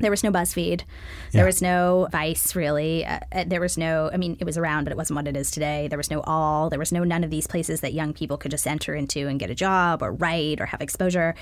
there 0.00 0.10
was 0.10 0.24
no 0.24 0.30
BuzzFeed, 0.30 0.82
there 1.32 1.44
was 1.44 1.62
no 1.62 2.08
Vice, 2.10 2.56
really. 2.56 3.04
Uh, 3.06 3.20
uh, 3.32 3.44
there 3.46 3.60
was 3.60 3.78
no, 3.78 4.10
I 4.12 4.16
mean, 4.16 4.36
it 4.40 4.44
was 4.44 4.58
around, 4.58 4.84
but 4.84 4.92
it 4.92 4.96
wasn't 4.96 5.16
what 5.16 5.28
it 5.28 5.36
is 5.36 5.50
today. 5.50 5.88
There 5.88 5.98
was 5.98 6.10
no 6.10 6.20
Awl. 6.22 6.70
There 6.70 6.78
was 6.78 6.92
no 6.92 7.04
none 7.04 7.22
of 7.22 7.30
these 7.30 7.46
places 7.46 7.80
that 7.82 7.92
young 7.92 8.12
people 8.12 8.36
could 8.36 8.50
just 8.50 8.66
enter 8.66 8.94
into 8.94 9.28
and 9.28 9.38
get 9.38 9.50
a 9.50 9.54
job 9.54 10.02
or 10.02 10.12
write 10.12 10.60
or 10.60 10.66
have 10.66 10.80
exposure. 10.80 11.34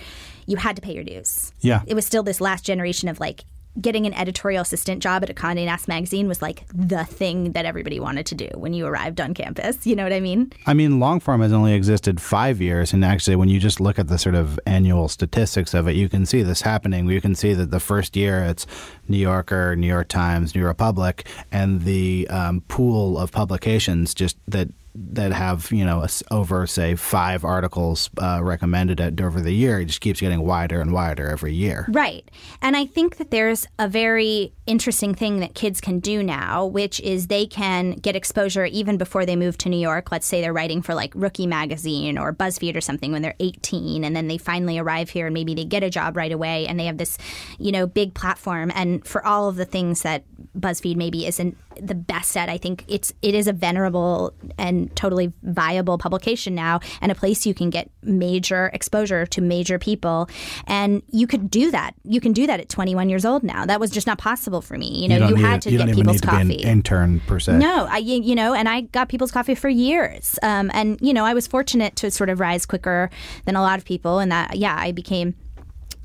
You 0.46 0.56
had 0.56 0.76
to 0.76 0.82
pay 0.82 0.94
your 0.94 1.04
dues. 1.04 1.52
Yeah. 1.60 1.82
It 1.86 1.94
was 1.94 2.04
still 2.06 2.22
this 2.22 2.40
last 2.40 2.64
generation 2.64 3.08
of 3.08 3.20
like 3.20 3.44
getting 3.80 4.06
an 4.06 4.14
editorial 4.14 4.62
assistant 4.62 5.02
job 5.02 5.22
at 5.22 5.30
a 5.30 5.34
Condé 5.34 5.64
Nast 5.66 5.88
magazine 5.88 6.28
was 6.28 6.42
like 6.42 6.64
the 6.74 7.04
thing 7.04 7.52
that 7.52 7.64
everybody 7.64 8.00
wanted 8.00 8.26
to 8.26 8.34
do 8.34 8.48
when 8.54 8.72
you 8.72 8.86
arrived 8.86 9.20
on 9.20 9.34
campus. 9.34 9.86
You 9.86 9.96
know 9.96 10.02
what 10.02 10.12
I 10.12 10.20
mean? 10.20 10.52
I 10.66 10.74
mean, 10.74 11.00
long 11.00 11.20
form 11.20 11.40
has 11.40 11.52
only 11.52 11.74
existed 11.74 12.20
five 12.20 12.60
years, 12.60 12.92
and 12.92 13.04
actually, 13.04 13.36
when 13.36 13.48
you 13.48 13.60
just 13.60 13.80
look 13.80 13.98
at 13.98 14.08
the 14.08 14.18
sort 14.18 14.34
of 14.34 14.58
annual 14.66 15.08
statistics 15.08 15.74
of 15.74 15.88
it, 15.88 15.96
you 15.96 16.08
can 16.08 16.26
see 16.26 16.42
this 16.42 16.62
happening. 16.62 17.08
You 17.08 17.20
can 17.20 17.34
see 17.34 17.54
that 17.54 17.70
the 17.70 17.80
first 17.80 18.16
year 18.16 18.44
it's 18.44 18.66
New 19.08 19.18
Yorker, 19.18 19.76
New 19.76 19.86
York 19.86 20.08
Times, 20.08 20.54
New 20.54 20.64
Republic, 20.64 21.26
and 21.52 21.82
the 21.82 22.26
um, 22.28 22.62
pool 22.68 23.18
of 23.18 23.32
publications 23.32 24.14
just 24.14 24.36
that 24.46 24.68
that 25.10 25.32
have 25.32 25.70
you 25.70 25.84
know 25.84 26.06
over 26.30 26.66
say 26.66 26.94
five 26.94 27.44
articles 27.44 28.10
uh, 28.18 28.40
recommended 28.42 29.00
at, 29.00 29.20
over 29.20 29.40
the 29.40 29.52
year. 29.52 29.80
It 29.80 29.86
just 29.86 30.00
keeps 30.00 30.20
getting 30.20 30.42
wider 30.44 30.80
and 30.80 30.92
wider 30.92 31.28
every 31.28 31.54
year. 31.54 31.86
Right. 31.88 32.28
And 32.60 32.76
I 32.76 32.86
think 32.86 33.16
that 33.16 33.30
there's 33.30 33.66
a 33.78 33.88
very 33.88 34.52
interesting 34.66 35.14
thing 35.14 35.40
that 35.40 35.54
kids 35.54 35.80
can 35.80 35.98
do 36.00 36.22
now, 36.22 36.66
which 36.66 37.00
is 37.00 37.26
they 37.26 37.46
can 37.46 37.92
get 37.92 38.16
exposure 38.16 38.66
even 38.66 38.96
before 38.96 39.24
they 39.24 39.36
move 39.36 39.56
to 39.58 39.68
New 39.68 39.78
York. 39.78 40.10
Let's 40.10 40.26
say 40.26 40.40
they're 40.40 40.52
writing 40.52 40.82
for 40.82 40.94
like 40.94 41.12
Rookie 41.14 41.46
Magazine 41.46 42.18
or 42.18 42.32
BuzzFeed 42.32 42.76
or 42.76 42.80
something 42.80 43.12
when 43.12 43.22
they're 43.22 43.34
18, 43.40 44.04
and 44.04 44.14
then 44.14 44.28
they 44.28 44.38
finally 44.38 44.78
arrive 44.78 45.10
here 45.10 45.26
and 45.26 45.34
maybe 45.34 45.54
they 45.54 45.64
get 45.64 45.82
a 45.82 45.90
job 45.90 46.16
right 46.16 46.32
away 46.32 46.66
and 46.66 46.78
they 46.78 46.86
have 46.86 46.98
this, 46.98 47.18
you 47.58 47.72
know, 47.72 47.86
big 47.86 48.14
platform. 48.14 48.70
And 48.74 49.06
for 49.06 49.24
all 49.24 49.48
of 49.48 49.56
the 49.56 49.64
things 49.64 50.02
that 50.02 50.24
BuzzFeed 50.58 50.96
maybe 50.96 51.26
isn't 51.26 51.56
the 51.80 51.94
best 51.94 52.36
at. 52.36 52.48
I 52.48 52.58
think 52.58 52.84
it's 52.88 53.12
it 53.22 53.34
is 53.34 53.46
a 53.46 53.52
venerable 53.52 54.32
and 54.56 54.94
totally 54.96 55.32
viable 55.42 55.98
publication 55.98 56.54
now, 56.54 56.80
and 57.00 57.12
a 57.12 57.14
place 57.14 57.46
you 57.46 57.54
can 57.54 57.70
get 57.70 57.90
major 58.02 58.70
exposure 58.72 59.26
to 59.26 59.40
major 59.40 59.78
people, 59.78 60.28
and 60.66 61.02
you 61.10 61.26
could 61.26 61.50
do 61.50 61.70
that. 61.70 61.92
You 62.04 62.20
can 62.20 62.32
do 62.32 62.46
that 62.46 62.60
at 62.60 62.68
21 62.68 63.08
years 63.08 63.24
old 63.24 63.42
now. 63.42 63.66
That 63.66 63.80
was 63.80 63.90
just 63.90 64.06
not 64.06 64.18
possible 64.18 64.60
for 64.60 64.76
me. 64.76 65.02
You 65.02 65.08
know, 65.08 65.28
you, 65.28 65.34
don't 65.34 65.44
had 65.44 65.62
to 65.62 65.70
you 65.70 65.78
get 65.78 65.86
don't 65.86 65.88
even 65.90 66.00
people's 66.00 66.16
need 66.16 66.22
to 66.22 66.28
coffee. 66.28 66.48
be 66.48 66.62
an 66.62 66.68
intern 66.68 67.20
per 67.20 67.38
se. 67.40 67.58
No, 67.58 67.86
I 67.90 67.98
you 67.98 68.22
you 68.22 68.34
know, 68.34 68.54
and 68.54 68.68
I 68.68 68.82
got 68.82 69.08
people's 69.08 69.30
coffee 69.30 69.54
for 69.54 69.68
years, 69.68 70.38
um, 70.42 70.70
and 70.74 70.98
you 71.00 71.12
know, 71.12 71.24
I 71.24 71.34
was 71.34 71.46
fortunate 71.46 71.96
to 71.96 72.10
sort 72.10 72.30
of 72.30 72.40
rise 72.40 72.66
quicker 72.66 73.10
than 73.44 73.56
a 73.56 73.62
lot 73.62 73.78
of 73.78 73.84
people, 73.84 74.18
and 74.18 74.30
that 74.32 74.56
yeah, 74.56 74.76
I 74.78 74.92
became. 74.92 75.34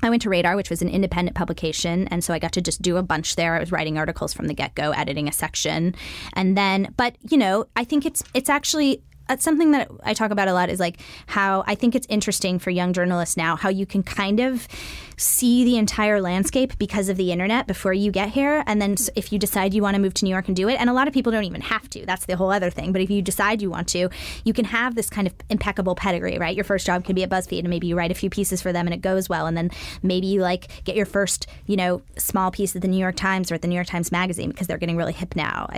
I 0.04 0.10
went 0.10 0.22
to 0.22 0.28
Radar, 0.28 0.54
which 0.54 0.70
was 0.70 0.82
an 0.82 0.88
independent 0.88 1.36
publication, 1.36 2.06
and 2.08 2.22
so 2.22 2.34
I 2.34 2.38
got 2.38 2.52
to 2.52 2.60
just 2.60 2.82
do 2.82 2.96
a 2.98 3.02
bunch 3.02 3.36
there. 3.36 3.54
I 3.54 3.60
was 3.60 3.72
writing 3.72 3.98
articles 3.98 4.34
from 4.34 4.46
the 4.46 4.54
get 4.54 4.74
go, 4.74 4.90
editing 4.92 5.28
a 5.28 5.32
section, 5.32 5.94
and 6.34 6.56
then, 6.56 6.92
but 6.96 7.16
you 7.28 7.38
know, 7.38 7.66
I 7.74 7.84
think 7.84 8.04
it's 8.04 8.22
it's 8.34 8.50
actually 8.50 9.02
something 9.38 9.72
that 9.72 9.90
I 10.02 10.14
talk 10.14 10.30
about 10.30 10.48
a 10.48 10.52
lot 10.52 10.70
is 10.70 10.80
like 10.80 11.00
how 11.26 11.64
I 11.66 11.74
think 11.74 11.94
it's 11.94 12.06
interesting 12.10 12.58
for 12.58 12.70
young 12.70 12.92
journalists 12.92 13.36
now 13.36 13.56
how 13.56 13.68
you 13.68 13.86
can 13.86 14.02
kind 14.02 14.40
of 14.40 14.68
see 15.16 15.64
the 15.64 15.76
entire 15.76 16.20
landscape 16.20 16.76
because 16.78 17.08
of 17.08 17.16
the 17.16 17.30
internet 17.30 17.66
before 17.66 17.92
you 17.92 18.10
get 18.10 18.30
here. 18.30 18.64
And 18.66 18.82
then 18.82 18.96
if 19.14 19.32
you 19.32 19.38
decide 19.38 19.72
you 19.72 19.82
want 19.82 19.94
to 19.94 20.00
move 20.00 20.14
to 20.14 20.24
New 20.24 20.30
York 20.30 20.48
and 20.48 20.56
do 20.56 20.68
it, 20.68 20.74
and 20.80 20.90
a 20.90 20.92
lot 20.92 21.06
of 21.06 21.14
people 21.14 21.30
don't 21.30 21.44
even 21.44 21.60
have 21.60 21.88
to, 21.90 22.04
that's 22.04 22.26
the 22.26 22.36
whole 22.36 22.50
other 22.50 22.70
thing. 22.70 22.92
But 22.92 23.00
if 23.00 23.10
you 23.10 23.22
decide 23.22 23.62
you 23.62 23.70
want 23.70 23.88
to, 23.88 24.08
you 24.44 24.52
can 24.52 24.64
have 24.64 24.94
this 24.94 25.08
kind 25.08 25.26
of 25.26 25.34
impeccable 25.48 25.94
pedigree, 25.94 26.38
right? 26.38 26.54
Your 26.54 26.64
first 26.64 26.86
job 26.86 27.04
can 27.04 27.14
be 27.14 27.22
at 27.22 27.30
BuzzFeed 27.30 27.60
and 27.60 27.68
maybe 27.68 27.86
you 27.86 27.96
write 27.96 28.10
a 28.10 28.14
few 28.14 28.28
pieces 28.28 28.60
for 28.60 28.72
them 28.72 28.86
and 28.86 28.94
it 28.94 29.02
goes 29.02 29.28
well. 29.28 29.46
And 29.46 29.56
then 29.56 29.70
maybe 30.02 30.26
you 30.26 30.40
like 30.40 30.84
get 30.84 30.96
your 30.96 31.06
first, 31.06 31.46
you 31.66 31.76
know, 31.76 32.02
small 32.18 32.50
piece 32.50 32.74
at 32.74 32.82
the 32.82 32.88
New 32.88 32.98
York 32.98 33.16
Times 33.16 33.50
or 33.50 33.54
at 33.54 33.62
the 33.62 33.68
New 33.68 33.76
York 33.76 33.86
Times 33.86 34.10
Magazine 34.10 34.50
because 34.50 34.66
they're 34.66 34.78
getting 34.78 34.96
really 34.96 35.12
hip 35.12 35.36
now. 35.36 35.68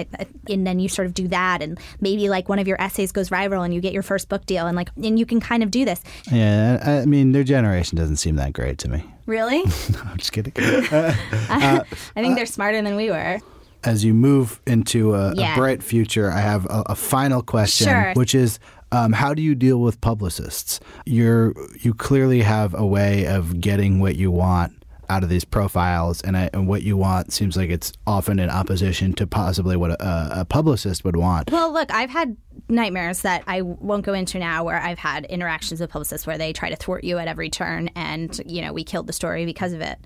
And 0.49 0.66
then 0.66 0.78
you 0.78 0.88
sort 0.88 1.07
of 1.07 1.14
do 1.14 1.28
that. 1.28 1.62
And 1.62 1.78
maybe 2.01 2.28
like 2.28 2.49
one 2.49 2.59
of 2.59 2.66
your 2.66 2.80
essays 2.80 3.12
goes 3.12 3.30
viral 3.37 3.64
and 3.64 3.72
you 3.74 3.80
get 3.80 3.93
your 3.93 4.03
first 4.03 4.28
book 4.28 4.47
deal. 4.47 4.66
And 4.66 4.76
like, 4.76 4.91
and 4.97 5.18
you 5.18 5.26
can 5.26 5.41
kind 5.41 5.62
of 5.62 5.70
do 5.70 5.84
this. 5.84 6.01
Yeah, 6.30 7.03
I 7.03 7.07
mean, 7.07 7.32
their 7.32 7.45
generation 7.45 7.97
doesn't 7.99 8.16
seem 8.16 8.37
that 8.37 8.53
great 8.53 8.78
to 8.78 8.89
me. 8.89 9.05
Really? 9.26 9.62
No, 9.93 10.01
I'm 10.05 10.18
just 10.18 10.30
kidding. 10.32 10.53
Uh, 10.57 11.12
I 11.51 11.84
think 12.22 12.37
they're 12.37 12.47
smarter 12.47 12.80
than 12.80 12.95
we 12.95 13.11
were. 13.11 13.41
As 13.82 14.05
you 14.05 14.14
move 14.14 14.61
into 14.68 15.14
a, 15.16 15.34
Yeah. 15.34 15.55
a 15.55 15.57
bright 15.57 15.82
future, 15.82 16.30
I 16.30 16.39
have 16.41 16.64
a, 16.66 16.84
a 16.87 16.95
final 16.95 17.43
question, 17.43 17.89
Sure. 17.89 18.12
which 18.14 18.34
is. 18.37 18.59
Um, 18.93 19.12
how 19.12 19.34
do 19.34 19.43
you 19.43 19.57
deal 19.57 19.78
with 19.80 20.01
publicists? 20.01 20.78
You're 21.07 21.53
you 21.80 21.93
clearly 21.93 22.43
have 22.43 22.72
a 22.72 22.87
way 22.87 23.26
of 23.26 23.61
getting 23.61 23.99
what 23.99 24.14
you 24.14 24.30
want 24.30 24.74
out 25.11 25.24
of 25.24 25.28
these 25.28 25.45
profiles, 25.45 26.20
and, 26.22 26.37
I, 26.37 26.51
and 26.53 26.68
what 26.68 26.82
you 26.82 26.97
want 26.97 27.32
seems 27.32 27.57
like 27.57 27.68
it's 27.70 27.93
often 28.07 28.39
in 28.39 28.49
opposition 28.49 29.12
to 29.14 29.26
possibly 29.26 29.76
what 29.76 29.91
a, 29.91 30.41
a 30.41 30.45
publicist 30.45 31.05
would 31.05 31.16
want. 31.16 31.51
Well, 31.51 31.72
look, 31.72 31.93
I've 31.93 32.11
had 32.11 32.37
nightmares 32.68 33.22
that 33.22 33.44
I 33.46 33.62
won't 33.62 34.04
go 34.04 34.12
into 34.12 34.38
now 34.38 34.64
where 34.64 34.80
I've 34.80 34.98
had 34.98 35.24
interactions 35.26 35.80
with 35.80 35.90
publicists 35.90 36.26
where 36.26 36.38
they 36.38 36.52
try 36.52 36.70
to 36.70 36.76
thwart 36.76 37.04
you 37.04 37.18
at 37.18 37.28
every 37.28 37.48
turn 37.48 37.90
and, 37.94 38.40
you 38.44 38.60
know, 38.60 38.72
we 38.72 38.84
killed 38.84 39.06
the 39.06 39.12
story 39.12 39.44
because 39.44 39.72
of 39.72 39.80
it. 39.80 39.98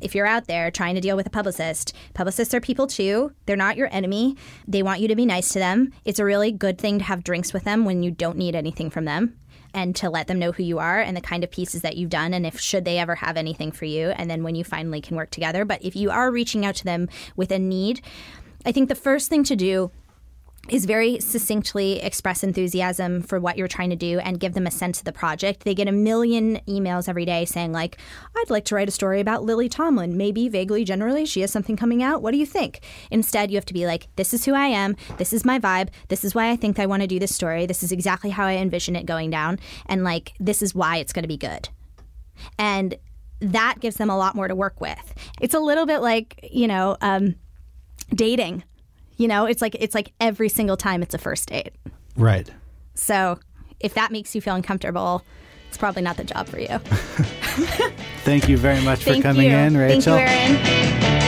If 0.00 0.14
you're 0.14 0.26
out 0.26 0.46
there 0.46 0.70
trying 0.70 0.96
to 0.96 1.00
deal 1.00 1.16
with 1.16 1.26
a 1.26 1.30
publicist, 1.30 1.94
publicists 2.14 2.54
are 2.54 2.60
people 2.60 2.86
too. 2.86 3.32
They're 3.46 3.56
not 3.56 3.76
your 3.76 3.88
enemy. 3.92 4.36
They 4.66 4.82
want 4.82 5.00
you 5.00 5.08
to 5.08 5.16
be 5.16 5.26
nice 5.26 5.50
to 5.50 5.58
them. 5.58 5.92
It's 6.04 6.18
a 6.18 6.24
really 6.24 6.50
good 6.50 6.78
thing 6.78 6.98
to 6.98 7.04
have 7.04 7.24
drinks 7.24 7.52
with 7.52 7.64
them 7.64 7.84
when 7.84 8.02
you 8.02 8.10
don't 8.10 8.36
need 8.36 8.56
anything 8.56 8.90
from 8.90 9.04
them 9.04 9.36
and 9.74 9.94
to 9.96 10.10
let 10.10 10.26
them 10.26 10.38
know 10.38 10.50
who 10.50 10.62
you 10.62 10.78
are 10.78 11.00
and 11.00 11.16
the 11.16 11.20
kind 11.20 11.44
of 11.44 11.50
pieces 11.50 11.82
that 11.82 11.96
you've 11.96 12.10
done 12.10 12.34
and 12.34 12.46
if 12.46 12.58
should 12.58 12.84
they 12.84 12.98
ever 12.98 13.14
have 13.14 13.36
anything 13.36 13.70
for 13.70 13.84
you 13.84 14.08
and 14.10 14.30
then 14.30 14.42
when 14.42 14.54
you 14.54 14.64
finally 14.64 15.00
can 15.00 15.16
work 15.16 15.30
together. 15.30 15.64
But 15.64 15.84
if 15.84 15.94
you 15.94 16.10
are 16.10 16.30
reaching 16.30 16.64
out 16.64 16.74
to 16.76 16.84
them 16.84 17.08
with 17.36 17.52
a 17.52 17.58
need, 17.58 18.00
I 18.64 18.72
think 18.72 18.88
the 18.88 18.94
first 18.94 19.28
thing 19.28 19.44
to 19.44 19.54
do 19.54 19.90
is 20.68 20.84
very 20.84 21.20
succinctly 21.20 22.00
express 22.02 22.42
enthusiasm 22.42 23.22
for 23.22 23.40
what 23.40 23.56
you're 23.56 23.68
trying 23.68 23.90
to 23.90 23.96
do 23.96 24.18
and 24.18 24.40
give 24.40 24.54
them 24.54 24.66
a 24.66 24.70
sense 24.70 24.98
of 24.98 25.04
the 25.04 25.12
project. 25.12 25.64
They 25.64 25.74
get 25.74 25.88
a 25.88 25.92
million 25.92 26.60
emails 26.68 27.08
every 27.08 27.24
day 27.24 27.44
saying 27.44 27.72
like, 27.72 27.98
"I'd 28.36 28.50
like 28.50 28.64
to 28.66 28.74
write 28.74 28.88
a 28.88 28.92
story 28.92 29.20
about 29.20 29.44
Lily 29.44 29.68
Tomlin. 29.68 30.16
Maybe 30.16 30.48
vaguely 30.48 30.84
generally 30.84 31.24
she 31.26 31.40
has 31.40 31.50
something 31.50 31.76
coming 31.76 32.02
out. 32.02 32.22
What 32.22 32.32
do 32.32 32.38
you 32.38 32.46
think?" 32.46 32.80
Instead, 33.10 33.50
you 33.50 33.56
have 33.56 33.66
to 33.66 33.74
be 33.74 33.86
like, 33.86 34.08
"This 34.16 34.34
is 34.34 34.44
who 34.44 34.54
I 34.54 34.66
am. 34.66 34.96
This 35.16 35.32
is 35.32 35.44
my 35.44 35.58
vibe. 35.58 35.88
This 36.08 36.24
is 36.24 36.34
why 36.34 36.50
I 36.50 36.56
think 36.56 36.78
I 36.78 36.86
want 36.86 37.02
to 37.02 37.08
do 37.08 37.18
this 37.18 37.34
story. 37.34 37.66
This 37.66 37.82
is 37.82 37.92
exactly 37.92 38.30
how 38.30 38.46
I 38.46 38.56
envision 38.56 38.96
it 38.96 39.06
going 39.06 39.30
down 39.30 39.58
and 39.86 40.04
like 40.04 40.32
this 40.38 40.62
is 40.62 40.74
why 40.74 40.98
it's 40.98 41.12
going 41.12 41.24
to 41.24 41.28
be 41.28 41.36
good." 41.36 41.68
And 42.58 42.96
that 43.40 43.76
gives 43.80 43.96
them 43.96 44.10
a 44.10 44.16
lot 44.16 44.34
more 44.34 44.48
to 44.48 44.54
work 44.54 44.80
with. 44.80 45.14
It's 45.40 45.54
a 45.54 45.60
little 45.60 45.86
bit 45.86 46.00
like, 46.00 46.48
you 46.50 46.66
know, 46.66 46.96
um, 47.00 47.36
dating. 48.14 48.64
You 49.18 49.28
know, 49.28 49.44
it's 49.44 49.60
like 49.60 49.76
it's 49.78 49.94
like 49.94 50.12
every 50.20 50.48
single 50.48 50.76
time 50.76 51.02
it's 51.02 51.14
a 51.14 51.18
first 51.18 51.48
date. 51.48 51.72
Right. 52.16 52.48
So 52.94 53.38
if 53.80 53.94
that 53.94 54.10
makes 54.10 54.34
you 54.34 54.40
feel 54.40 54.54
uncomfortable, 54.54 55.22
it's 55.68 55.76
probably 55.76 56.02
not 56.02 56.16
the 56.16 56.24
job 56.24 56.48
for 56.48 56.58
you. 56.58 56.78
Thank 58.24 58.48
you 58.48 58.56
very 58.56 58.80
much 58.82 59.00
for 59.00 59.10
Thank 59.10 59.24
coming 59.24 59.50
you. 59.50 59.56
in, 59.56 59.74
Thank 59.74 60.06
you, 60.06 60.12
Rachel. 60.14 61.27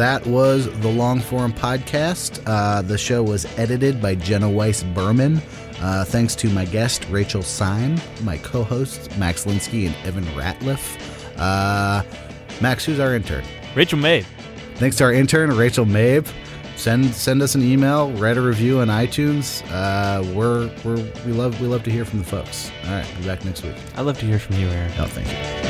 That 0.00 0.26
was 0.26 0.66
the 0.80 0.88
long 0.88 1.20
form 1.20 1.52
podcast. 1.52 2.42
Uh, 2.46 2.80
the 2.80 2.96
show 2.96 3.22
was 3.22 3.44
edited 3.58 4.00
by 4.00 4.14
Jenna 4.14 4.48
Weiss 4.48 4.82
Berman. 4.82 5.42
Uh, 5.78 6.06
thanks 6.06 6.34
to 6.36 6.48
my 6.48 6.64
guest, 6.64 7.06
Rachel 7.10 7.42
Syme, 7.42 8.00
my 8.22 8.38
co 8.38 8.64
hosts, 8.64 9.14
Max 9.18 9.44
Linsky 9.44 9.86
and 9.86 9.94
Evan 10.06 10.24
Ratliff. 10.34 10.96
Uh, 11.36 12.02
Max, 12.62 12.82
who's 12.86 12.98
our 12.98 13.14
intern? 13.14 13.44
Rachel 13.74 13.98
May. 13.98 14.24
Thanks 14.76 14.96
to 14.96 15.04
our 15.04 15.12
intern, 15.12 15.50
Rachel 15.50 15.84
Mabe. 15.84 16.26
Send 16.76 17.14
send 17.14 17.42
us 17.42 17.54
an 17.54 17.62
email, 17.62 18.10
write 18.12 18.38
a 18.38 18.40
review 18.40 18.80
on 18.80 18.88
iTunes. 18.88 19.62
Uh, 19.70 20.22
we're, 20.34 20.70
we're 20.82 20.96
we 21.26 21.32
love 21.32 21.60
we 21.60 21.66
love 21.66 21.82
to 21.82 21.90
hear 21.90 22.06
from 22.06 22.20
the 22.20 22.24
folks. 22.24 22.72
All 22.86 22.92
right, 22.92 23.14
be 23.18 23.26
back 23.26 23.44
next 23.44 23.62
week. 23.62 23.76
I'd 23.96 24.06
love 24.06 24.18
to 24.20 24.24
hear 24.24 24.38
from 24.38 24.56
you, 24.56 24.66
Aaron. 24.68 24.92
Oh, 24.98 25.04
thank 25.04 25.28
you. 25.28 25.69